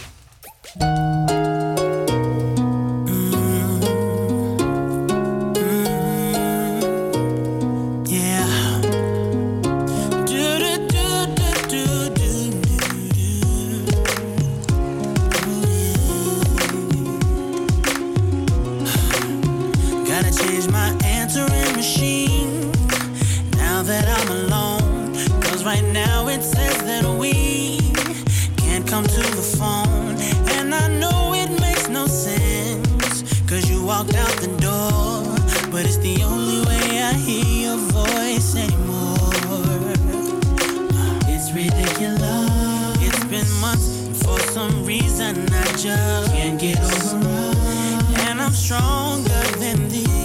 Walked 34.05 34.17
out 34.17 34.41
the 34.41 34.49
door. 34.61 35.71
But 35.71 35.87
it's 35.87 35.97
the 35.99 36.23
only 36.25 36.67
way 36.67 37.03
I 37.03 37.13
hear 37.13 37.69
your 37.69 37.77
voice 37.77 38.57
anymore. 38.57 39.17
It's 41.27 41.53
ridiculous. 41.53 42.97
It's 43.03 43.25
been 43.25 43.61
months. 43.61 44.23
For 44.23 44.39
some 44.41 44.85
reason, 44.85 45.37
I 45.53 45.65
just 45.77 46.33
can't 46.33 46.61
get 46.61 46.79
over. 46.79 47.19
And 48.29 48.41
I'm 48.41 48.53
stronger 48.53 49.43
than 49.59 49.89
this. 49.89 50.24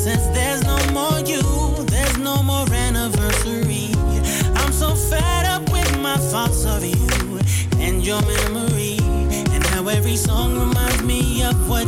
Since 0.00 0.28
there's 0.28 0.62
no 0.62 0.78
more 0.94 1.20
you, 1.26 1.42
there's 1.84 2.16
no 2.16 2.42
more 2.42 2.64
anniversary. 2.72 3.90
I'm 4.56 4.72
so 4.72 4.94
fed 4.94 5.44
up 5.44 5.70
with 5.70 6.00
my 6.00 6.16
thoughts 6.16 6.64
of 6.64 6.82
you 6.82 7.38
and 7.78 8.02
your 8.02 8.22
memory. 8.22 8.96
And 9.52 9.62
how 9.66 9.88
every 9.88 10.16
song 10.16 10.58
reminds 10.58 11.02
me 11.02 11.42
of 11.42 11.68
what 11.68 11.86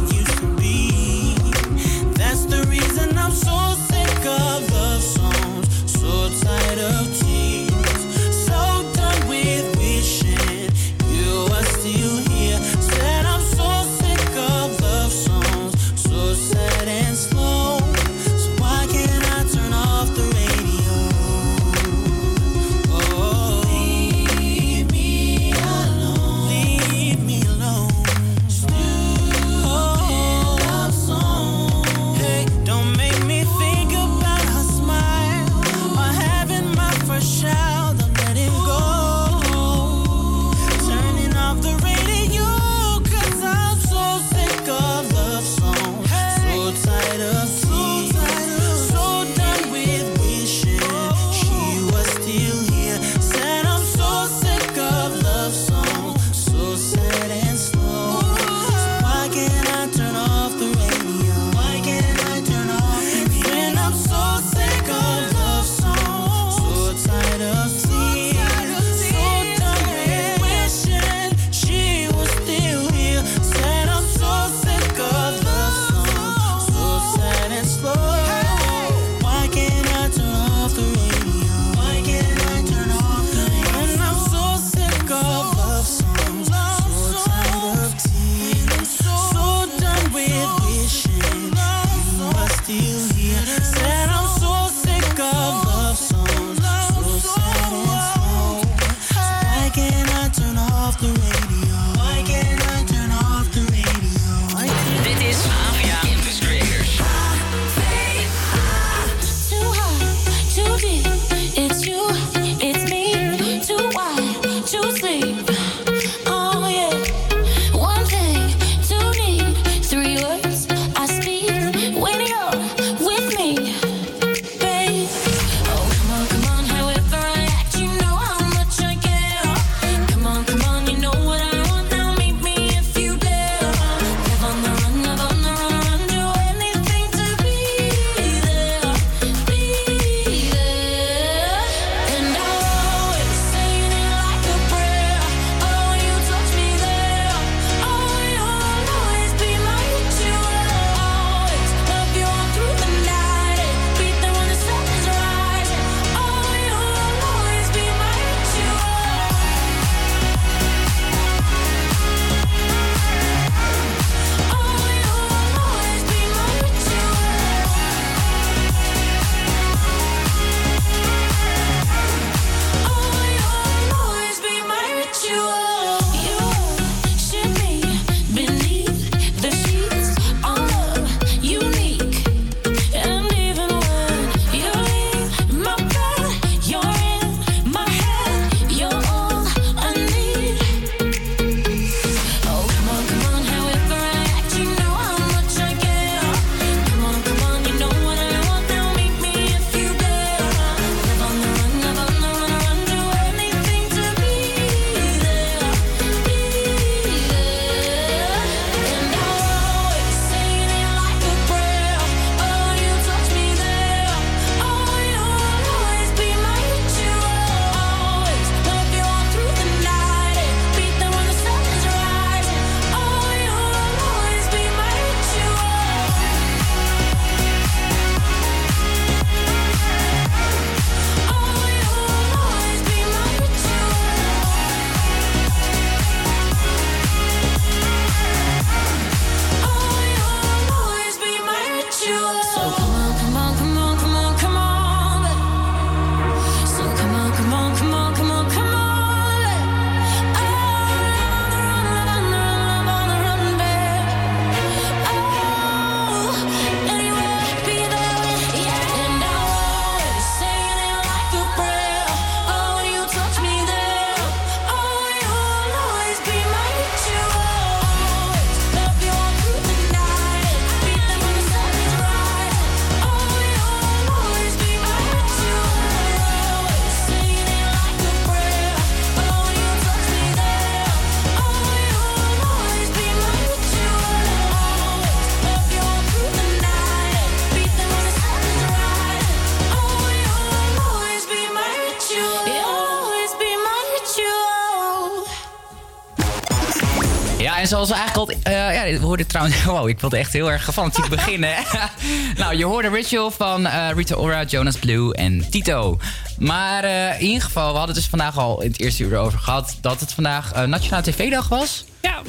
zoals 297.72 297.88
we 297.88 297.94
eigenlijk 297.94 298.30
al... 298.30 298.52
eh, 298.52 298.74
ja, 298.74 298.98
we 298.98 299.06
hoorden 299.06 299.26
trouwens... 299.26 299.64
Wow, 299.72 299.88
ik 299.88 300.00
wilde 300.00 300.16
echt 300.16 300.32
heel 300.32 300.50
erg 300.50 300.72
fanatiek 300.72 301.08
beginnen. 301.16 301.54
nou, 302.36 302.56
je 302.56 302.64
hoorde 302.64 302.88
Ritual 302.88 303.30
van 303.30 303.66
eh, 303.66 303.88
Rita 303.94 304.14
Ora, 304.14 304.44
Jonas 304.44 304.76
Blue 304.76 305.14
en 305.14 305.50
Tito. 305.50 305.98
Maar 306.38 306.84
eh, 306.84 307.20
in 307.20 307.26
ieder 307.26 307.42
geval, 307.42 307.72
we 307.72 307.78
hadden 307.78 307.94
het 307.94 307.94
dus 307.94 308.06
vandaag 308.06 308.38
al 308.38 308.62
in 308.62 308.70
het 308.70 308.80
eerste 308.80 309.02
uur 309.02 309.16
over 309.16 309.38
gehad... 309.38 309.76
dat 309.80 310.00
het 310.00 310.12
vandaag 310.12 310.66
Nationale 310.66 311.02
TV-dag 311.02 311.48
was. 311.48 311.84
Ja. 312.00 312.22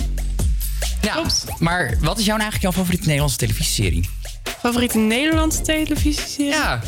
Ja, 1.01 1.23
maar 1.59 1.97
wat 2.01 2.17
is 2.17 2.25
jouw 2.25 2.37
eigenlijk 2.37 2.63
jouw 2.63 2.71
favoriete 2.71 3.05
Nederlandse 3.05 3.37
televisieserie? 3.37 4.09
Favoriete 4.59 4.97
Nederlandse 4.97 5.61
televisieserie? 5.61 6.51
Ja. 6.51 6.81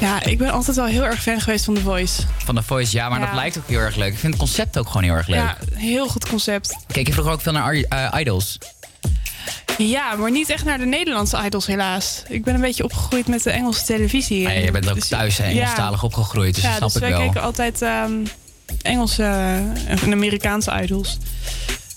Ja, 0.00 0.24
ik 0.24 0.38
ben 0.38 0.50
altijd 0.50 0.76
wel 0.76 0.86
heel 0.86 1.04
erg 1.04 1.22
fan 1.22 1.40
geweest 1.40 1.64
van 1.64 1.74
The 1.74 1.80
Voice. 1.80 2.22
Van 2.44 2.54
The 2.54 2.62
Voice, 2.62 2.96
ja, 2.96 3.08
maar 3.08 3.20
Ja. 3.20 3.26
dat 3.26 3.34
lijkt 3.34 3.58
ook 3.58 3.68
heel 3.68 3.78
erg 3.78 3.96
leuk. 3.96 4.12
Ik 4.12 4.18
vind 4.18 4.32
het 4.32 4.42
concept 4.42 4.78
ook 4.78 4.86
gewoon 4.86 5.02
heel 5.02 5.14
erg 5.14 5.26
leuk. 5.26 5.38
Ja, 5.38 5.56
heel 5.74 6.08
goed 6.08 6.28
concept. 6.28 6.76
Kijk 6.86 7.06
je 7.06 7.12
vroeger 7.12 7.32
ook 7.32 7.40
veel 7.40 7.52
naar 7.52 7.62
Ar- 7.62 7.74
eh, 8.12 8.20
Idols? 8.20 8.58
Ja, 9.78 10.14
maar 10.14 10.30
niet 10.30 10.48
echt 10.50 10.64
naar 10.64 10.78
de 10.78 10.84
Nederlandse 10.86 11.42
idols 11.44 11.66
helaas. 11.66 12.22
Ik 12.28 12.44
ben 12.44 12.54
een 12.54 12.60
beetje 12.60 12.84
opgegroeid 12.84 13.26
met 13.26 13.42
de 13.42 13.50
Engelse 13.50 13.84
televisie. 13.84 14.46
Nee, 14.46 14.64
je 14.64 14.70
bent 14.70 14.88
ook 14.88 14.94
Dus- 14.94 15.08
thuis 15.08 15.38
hè, 15.38 15.44
Engelstalig 15.44 16.02
opgegroeid, 16.02 16.54
dus 16.54 16.64
ja, 16.64 16.68
dat 16.70 16.76
snap 16.78 16.92
dus 16.92 17.02
ik 17.02 17.08
wij 17.08 17.10
wel. 17.18 17.26
keken 17.26 17.42
altijd 17.42 17.82
ehm, 17.82 18.12
Engelse 18.82 19.22
en 19.86 20.12
Amerikaanse 20.12 20.80
idols. 20.82 21.18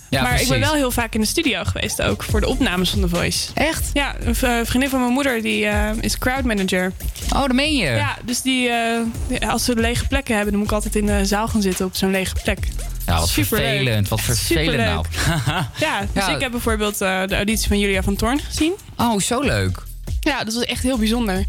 Ja, 0.10 0.22
maar 0.22 0.42
ik 0.42 0.48
ben 0.48 0.60
wel 0.60 0.74
heel 0.74 0.92
vaak 0.92 1.14
in 1.14 1.22
de 1.22 1.28
studio 1.28 1.64
geweest 1.64 2.02
ook 2.02 2.24
voor 2.24 2.40
de 2.42 2.48
opnames 2.48 2.90
van 2.90 3.02
The 3.02 3.08
Voice. 3.10 3.48
Echt? 3.54 3.90
Ja, 3.94 4.16
een 4.20 4.66
vriendin 4.66 4.90
van 4.90 5.00
mijn 5.00 5.12
moeder 5.14 5.42
die 5.42 5.66
eh, 5.66 5.90
is 6.02 6.18
crowd 6.18 6.44
manager. 6.44 6.92
Oh, 7.34 7.40
dat 7.42 7.52
meen 7.54 7.76
je? 7.76 7.86
Ja, 7.90 8.18
dus 8.26 8.42
die, 8.42 8.70
eh, 8.70 9.50
als 9.50 9.64
ze 9.66 9.76
lege 9.76 10.08
plekken 10.08 10.34
hebben, 10.36 10.52
dan 10.52 10.62
moet 10.62 10.70
ik 10.70 10.76
altijd 10.76 10.96
in 10.96 11.06
de 11.06 11.26
zaal 11.26 11.48
gaan 11.48 11.62
zitten 11.62 11.86
op 11.86 11.96
zo'n 11.96 12.12
lege 12.12 12.36
plek. 12.44 12.58
Ja, 13.06 13.20
wat 13.20 13.28
Superleuk. 13.30 13.68
vervelend. 13.68 14.08
Wat 14.08 14.22
vervelend 14.22 14.78
nou. 14.78 15.06
Ja, 15.80 16.00
dus 16.14 16.26
Ja. 16.26 16.36
ik 16.36 16.42
heb 16.42 16.52
bijvoorbeeld 16.52 17.02
eh, 17.02 17.22
de 17.28 17.36
auditie 17.36 17.68
van 17.68 17.80
Julia 17.80 18.04
van 18.04 18.16
Toorn 18.16 18.40
gezien. 18.40 18.74
Oh, 18.98 19.20
zo 19.20 19.42
leuk. 19.42 19.84
Ja, 20.20 20.44
dat 20.44 20.54
was 20.54 20.64
echt 20.64 20.84
heel 20.84 20.98
bijzonder. 20.98 21.46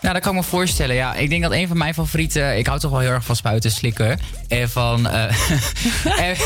Nou, 0.00 0.14
dat 0.14 0.22
kan 0.22 0.32
ik 0.36 0.38
me 0.40 0.46
voorstellen. 0.46 0.94
Ja, 0.94 1.14
ik 1.14 1.30
denk 1.30 1.42
dat 1.42 1.52
een 1.52 1.68
van 1.68 1.76
mijn 1.78 1.94
favorieten... 1.94 2.58
Ik 2.58 2.66
hou 2.66 2.78
toch 2.80 2.90
wel 2.90 3.00
heel 3.00 3.10
erg 3.10 3.24
van 3.24 3.36
spuiten 3.36 3.70
slikken. 3.70 4.18
En 4.48 4.70
van... 4.70 5.08
eh, 5.08 5.22
en, 6.28 6.36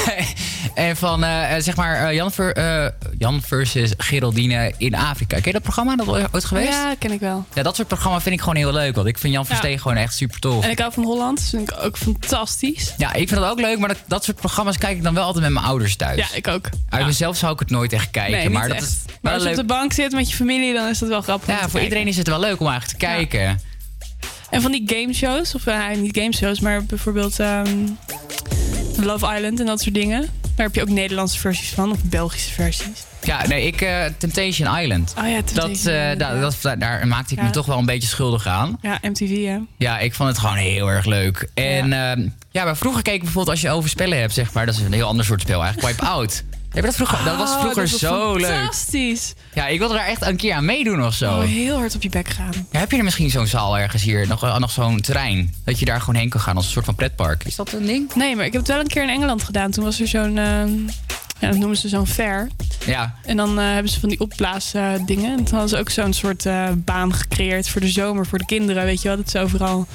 en 0.74 0.96
van, 0.96 1.24
eh, 1.24 1.54
zeg 1.58 1.76
maar, 1.76 2.08
eh, 2.08 2.14
Jan, 2.14 2.32
ver, 2.32 2.52
eh, 2.52 2.90
Jan 3.18 3.42
versus 3.42 3.92
Geraldine 3.96 4.72
in 4.78 4.94
Afrika. 4.94 5.36
Ken 5.36 5.44
je 5.44 5.52
dat 5.52 5.62
programma? 5.62 5.96
Dat 5.96 6.08
ooit 6.32 6.44
geweest? 6.44 6.68
Ja, 6.68 6.94
ken 6.98 7.10
ik 7.10 7.20
wel. 7.20 7.44
Ja, 7.54 7.62
dat 7.62 7.76
soort 7.76 7.88
programma 7.88 8.20
vind 8.20 8.34
ik 8.34 8.40
gewoon 8.40 8.56
heel 8.56 8.72
leuk. 8.72 8.94
Want 8.94 9.06
ik 9.06 9.18
vind 9.18 9.32
Jan 9.32 9.42
Ja. 9.42 9.48
Verstegen 9.48 9.80
gewoon 9.80 9.96
echt 9.96 10.14
super 10.14 10.40
tof. 10.40 10.64
En 10.64 10.70
ik 10.70 10.78
hou 10.78 10.92
van 10.92 11.04
Holland, 11.04 11.38
dat 11.38 11.48
vind 11.48 11.70
ik 11.70 11.76
ook 11.84 11.96
fantastisch. 11.98 12.94
Ja, 12.96 13.12
ik 13.12 13.28
vind 13.28 13.40
dat 13.40 13.50
ook 13.50 13.60
leuk. 13.60 13.78
Maar 13.78 13.88
dat, 13.88 13.98
dat 14.06 14.24
soort 14.24 14.36
programma's 14.36 14.78
kijk 14.78 14.96
ik 14.96 15.02
dan 15.02 15.14
wel 15.14 15.24
altijd 15.24 15.44
met 15.44 15.52
mijn 15.52 15.64
ouders 15.66 15.96
thuis. 15.96 16.18
Ja, 16.18 16.26
ik 16.36 16.48
ook. 16.48 16.68
Uit 16.88 17.06
mezelf 17.06 17.36
zou 17.36 17.52
ik 17.52 17.58
het 17.58 17.70
nooit 17.70 17.92
echt 17.92 18.10
kijken. 18.10 18.32
nee, 18.38 18.50
maar 18.50 18.68
dat 18.68 18.76
echt. 18.76 18.86
is 18.86 18.96
maar 19.20 19.32
als 19.32 19.42
je 19.42 19.48
leuk. 19.48 19.58
op 19.58 19.68
de 19.68 19.74
bank 19.74 19.92
zit 19.92 20.12
met 20.12 20.30
je 20.30 20.36
familie, 20.36 20.74
dan 20.74 20.88
is 20.88 20.98
dat 20.98 21.08
wel 21.08 21.20
grappig. 21.22 21.48
Ja, 21.48 21.68
voor 21.68 21.80
iedereen 21.80 22.06
is 22.06 22.16
het 22.16 22.28
wel 22.28 22.40
leuk 22.40 22.60
om 22.60 22.66
eigenlijk 22.68 22.98
te 22.98 23.06
kijken. 23.06 23.23
En 24.50 24.62
van 24.62 24.72
die 24.72 24.82
gameshows, 24.86 25.54
of 25.54 25.66
eh, 25.66 25.88
niet 25.96 26.16
gameshows, 26.18 26.60
maar 26.60 26.84
bijvoorbeeld 26.84 27.38
ehm, 27.40 27.68
Love 28.96 29.34
Island 29.36 29.60
en 29.60 29.66
dat 29.66 29.80
soort 29.82 29.94
dingen. 29.94 30.20
Daar 30.56 30.66
heb 30.66 30.74
je 30.74 30.80
ook 30.82 30.88
Nederlandse 30.88 31.38
versies 31.38 31.68
van, 31.68 31.90
of 31.90 32.02
Belgische 32.02 32.52
versies. 32.52 33.04
Ja, 33.22 33.46
nee, 33.46 33.66
ik... 33.66 33.80
eh, 33.80 34.04
Temptation 34.18 34.78
Island. 34.78 35.14
Oh 35.18 35.28
ja, 35.28 35.42
Temptation 35.42 35.54
dat, 35.72 35.86
eh, 35.86 36.00
Island, 36.12 36.18
da- 36.18 36.34
ja. 36.34 36.40
dat, 36.40 36.80
daar- 36.80 37.06
maakte 37.06 37.34
ik 37.34 37.42
me 37.42 37.50
toch 37.50 37.66
wel 37.66 37.78
een 37.78 37.86
beetje 37.86 38.08
schuldig 38.08 38.46
aan. 38.46 38.78
Ja, 38.82 38.98
MTV, 39.02 39.44
hè? 39.44 39.58
Ja, 39.76 39.98
ik 39.98 40.14
vond 40.14 40.28
het 40.28 40.38
gewoon 40.38 40.56
heel 40.56 40.88
erg 40.88 41.04
leuk. 41.04 41.50
En 41.54 41.88
ja, 41.88 42.16
ja 42.50 42.64
maar 42.64 42.76
vroeger 42.76 43.02
keek 43.02 43.14
ik 43.14 43.20
bijvoorbeeld 43.22 43.50
als 43.56 43.60
je 43.60 43.70
over 43.70 43.90
spellen 43.90 44.18
hebt, 44.20 44.32
zeg 44.34 44.52
maar. 44.52 44.66
Dat 44.66 44.74
is 44.74 44.80
een 44.80 44.92
heel 44.92 45.06
ander 45.08 45.24
soort 45.24 45.40
spel 45.40 45.62
eigenlijk. 45.62 45.96
Wipe-out. 45.96 46.42
Heb 46.74 46.82
je 46.84 46.90
dat 46.90 46.94
vroeger? 46.94 47.24
dat 47.24 47.36
was 47.36 47.50
Oh, 47.50 47.60
vroeger 47.60 47.82
dat 47.82 47.90
was 47.90 48.00
zo 48.00 48.34
leuk. 48.36 48.46
Fantastisch. 48.50 49.34
Ja, 49.54 49.66
ik 49.66 49.78
wilde 49.78 49.94
daar 49.94 50.06
echt 50.06 50.22
een 50.22 50.36
keer 50.36 50.54
aan 50.54 50.64
meedoen 50.64 51.04
of 51.04 51.14
zo. 51.14 51.30
Oh, 51.32 51.42
heel 51.42 51.76
hard 51.78 51.94
op 51.94 52.02
je 52.02 52.08
bek 52.08 52.28
gaan. 52.28 52.52
Ja, 52.70 52.78
heb 52.78 52.90
je 52.90 52.96
er 52.98 53.04
misschien 53.04 53.30
zo'n 53.30 53.46
zaal 53.46 53.78
ergens 53.78 54.02
hier? 54.02 54.26
Nog, 54.28 54.42
eh, 54.42 54.58
nog 54.58 54.70
zo'n 54.70 55.00
terrein? 55.00 55.54
Dat 55.64 55.78
je 55.78 55.84
daar 55.84 56.00
gewoon 56.00 56.14
heen 56.14 56.28
kan 56.28 56.40
gaan 56.40 56.56
als 56.56 56.64
een 56.66 56.70
soort 56.72 56.84
van 56.84 56.94
pretpark. 56.94 57.44
Is 57.44 57.56
dat 57.56 57.72
een 57.72 57.86
ding? 57.86 58.14
Nee, 58.14 58.36
maar 58.36 58.44
ik 58.44 58.52
heb 58.52 58.60
het 58.60 58.70
wel 58.70 58.80
een 58.80 58.86
keer 58.86 59.02
in 59.02 59.08
Engeland 59.08 59.42
gedaan. 59.42 59.70
Toen 59.70 59.84
was 59.84 60.00
er 60.00 60.08
zo'n, 60.08 60.38
ehm, 60.38 60.70
ja, 61.38 61.48
dat 61.48 61.58
noemen 61.58 61.76
ze 61.76 61.88
zo'n 61.88 62.06
fair. 62.06 62.48
Ja. 62.86 63.14
En 63.24 63.36
dan 63.36 63.58
eh, 63.58 63.64
hebben 63.72 63.92
ze 63.92 64.00
van 64.00 64.08
die 64.08 64.20
opblaasdingen. 64.20 65.06
dingen. 65.06 65.30
en 65.30 65.36
toen 65.44 65.58
hadden 65.58 65.68
ze 65.68 65.78
ook 65.78 65.90
zo'n 65.90 66.12
soort 66.12 66.46
eh, 66.46 66.68
baan 66.76 67.14
gecreëerd 67.14 67.68
voor 67.68 67.80
de 67.80 67.88
zomer, 67.88 68.26
voor 68.26 68.38
de 68.38 68.44
kinderen. 68.46 68.84
Weet 68.84 69.02
je 69.02 69.08
wel, 69.08 69.16
dat 69.16 69.30
ze 69.30 69.38
overal 69.38 69.86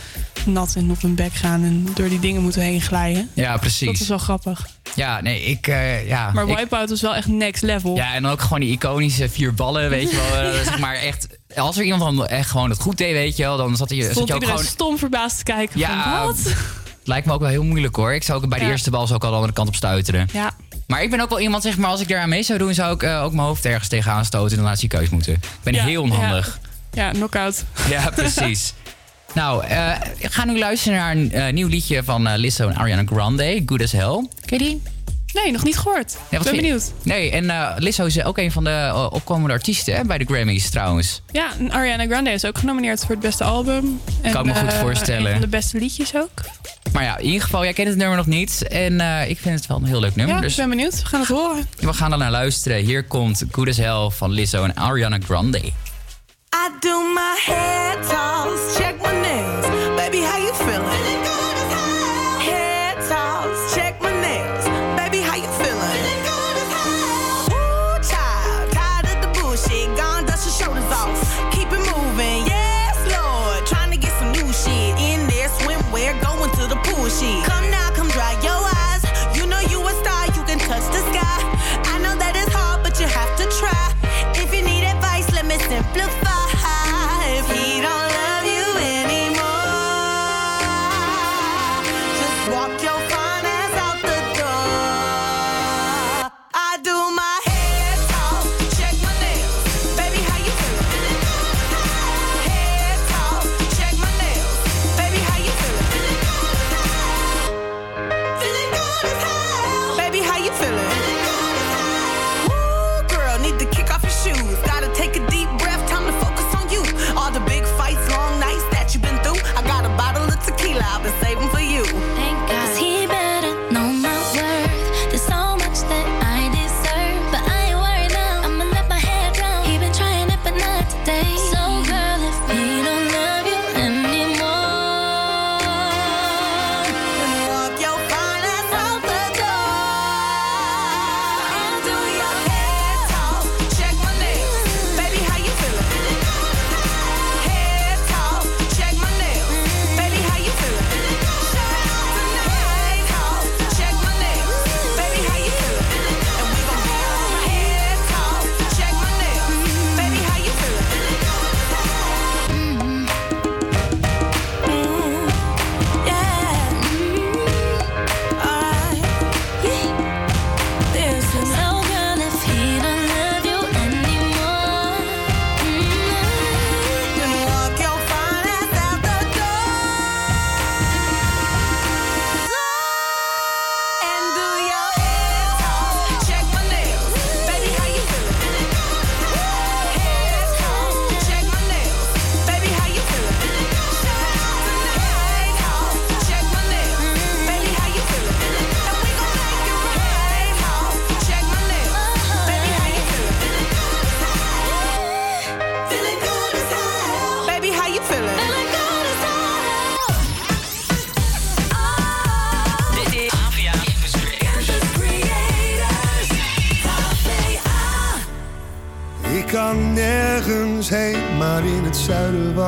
nat 0.45 0.73
en 0.75 0.91
op 0.91 1.01
hun 1.01 1.15
bek 1.15 1.33
gaan 1.33 1.63
en 1.63 1.87
door 1.93 2.09
die 2.09 2.19
dingen 2.19 2.41
moeten 2.41 2.61
heen 2.61 2.81
glijden. 2.81 3.29
Ja, 3.33 3.57
precies. 3.57 3.87
Dat 3.91 3.99
is 3.99 4.07
wel 4.07 4.17
grappig. 4.17 4.67
Ja, 4.95 5.21
nee, 5.21 5.41
ik... 5.43 5.67
eh, 5.67 6.07
ja, 6.07 6.31
Maar 6.31 6.47
ik- 6.47 6.57
Wipeout 6.57 6.89
was 6.89 7.01
wel 7.01 7.15
echt 7.15 7.27
next 7.27 7.63
level. 7.63 7.95
Ja, 7.95 8.13
en 8.13 8.21
dan 8.23 8.31
ook 8.31 8.41
gewoon 8.41 8.59
die 8.59 8.71
iconische 8.71 9.29
vier 9.29 9.53
ballen, 9.53 9.89
weet 9.89 10.09
je 10.11 10.29
wel. 10.31 10.53
zeg 10.63 10.79
maar 10.79 10.95
echt... 10.95 11.27
Als 11.55 11.77
er 11.77 11.83
iemand 11.83 12.17
dan 12.17 12.27
echt 12.27 12.49
gewoon 12.49 12.69
het 12.69 12.79
goed 12.79 12.97
deed, 12.97 13.11
weet 13.13 13.37
je 13.37 13.43
wel, 13.43 13.57
dan 13.57 13.75
zat, 13.77 13.89
hij, 13.89 14.13
zat 14.13 14.27
je 14.27 14.33
ook 14.33 14.43
gewoon... 14.43 14.63
stom 14.63 14.97
verbaasd 14.97 15.37
te 15.37 15.43
kijken 15.43 15.79
Ja, 15.79 16.03
van 16.17 16.25
wat? 16.25 16.53
Lijkt 17.03 17.25
me 17.25 17.33
ook 17.33 17.39
wel 17.39 17.49
heel 17.49 17.63
moeilijk 17.63 17.95
hoor. 17.95 18.13
Ik 18.13 18.23
zou 18.23 18.43
ook 18.43 18.49
bij 18.49 18.59
de 18.59 18.65
eerste 18.65 18.89
bal 18.89 19.01
ook 19.11 19.23
al 19.23 19.29
de 19.29 19.35
andere 19.35 19.53
kant 19.53 19.67
op 19.67 19.75
stuiteren. 19.75 20.27
Ja. 20.33 20.51
Maar 20.89 21.03
ik 21.03 21.09
ben 21.09 21.19
ook 21.19 21.29
wel 21.29 21.39
iemand, 21.39 21.63
zeg 21.63 21.77
maar, 21.77 21.89
als 21.89 22.01
ik 22.01 22.07
daar 22.07 22.21
aan 22.21 22.29
mee 22.29 22.43
zou 22.43 22.59
doen, 22.59 22.73
zou 22.73 22.93
ik 22.93 23.03
eh, 23.03 23.23
ook 23.23 23.33
mijn 23.33 23.47
hoofd 23.47 23.65
ergens 23.65 23.87
tegenaan 23.87 24.25
stoten 24.25 24.49
en 24.49 24.53
dan 24.55 24.61
naar 24.61 24.71
het 24.71 24.79
ziekenhuis 24.79 25.09
moeten. 25.09 25.33
Ik 25.33 25.39
ben 25.63 25.73
Ja, 25.73 25.83
heel 25.83 26.01
onhandig. 26.01 26.59
Ja, 26.93 27.11
knockout. 27.11 27.63
Ja, 27.89 28.09
precies. 28.09 28.73
nou, 29.33 29.65
eh, 29.65 29.91
ik 30.17 30.31
ga 30.31 30.45
nu 30.45 30.57
luisteren 30.59 30.97
naar 30.97 31.11
een 31.11 31.31
eh, 31.31 31.53
nieuw 31.53 31.67
liedje 31.67 32.03
van 32.03 32.35
Lizzo 32.35 32.67
en 32.67 32.75
Ariana 32.75 33.03
Grande, 33.05 33.61
Good 33.65 33.81
as 33.81 33.91
Hell. 33.91 34.27
Ken 34.45 34.57
je 34.57 34.63
die? 34.63 34.81
Nee, 35.33 35.51
nog 35.51 35.63
niet 35.63 35.77
gehoord. 35.77 36.11
Ja, 36.11 36.19
Ik 36.37 36.43
wat 36.43 36.51
ben 36.53 36.61
benieuwd. 36.61 36.91
Nee, 37.03 37.31
en 37.31 37.49
eh, 37.49 37.71
Lizzo 37.77 38.05
is 38.05 38.23
ook 38.23 38.37
een 38.37 38.51
van 38.51 38.63
de 38.63 38.69
eh, 38.69 39.07
opkomende 39.11 39.53
artiesten 39.53 39.95
hè, 39.95 40.03
bij 40.03 40.17
de 40.17 40.25
Grammys 40.25 40.69
trouwens. 40.69 41.21
Ja, 41.31 41.49
en 41.59 41.71
Ariana 41.71 42.05
Grande 42.05 42.29
is 42.31 42.45
ook 42.45 42.57
genomineerd 42.57 42.99
voor 42.99 43.09
het 43.09 43.19
beste 43.19 43.43
album. 43.43 44.01
En, 44.21 44.31
Kan 44.31 44.47
ik 44.47 44.53
me 44.53 44.59
goed 44.59 44.71
eh, 44.73 44.79
voorstellen. 44.79 45.25
Een 45.25 45.31
van 45.31 45.41
de 45.41 45.47
beste 45.47 45.77
liedjes 45.77 46.15
ook. 46.15 46.29
Maar 46.93 47.03
ja, 47.03 47.17
in 47.17 47.25
ieder 47.25 47.41
geval, 47.41 47.63
jij 47.63 47.73
kent 47.73 47.87
het 47.87 47.97
nummer 47.97 48.17
nog 48.17 48.25
niet. 48.25 48.67
En 48.67 48.99
eh, 49.01 49.29
ik 49.29 49.37
vind 49.39 49.55
het 49.59 49.67
wel 49.67 49.77
een 49.77 49.85
heel 49.85 49.99
leuk 49.99 50.15
nummer. 50.15 50.35
Ja, 50.35 50.41
dus 50.41 50.51
ik 50.51 50.57
ben 50.57 50.69
benieuwd. 50.69 50.99
We 51.01 51.05
gaan 51.05 51.19
het 51.19 51.29
horen. 51.29 51.67
we 51.79 51.93
gaan 51.93 52.11
er 52.11 52.17
naar 52.17 52.31
luisteren. 52.31 52.77
Hier 52.77 53.03
komt 53.03 53.43
Good 53.51 53.67
as 53.67 53.77
Hell 53.77 54.09
van 54.09 54.31
Lizzo 54.31 54.63
en 54.63 54.75
Ariana 54.75 55.17
Grande. 55.25 55.57
I 55.57 56.69
do 56.79 57.01
my 57.13 57.35
hair 57.45 57.93
toss, 58.01 58.75
check 58.77 58.95
my 59.01 59.11
nails. 59.21 59.65
Baby, 59.95 60.17
how 60.17 60.37
you 60.41 60.53
feeling? 60.55 61.48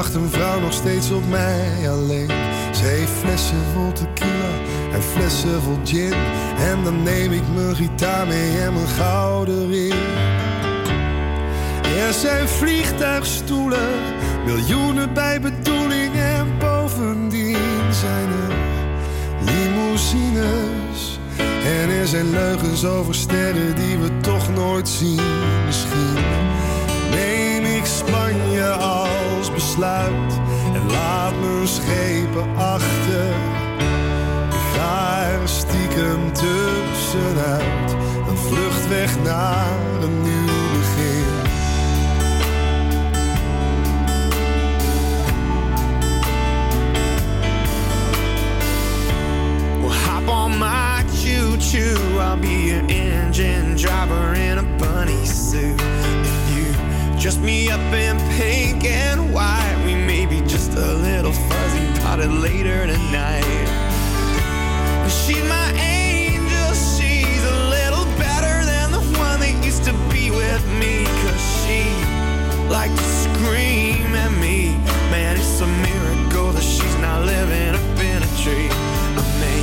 Wacht 0.02 0.16
een 0.16 0.30
vrouw 0.30 0.60
nog 0.60 0.74
steeds 0.74 1.12
op 1.12 1.30
mij 1.30 1.90
alleen. 1.90 2.28
Ze 2.72 2.84
heeft 2.84 3.12
flessen 3.12 3.58
vol 3.74 3.92
tequila 3.92 4.52
en 4.94 5.02
flessen 5.02 5.62
vol 5.62 5.78
gin. 5.84 6.14
En 6.58 6.84
dan 6.84 7.04
neem 7.04 7.32
ik 7.32 7.42
mijn 7.56 7.76
gitaar 7.76 8.28
mee 8.28 8.60
en 8.60 8.74
mijn 8.74 8.88
gouden 8.88 9.70
ring. 9.70 9.94
Er 11.98 12.14
zijn 12.14 12.48
vliegtuigstoelen, 12.48 13.90
miljoenen 14.46 15.14
bij 15.14 15.42
bedoeling 15.42 16.16
en 16.16 16.58
bovendien 16.60 17.94
zijn 17.94 18.28
er 18.28 18.56
limousines. 19.46 21.20
En 21.66 21.90
er 21.90 22.08
zijn 22.08 22.30
leugens 22.30 22.86
over 22.86 23.16
sterren 23.16 23.76
die 23.76 23.98
we 23.98 24.18
toch 24.22 24.54
nooit 24.54 24.90
zien. 24.90 25.22
Misschien 25.66 26.16
neem 27.12 27.36
ik 27.36 27.41
Spanje 28.08 28.70
als 28.70 29.52
besluit 29.54 30.34
en 30.74 30.92
laat 30.92 31.34
mijn 31.42 31.68
schepen 31.68 32.56
achter. 32.58 33.30
Ik 34.50 34.78
ga 34.78 35.24
er 35.24 35.48
stiekem 35.48 36.34
tussenuit, 36.34 37.96
een 38.30 38.38
vlucht 38.38 38.88
weg 38.88 39.18
naar 39.24 40.02
een 40.02 40.22
nieuw 40.22 40.70
begin. 40.78 41.26
Well, 49.82 49.98
hop 50.06 50.28
on 50.28 50.58
my 50.58 51.04
choo 51.14 51.58
choo. 51.60 52.20
I'll 52.20 52.38
be 52.40 52.66
your 52.68 52.86
engine 52.88 53.76
driver 53.76 54.34
in 54.34 54.58
a 54.58 54.64
bunny 54.78 55.26
suit. 55.26 56.21
Dress 57.22 57.38
me 57.38 57.70
up 57.70 57.80
in 57.94 58.18
pink 58.36 58.84
and 58.84 59.32
white, 59.32 59.80
we 59.86 59.94
may 59.94 60.26
be 60.26 60.42
just 60.42 60.72
a 60.72 60.94
little 60.96 61.32
fuzzy 61.32 62.02
potted 62.02 62.32
later 62.32 62.88
tonight. 62.88 63.46
She's 65.08 65.44
my 65.44 65.72
angel, 65.78 66.74
she's 66.74 67.44
a 67.46 67.70
little 67.70 68.06
better 68.18 68.66
than 68.66 68.92
the 68.92 69.02
one 69.20 69.40
that 69.40 69.54
used 69.64 69.84
to 69.84 69.94
be 70.10 70.32
with 70.32 70.66
me. 70.82 71.06
Cause 71.22 71.42
she 71.62 71.86
liked 72.74 72.98
to 72.98 73.04
scream 73.04 74.16
at 74.18 74.32
me. 74.42 74.72
Man, 75.12 75.38
it's 75.38 75.62
a 75.62 75.68
miracle 75.68 76.52
that 76.54 76.64
she's 76.64 76.98
not 76.98 77.24
living 77.24 77.76
up 77.76 78.00
in 78.02 78.24
a 78.24 78.32
tree. 78.42 78.68
I 79.14 79.22
may 79.38 79.62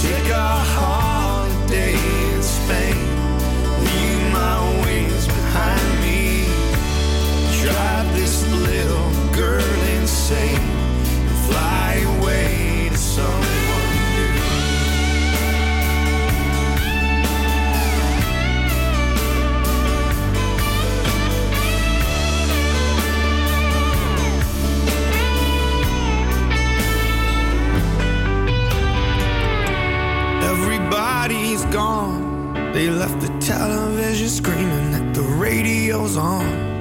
take 0.00 0.32
a 0.32 0.48
holiday 0.80 1.92
in 1.92 2.42
Spain, 2.42 2.96
leave 3.84 4.32
my 4.32 4.73
girl 9.36 9.64
insane, 9.98 10.56
and 10.56 11.38
fly 11.48 11.94
away 12.18 12.88
to 12.88 12.96
someone 12.96 13.42
new. 14.14 14.34
Everybody's 30.42 31.64
gone. 31.66 32.72
They 32.72 32.88
left 32.88 33.20
the 33.20 33.36
television 33.40 34.28
screaming 34.28 34.92
that 34.92 35.14
the 35.14 35.22
radio's 35.22 36.16
on. 36.16 36.73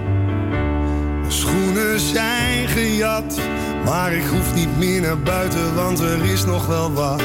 Schoenen 1.73 1.99
zijn 1.99 2.67
gejat, 2.67 3.39
maar 3.85 4.13
ik 4.13 4.23
hoef 4.25 4.53
niet 4.53 4.77
meer 4.77 5.01
naar 5.01 5.19
buiten, 5.19 5.75
want 5.75 5.99
er 5.99 6.25
is 6.25 6.45
nog 6.45 6.65
wel 6.65 6.93
wat. 6.93 7.21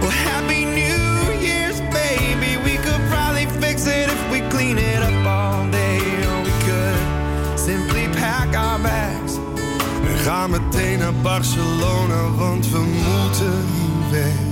Well, 0.00 0.10
happy 0.24 0.64
New 0.64 1.42
Year's, 1.42 1.78
baby. 1.78 2.62
We 2.62 2.78
could 2.82 3.08
probably 3.08 3.46
fix 3.60 3.82
it 3.82 4.06
if 4.06 4.30
we 4.30 4.46
clean 4.48 4.78
it 4.78 5.02
up 5.02 5.26
all 5.26 5.70
day. 5.70 5.98
Or 5.98 6.42
we 6.42 6.52
could 6.66 7.60
simply 7.60 8.08
pack 8.08 8.56
our 8.56 8.80
bags. 8.80 9.32
We 10.02 10.16
gaan 10.24 10.50
meteen 10.50 10.98
naar 10.98 11.14
Barcelona, 11.22 12.30
want 12.36 12.70
we 12.70 12.78
moeten 12.78 13.64
weg. 14.10 14.49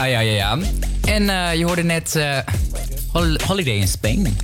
Ja, 0.00 0.06
ja, 0.06 0.20
ja, 0.20 0.32
ja. 0.32 0.58
En 1.04 1.28
eh, 1.28 1.54
je 1.58 1.64
hoorde 1.64 1.82
net 1.82 2.16
eh, 2.16 2.38
Hol- 3.12 3.38
Holiday 3.46 3.74
in 3.74 3.88
Spain. 3.88 4.36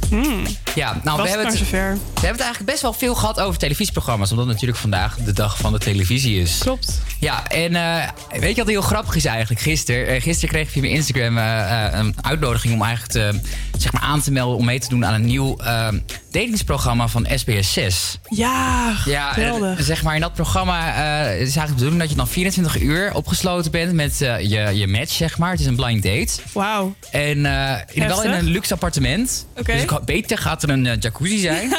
Ja, 0.74 1.00
nou, 1.04 1.22
we 1.22 1.28
hebben, 1.28 1.46
het, 1.46 1.56
zover. 1.56 1.92
we 1.92 2.10
hebben 2.10 2.30
het 2.30 2.40
eigenlijk 2.40 2.64
best 2.70 2.82
wel 2.82 2.92
veel 2.92 3.14
gehad 3.14 3.40
over 3.40 3.58
televisieprogramma's. 3.58 4.30
Omdat 4.30 4.46
natuurlijk 4.46 4.78
vandaag 4.78 5.16
de 5.16 5.32
dag 5.32 5.58
van 5.58 5.72
de 5.72 5.78
televisie 5.78 6.40
is. 6.40 6.58
Klopt. 6.58 7.00
Ja, 7.20 7.48
en 7.48 7.74
eh, 7.76 8.08
weet 8.40 8.50
je 8.56 8.62
wat 8.62 8.70
heel 8.70 8.82
grappig 8.82 9.14
is 9.14 9.24
eigenlijk? 9.24 9.60
Gisteren, 9.60 10.20
gisteren 10.20 10.48
kreeg 10.48 10.64
ik 10.66 10.70
via 10.72 10.80
mijn 10.82 10.94
Instagram 10.94 11.36
een 11.36 12.14
uitnodiging 12.20 12.74
om 12.74 12.82
eigenlijk 12.82 13.12
te, 13.12 13.40
zeg 13.78 13.92
maar 13.92 14.02
aan 14.02 14.20
te 14.20 14.32
melden 14.32 14.56
om 14.58 14.64
mee 14.64 14.80
te 14.80 14.88
doen 14.88 15.06
aan 15.06 15.14
een 15.14 15.24
nieuw 15.24 15.56
eh, 15.58 15.88
datingsprogramma 16.40 17.08
van 17.08 17.26
SBS 17.34 17.72
6. 17.72 18.18
Ja, 18.28 18.94
Ja, 19.04 19.32
geweldig. 19.32 19.78
eh, 19.78 19.84
zeg 19.84 20.02
maar 20.02 20.14
in 20.14 20.20
dat 20.20 20.32
programma 20.34 20.80
het 20.82 21.32
is 21.32 21.38
eigenlijk 21.38 21.66
de 21.68 21.74
bedoeling 21.74 22.00
dat 22.00 22.10
je 22.10 22.16
dan 22.16 22.28
24 22.28 22.80
uur 22.80 23.14
opgesloten 23.14 23.70
bent 23.70 23.92
met 23.92 24.20
eh, 24.20 24.40
je, 24.40 24.78
je 24.78 24.86
match, 24.86 25.12
zeg 25.12 25.38
maar. 25.38 25.50
Het 25.50 25.60
is 25.60 25.66
een 25.66 25.76
blind 25.76 26.02
date. 26.02 26.32
Wauw. 26.52 26.94
En 27.10 27.46
eh, 27.46 27.78
in, 27.92 28.06
wel 28.06 28.22
in 28.22 28.30
een 28.30 28.44
luxe 28.44 28.72
appartement. 28.72 29.46
Oké. 29.56 29.72
Dus 29.72 29.84
beter 30.04 30.38
gaat 30.38 30.62
er 30.62 30.68
een 30.68 30.96
jacuzzi 31.00 31.38
zijn. 31.38 31.68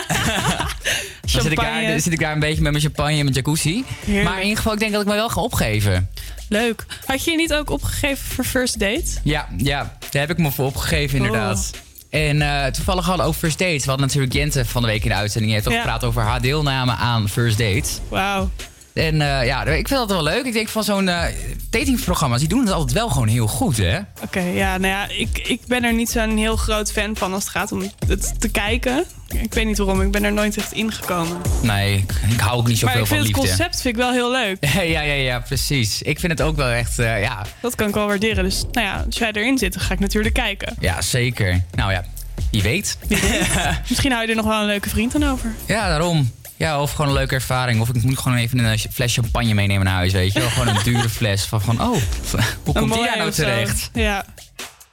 dan 1.32 1.42
zit 1.42 1.46
ik, 1.46 1.56
daar, 1.56 1.66
Champagne. 1.66 1.88
dan 1.88 2.00
zit 2.00 2.14
ik 2.14 2.20
daar 2.20 2.34
een 2.34 2.40
beetje 2.40 2.62
met 2.62 2.72
mijn 2.72 2.84
champagne 2.84 3.18
en 3.18 3.24
mijn 3.24 3.36
jacuzzi. 3.36 3.84
Heerlijk. 4.06 4.26
Maar 4.26 4.36
in 4.38 4.42
ieder 4.42 4.58
geval, 4.58 4.74
ik 4.74 4.80
denk 4.80 4.92
dat 4.92 5.02
ik 5.02 5.08
me 5.08 5.14
wel 5.14 5.30
ga 5.30 5.42
opgeven. 5.42 6.10
Leuk. 6.50 6.86
Had 7.06 7.24
je 7.24 7.32
je 7.32 7.38
niet 7.38 7.54
ook 7.54 7.70
opgegeven 7.70 8.26
voor 8.28 8.44
first 8.44 8.80
date? 8.80 9.06
Ja, 9.24 9.48
ja, 9.58 9.98
daar 10.10 10.22
heb 10.22 10.30
ik 10.30 10.38
me 10.38 10.52
voor 10.52 10.66
opgegeven 10.66 11.18
inderdaad. 11.18 11.72
Oh. 11.74 11.86
En 12.18 12.42
eh, 12.42 12.66
toevallig 12.72 13.06
hadden 13.06 13.26
we 13.26 13.32
ook 13.32 13.38
First 13.38 13.60
Dates. 13.60 13.84
We 13.84 13.90
hadden 13.90 14.08
natuurlijk 14.08 14.34
Jente 14.34 14.66
van 14.66 14.82
de 14.82 14.88
week 14.88 15.04
in 15.04 15.10
de 15.10 15.16
uitzending. 15.16 15.54
Heeft 15.54 15.68
ook 15.68 15.74
Ja. 15.74 15.80
gepraat 15.80 16.04
over 16.04 16.22
haar 16.22 16.42
deelname 16.42 16.92
aan 16.92 17.30
First 17.30 17.58
Dates. 17.58 18.00
Wauw. 18.10 18.50
En 18.98 19.22
eh, 19.22 19.46
ja, 19.46 19.66
ik 19.66 19.88
vind 19.88 20.00
dat 20.00 20.10
wel 20.10 20.24
leuk. 20.24 20.46
Ik 20.46 20.54
denk 20.54 20.70
van 20.70 20.84
zo'n 20.84 21.10
eh, 21.10 21.24
datingprogramma's, 21.70 22.40
die 22.40 22.50
doen 22.50 22.60
het 22.60 22.72
altijd 22.72 22.92
wel 22.98 23.10
gewoon 23.10 23.28
heel 23.28 23.48
goed, 23.48 23.78
hè? 23.78 23.98
Oké, 24.24 24.40
ja, 24.40 24.78
nou 24.78 24.94
ja, 24.94 25.08
ik, 25.10 25.38
ik 25.38 25.62
ben 25.68 25.84
er 25.84 25.94
niet 25.94 26.10
zo'n 26.10 26.38
heel 26.38 26.56
groot 26.56 26.92
fan 26.92 27.16
van 27.16 27.34
als 27.34 27.44
het 27.44 27.52
gaat 27.52 27.72
om 27.72 27.92
het 28.08 28.40
te 28.42 28.50
kijken. 28.50 29.06
Ik 29.42 29.54
weet 29.54 29.66
niet 29.66 29.78
waarom, 29.78 30.02
ik 30.02 30.12
ben 30.12 30.24
er 30.24 30.34
nooit 30.34 30.58
echt 30.58 30.72
ingekomen. 30.72 31.42
Nee, 31.62 31.98
ik, 31.98 32.12
ik 32.30 32.40
hou 32.40 32.58
ook 32.58 32.68
niet 32.68 32.82
Maar 32.82 32.92
zoveel 32.94 33.02
ik 33.02 33.08
vind 33.08 33.08
van 33.08 33.18
het 33.18 33.28
liefde. 33.28 33.48
concept 33.48 33.82
vind 33.82 33.96
ik 33.96 34.02
wel 34.02 34.12
heel 34.12 34.32
leuk. 34.32 34.58
ja, 34.96 35.02
ja, 35.02 35.14
ja, 35.14 35.40
precies. 35.40 36.02
Ik 36.02 36.20
vind 36.20 36.32
het 36.32 36.42
ook 36.42 36.56
wel 36.56 36.68
echt, 36.70 37.00
eh, 37.00 37.22
ja, 37.22 37.46
Dat 37.62 37.76
kan 37.76 37.88
ik 37.88 37.94
wel 37.94 38.08
waarderen. 38.08 38.44
Dus 38.44 38.64
nou 38.72 38.88
ja, 38.88 39.04
als 39.06 39.18
jij 39.18 39.32
erin 39.32 39.58
zit, 39.58 39.74
dan 39.74 39.82
ga 39.82 39.94
ik 39.94 40.00
natuurlijk 40.00 40.34
kijken. 40.34 40.76
ja, 40.80 41.02
zeker. 41.02 41.64
Nou 41.76 41.92
ja, 41.92 42.04
wie 42.52 42.62
weet. 42.62 42.98
Misschien 43.90 44.12
hou 44.12 44.24
je 44.24 44.30
er 44.30 44.36
nog 44.36 44.46
wel 44.46 44.60
een 44.60 44.66
leuke 44.66 44.90
vriend 44.90 45.16
aan 45.16 45.24
over. 45.24 45.54
Ja, 45.66 45.88
daarom. 45.88 46.32
Ja, 46.58 46.82
of 46.82 46.92
gewoon 46.92 47.08
een 47.08 47.18
leuke 47.18 47.36
ervaring. 47.36 47.82
Of 47.82 47.90
ik 47.90 48.04
moet 48.04 48.18
gewoon 48.18 48.38
even 48.38 48.58
een 48.58 48.80
fles 48.80 49.14
champagne 49.14 49.54
meenemen 49.54 49.86
naar 49.86 49.94
huis, 49.94 50.12
weet 50.12 50.34
je 50.34 50.40
wel. 50.40 50.50
Gewoon 50.50 50.68
een 50.68 50.84
dure 50.84 51.10
fles 51.20 51.44
van 51.44 51.62
gewoon, 51.62 51.82
oh, 51.82 52.02
hoe 52.64 52.74
komt 52.74 52.94
die 52.94 53.16
nou 53.18 53.32
terecht? 53.32 53.90
Ja. 53.94 54.26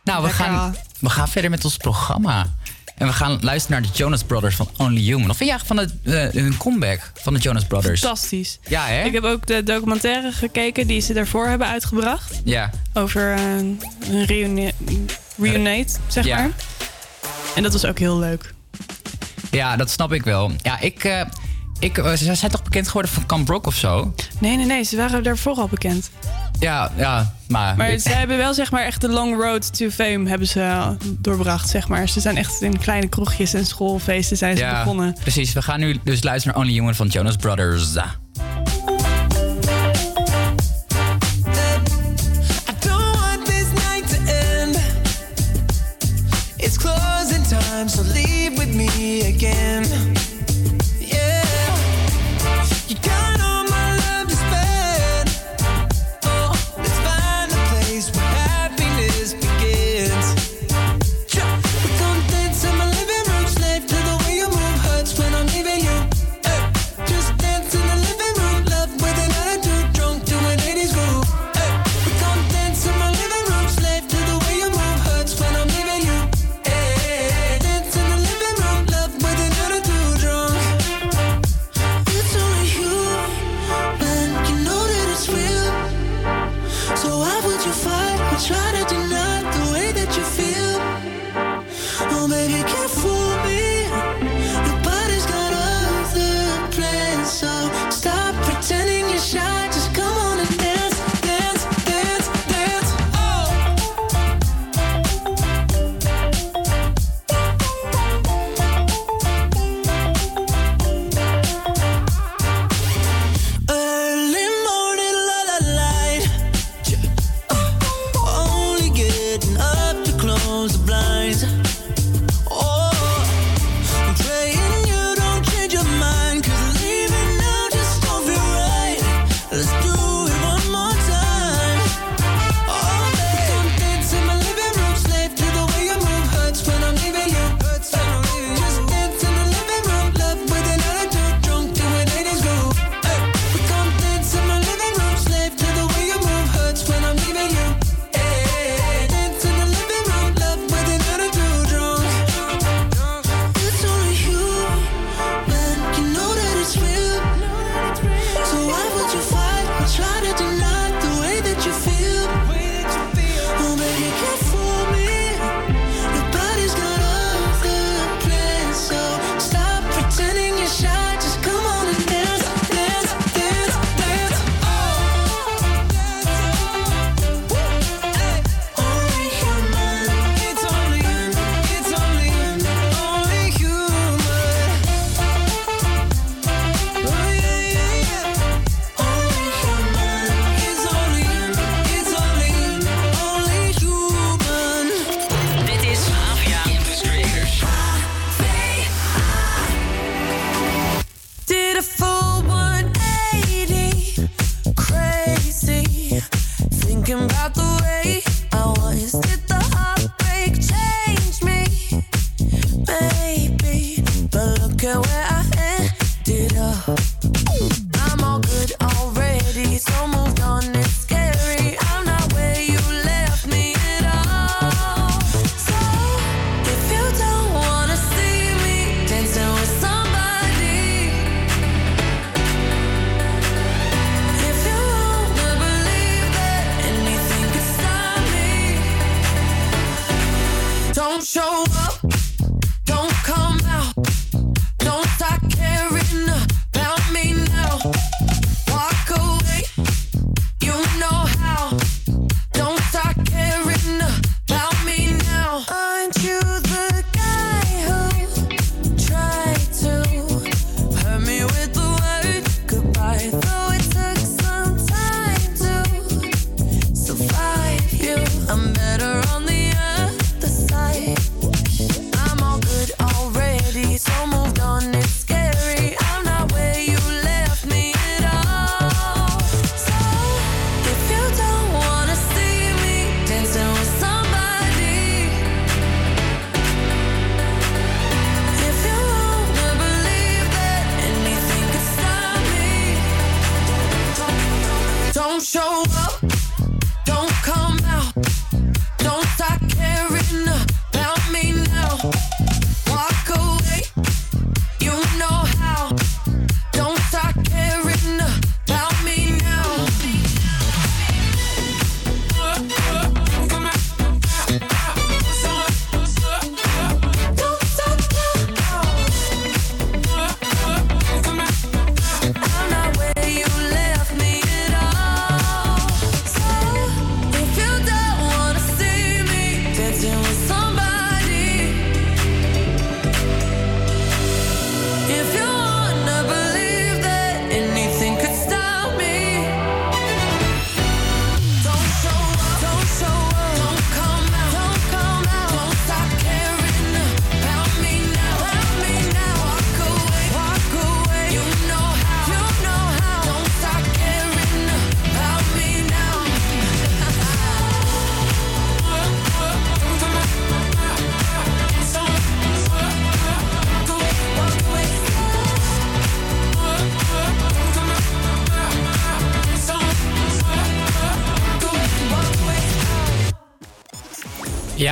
Nou, 0.05 0.23
we 0.24 0.28
gaan, 0.28 0.77
we 0.99 1.11
gaan 1.11 1.28
verder 1.28 1.51
met 1.51 1.65
ons 1.65 1.77
programma. 1.77 2.47
En 2.95 3.07
we 3.07 3.12
gaan 3.12 3.39
luisteren 3.41 3.81
naar 3.81 3.91
de 3.91 3.99
Jonas 3.99 4.23
Brothers 4.23 4.57
van 4.57 4.69
Only 4.77 5.01
Human. 5.01 5.31
Of 5.31 5.36
vind 5.36 5.62
van 5.65 5.77
het, 5.77 5.95
eh, 6.03 6.28
hun 6.28 6.57
comeback 6.57 7.12
van 7.15 7.35
de 7.35 7.41
Jonas 7.41 7.65
Brothers? 7.65 8.01
Fantastisch. 8.01 8.59
Ja, 8.69 8.86
hè? 8.86 9.05
Ik 9.05 9.12
heb 9.12 9.24
ook 9.24 9.47
de 9.47 9.62
documentaire 9.62 10.32
gekeken 10.32 10.86
die 10.86 11.01
ze 11.01 11.12
daarvoor 11.12 11.47
hebben 11.47 11.66
uitgebracht. 11.66 12.41
Ja. 12.45 12.70
Over 12.93 13.32
eh, 13.32 13.57
een 13.57 13.81
uh, 14.59 14.70
reunite, 15.39 15.99
zeg 16.07 16.28
maar. 16.28 16.51
En 17.55 17.62
dat 17.62 17.73
was 17.73 17.85
ook 17.85 17.99
heel 17.99 18.19
leuk. 18.19 18.55
Ja, 19.51 19.77
dat 19.77 19.91
snap 19.91 20.12
ik 20.12 20.23
wel. 20.23 20.51
Ja, 20.62 20.81
ik... 20.81 21.05
Eh, 21.05 21.20
ik, 21.85 21.98
eh, 21.98 22.12
ze 22.12 22.35
zijn 22.35 22.51
toch 22.51 22.62
bekend 22.62 22.86
geworden 22.86 23.11
van 23.11 23.27
Camp 23.27 23.44
Brock 23.44 23.66
of 23.66 23.74
zo? 23.74 24.15
Nee, 24.39 24.56
nee, 24.56 24.66
nee. 24.66 24.82
Ze 24.82 24.97
waren 24.97 25.23
daarvoor 25.23 25.56
al 25.56 25.69
bekend. 25.69 26.11
Ja, 26.59 26.90
ja, 26.97 27.35
maar... 27.48 27.77
Maar 27.77 27.98
ze 27.98 28.09
hebben 28.09 28.36
wel, 28.36 28.55
zeg 28.55 28.70
maar, 28.70 28.85
echt 28.85 29.01
de 29.01 29.09
long 29.09 29.43
road 29.43 29.77
to 29.77 29.90
fame 29.90 30.28
hebben 30.28 30.48
ze 30.48 30.97
doorbracht, 31.19 31.69
zeg 31.69 31.89
maar. 31.89 32.09
Ze 32.09 32.20
zijn 32.20 32.36
echt 32.36 32.62
in 32.62 32.78
kleine 32.78 33.09
kroegjes 33.09 33.55
en 33.55 33.66
schoolfeesten 33.66 34.36
zijn 34.36 34.56
ze 34.56 34.62
ja, 34.62 34.78
begonnen. 34.78 35.16
precies. 35.20 35.52
We 35.52 35.62
gaan 35.62 35.81
nu 35.81 35.98
dus 36.05 36.23
luisteren 36.23 36.56
naar 36.56 36.66
Only 36.66 36.78
Human 36.78 36.94
van 36.94 37.06
Jonas 37.06 37.36
Brothers. 37.36 37.93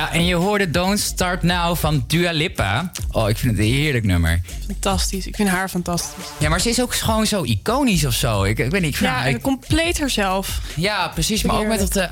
Ja, 0.03 0.11
en 0.13 0.25
je 0.25 0.35
hoorde 0.35 0.69
Don't 0.71 0.99
Start 0.99 1.43
Now 1.43 1.75
van 1.75 2.03
Dua 2.07 2.31
Lipa. 2.31 2.91
Oh, 3.11 3.29
ik 3.29 3.37
vind 3.37 3.57
het 3.57 3.65
een 3.65 3.71
heerlijk 3.73 4.03
nummer. 4.05 4.41
Fantastisch. 4.65 5.27
Ik 5.27 5.35
vind 5.35 5.49
haar 5.49 5.69
fantastisch. 5.69 6.23
Ja, 6.39 6.49
maar 6.49 6.59
ze 6.61 6.69
is 6.69 6.81
ook 6.81 6.95
gewoon 6.95 7.25
zo 7.25 7.43
iconisch 7.43 8.05
of 8.05 8.13
zo. 8.13 8.43
Ik, 8.43 8.59
ik 8.59 8.71
weet 8.71 8.81
niet, 8.81 8.89
ik 8.91 8.97
vind 8.97 9.09
Ja, 9.09 9.15
haar- 9.15 9.25
en 9.27 9.35
ik- 9.35 9.41
compleet 9.41 9.99
haarzelf. 9.99 10.59
ja, 10.75 11.07
precies. 11.07 11.43
Maar 11.43 11.55
ook 11.59 11.67
met 11.67 11.79
dat, 11.79 11.95
eh, 11.95 12.03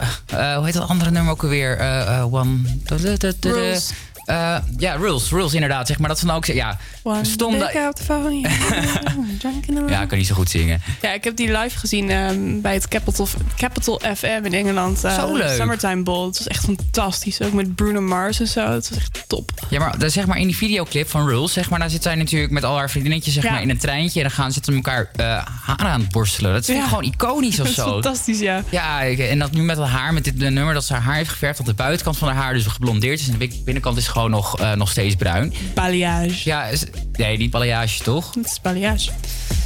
eh, 0.52 0.56
hoe 0.56 0.66
heet 0.66 0.74
dat 0.74 0.88
andere 0.88 1.12
nummer 1.12 1.32
ook 1.32 1.44
alweer? 1.44 1.78
Eh, 1.78 2.34
one... 2.34 2.58
Rules. 3.40 3.92
Eh, 4.32 4.56
ja, 4.78 4.94
Rules. 4.95 5.30
Rules 5.30 5.53
inderdaad, 5.53 5.88
zeg 5.88 5.99
maar. 5.99 6.08
Dat 6.08 6.18
is 6.18 6.24
dan 6.24 6.36
ook... 6.36 6.45
Ja, 6.45 6.78
stom 7.22 7.60
dat... 7.60 7.72
Ja, 9.88 10.02
ik 10.02 10.08
kan 10.08 10.18
niet 10.18 10.28
zo 10.28 10.36
goed 10.36 10.49
zingen. 10.49 10.82
Ja, 11.02 11.14
ik 11.14 11.24
heb 11.24 11.36
die 11.36 11.58
live 11.58 11.78
gezien 11.80 12.10
ehm, 12.10 12.62
bij 12.62 12.74
het 12.74 12.88
Capital, 12.88 13.28
Capital 13.58 14.02
FM 14.16 14.40
in 14.44 14.53
Engeland. 14.53 15.03
eh, 15.03 15.16
Zo 15.20 15.36
leuk. 15.36 15.56
Summertime 15.56 16.03
Bowl. 16.03 16.26
Het 16.28 16.38
was 16.38 16.48
echt 16.48 16.64
fantastisch. 16.64 17.41
Ook 17.41 17.53
met 17.53 17.76
Bruno 17.76 18.02
Mars 18.02 18.40
en 18.40 18.48
zo. 18.48 18.72
Het 18.72 18.90
was 18.90 18.98
echt 18.98 19.24
top. 19.28 19.52
Ja, 19.70 19.80
maar 19.80 19.95
zeg 20.12 20.26
maar 20.26 20.38
in 20.38 20.48
die 20.48 20.56
videoclip 20.58 21.10
van 21.10 21.28
Rules, 21.28 21.53
zeg 21.53 21.70
maar, 21.70 21.80
daar 21.80 21.90
zit 21.90 22.03
zij 22.03 22.16
natuurlijk 22.16 22.52
met 22.52 22.64
al 22.64 22.78
haar 22.78 22.90
vriendinnetjes 22.90 23.34
zeg 23.34 23.44
Ja. 23.44 23.52
maar, 23.52 23.62
in 23.62 23.70
een 23.70 23.78
treintje. 23.80 24.22
En 24.22 24.26
dan 24.28 24.36
gaan 24.36 24.52
ze 24.52 24.62
elkaar 24.74 25.10
eh 25.16 25.45
haren 25.66 25.86
aan 25.91 25.99
het 26.02 26.12
borstelen. 26.12 26.53
Dat 26.53 26.68
is 26.70 26.76
Ja. 26.76 26.88
gewoon 26.88 27.03
iconisch 27.03 27.60
of 27.60 27.68
zo. 27.68 27.90
fantastisch, 27.91 28.40
ja. 28.40 28.64
Ja, 28.70 29.03
en 29.06 29.40
dat 29.40 29.52
nu 29.52 29.62
met 29.62 29.78
haar, 29.78 30.14
met 30.14 30.24
dit 30.24 30.38
nummer 30.38 30.74
dat 30.74 30.86
ze 30.86 30.94
haar 30.94 31.02
haar 31.02 31.16
heeft 31.16 31.30
geverfd. 31.30 31.58
Dat 31.58 31.66
de 31.66 31.74
buitenkant 31.74 32.18
van 32.18 32.28
haar 32.28 32.38
haar 32.44 32.53
dus 32.53 32.66
geblondeerd 32.66 33.20
is. 33.20 33.28
En 33.30 33.38
de 33.38 33.62
binnenkant 33.66 33.98
is 33.98 34.08
gewoon 34.08 34.20
nog, 34.30 34.60
eh, 34.60 34.72
nog 34.72 34.89
steeds 34.89 35.15
bruin. 35.15 35.53
Balayage. 35.73 36.49
Ja, 36.49 36.65
is- 36.65 36.84
nee, 37.14 37.38
niet 37.38 37.52
balayage 37.52 38.03
toch? 38.03 38.34
Het 38.34 38.45
is 38.45 38.61
balayage. 38.61 39.11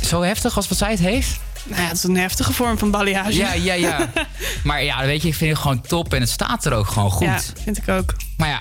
Zo 0.06 0.22
heftig 0.22 0.56
als 0.56 0.68
wat 0.68 0.77
zij 0.77 0.91
het 0.91 0.99
heeft? 0.99 1.40
Nou 1.64 1.82
ja, 1.82 1.88
het 1.88 1.98
is 1.98 2.03
een 2.03 2.18
heftige 2.18 2.53
vorm 2.53 2.77
van 2.77 2.91
balayage. 2.91 3.36
Ja, 3.38 3.53
ja, 3.53 3.73
ja. 3.73 4.10
maar 4.64 4.84
ja, 4.84 5.06
weet 5.06 5.22
je, 5.22 5.27
ik 5.27 5.36
vind 5.36 5.52
het 5.52 5.60
gewoon 5.60 5.82
top. 5.82 6.14
En 6.14 6.19
het 6.22 6.30
staat 6.30 6.65
er 6.65 6.73
ook 6.73 6.88
gewoon 6.88 7.11
goed. 7.11 7.27
Ja, 7.27 7.40
vind 7.64 7.77
ik 7.77 7.90
ook. 7.90 8.14
Maar 8.38 8.49
ja, 8.49 8.60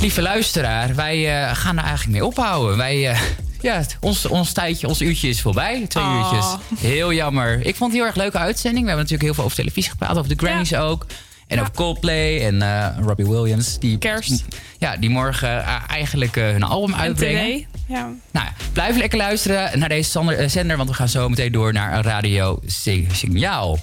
lieve 0.00 0.22
luisteraar, 0.22 0.94
wij 0.94 1.42
eh, 1.48 1.56
gaan 1.56 1.78
er 1.78 1.84
eigenlijk 1.84 2.12
mee 2.18 2.26
ophouden. 2.26 2.76
Wij, 2.76 3.10
eh, 3.10 3.20
ja, 3.60 3.84
ons, 4.00 4.26
ons 4.26 4.52
tijdje, 4.52 4.88
ons 4.88 5.00
uurtje 5.00 5.28
is 5.28 5.40
voorbij. 5.40 5.84
Twee 5.88 6.04
Oh. 6.04 6.16
uurtjes. 6.32 6.46
Heel 6.90 7.12
jammer. 7.12 7.66
Ik 7.66 7.76
vond 7.76 7.90
het 7.90 8.00
heel 8.00 8.08
erg 8.08 8.16
leuke 8.16 8.38
uitzending. 8.38 8.82
We 8.84 8.90
hebben 8.90 9.04
natuurlijk 9.10 9.22
heel 9.22 9.34
veel 9.34 9.44
over 9.44 9.56
televisie 9.56 9.90
gepraat, 9.90 10.16
over 10.18 10.36
de 10.36 10.46
Grammys 10.46 10.74
ook. 10.74 11.06
En 11.52 11.60
over 11.60 11.72
Coldplay 11.74 12.46
en 12.46 12.62
eh, 12.62 12.86
Robbie 13.04 13.26
Williams. 13.26 13.78
Die, 13.78 13.98
Kerst. 13.98 14.44
Ja, 14.78 14.96
die 14.96 15.10
morgen 15.10 15.64
eh, 15.64 15.76
eigenlijk 15.88 16.36
eh, 16.36 16.44
hun 16.50 16.62
album 16.62 16.94
uitbrengen. 16.94 17.66
Ja. 17.88 18.10
Nou, 18.30 18.46
blijf 18.72 18.96
lekker 18.96 19.18
luisteren 19.18 19.78
naar 19.78 19.88
deze 19.88 20.46
zender, 20.48 20.76
want 20.76 20.88
we 20.88 20.94
gaan 20.94 21.08
zo 21.08 21.28
meteen 21.28 21.52
door 21.52 21.72
naar 21.72 22.04
Radio 22.04 22.60
Si- 22.66 23.08
Signaal. 23.12 23.78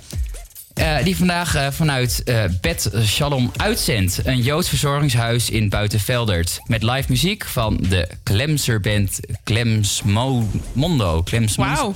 Die 1.03 1.17
vandaag 1.17 1.73
vanuit 1.73 2.23
Bet 2.61 2.91
Shalom 3.03 3.51
uitzendt. 3.57 4.19
Een 4.23 4.41
Joods 4.41 4.69
verzorgingshuis 4.69 5.49
in 5.49 5.69
Buitenveldert. 5.69 6.59
Met 6.65 6.83
live 6.83 7.05
muziek 7.09 7.45
van 7.45 7.77
de 7.89 8.07
Klemser 8.23 8.79
band 8.79 9.19
Klemsmondo. 9.43 11.21
Klemsmondo. 11.23 11.73
Wauw. 11.75 11.95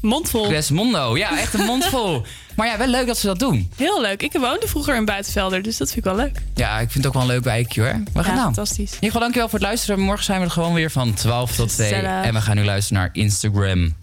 Mondvol. 0.00 0.46
Klemsmondo, 0.46 1.16
ja, 1.16 1.38
echt 1.38 1.54
een 1.54 1.64
mondvol. 1.64 2.22
maar 2.56 2.66
ja, 2.66 2.78
wel 2.78 2.86
leuk 2.86 3.06
dat 3.06 3.18
ze 3.18 3.26
dat 3.26 3.38
doen. 3.38 3.70
Heel 3.76 4.00
leuk. 4.00 4.22
Ik 4.22 4.32
woonde 4.32 4.68
vroeger 4.68 4.94
in 4.96 5.04
Buitenvelder, 5.04 5.62
dus 5.62 5.76
dat 5.76 5.92
vind 5.92 6.06
ik 6.06 6.12
wel 6.12 6.24
leuk. 6.24 6.42
Ja, 6.54 6.72
ik 6.80 6.90
vind 6.90 6.94
het 6.94 7.06
ook 7.06 7.12
wel 7.12 7.22
een 7.22 7.28
leuk 7.28 7.44
wijkje 7.44 7.80
hoor. 7.82 8.02
We 8.12 8.24
gaan 8.24 8.36
Ja, 8.36 8.42
fantastisch. 8.42 8.78
In 8.78 8.84
ieder 8.94 9.00
geval 9.06 9.20
dankjewel 9.20 9.48
voor 9.48 9.58
het 9.58 9.68
luisteren. 9.68 10.00
Morgen 10.00 10.24
zijn 10.24 10.38
we 10.38 10.44
er 10.44 10.50
gewoon 10.50 10.74
weer 10.74 10.90
van 10.90 11.14
12 11.14 11.54
tot 11.54 11.68
2. 11.68 11.88
Gezellig. 11.88 12.24
En 12.24 12.34
we 12.34 12.40
gaan 12.40 12.56
nu 12.56 12.64
luisteren 12.64 13.02
naar 13.02 13.10
Instagram. 13.12 13.94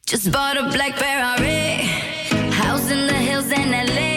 Just 0.00 0.30
bought 0.30 0.56
a 0.58 0.68
black 0.68 0.92
Ferrari, 0.96 1.88
house 2.50 2.94
in 2.94 3.06
the 3.06 3.14
hills 3.14 3.44
in 3.44 3.70
LA. 3.70 4.13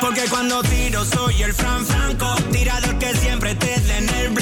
Porque 0.00 0.22
cuando 0.28 0.60
tiro 0.62 1.04
soy 1.04 1.42
el 1.42 1.54
Fran 1.54 1.86
Franco. 1.86 2.34
Tirador 2.50 2.98
que 2.98 3.14
siempre 3.16 3.54
te 3.54 3.80
dé 3.80 3.98
en 3.98 4.08
el 4.08 4.28
blanco. 4.30 4.41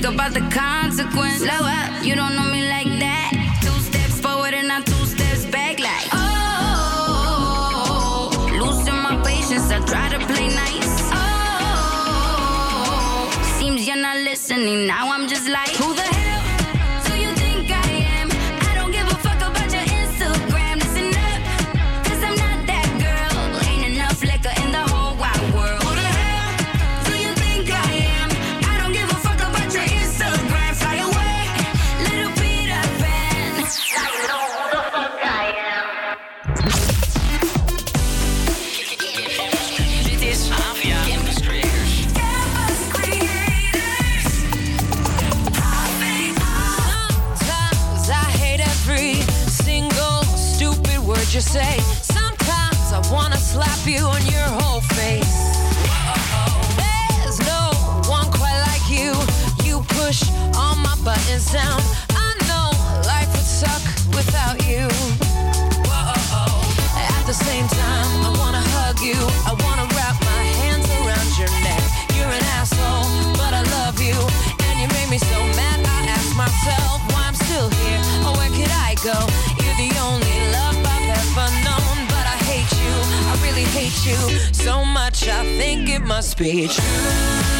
think 0.00 0.14
about 0.14 0.32
the 0.32 0.40
consequence. 0.54 1.38
Slow 1.38 1.66
up, 1.66 2.04
you 2.04 2.14
don't 2.14 2.34
know 2.34 2.44
me 2.44 2.68
like 2.68 2.86
that. 3.00 3.32
Two 3.62 3.80
steps 3.80 4.20
forward 4.20 4.54
and 4.54 4.72
I'm 4.72 4.84
two 4.84 5.04
steps 5.06 5.44
back, 5.46 5.78
like 5.78 6.08
oh 6.12 6.30
Losing 8.60 8.96
my 8.96 9.20
patience, 9.22 9.70
I 9.70 9.80
try 9.84 10.08
to 10.08 10.18
play 10.26 10.48
nice. 10.48 11.10
Oh, 11.12 12.48
seems 13.58 13.86
you're 13.86 13.96
not 13.96 14.16
listening. 14.18 14.86
Now 14.86 15.12
I'm 15.12 15.19
you 84.10 84.38
so 84.52 84.84
much, 84.84 85.28
I 85.28 85.44
think 85.58 85.88
it 85.88 86.02
must 86.02 86.36
be 86.36 86.68
true. 86.68 87.59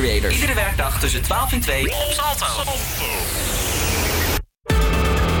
Iedere 0.00 0.54
werkdag 0.54 0.98
tussen 1.00 1.22
12 1.22 1.52
en 1.52 1.60
2 1.60 1.84
op 1.84 2.12
Salto. 2.12 2.69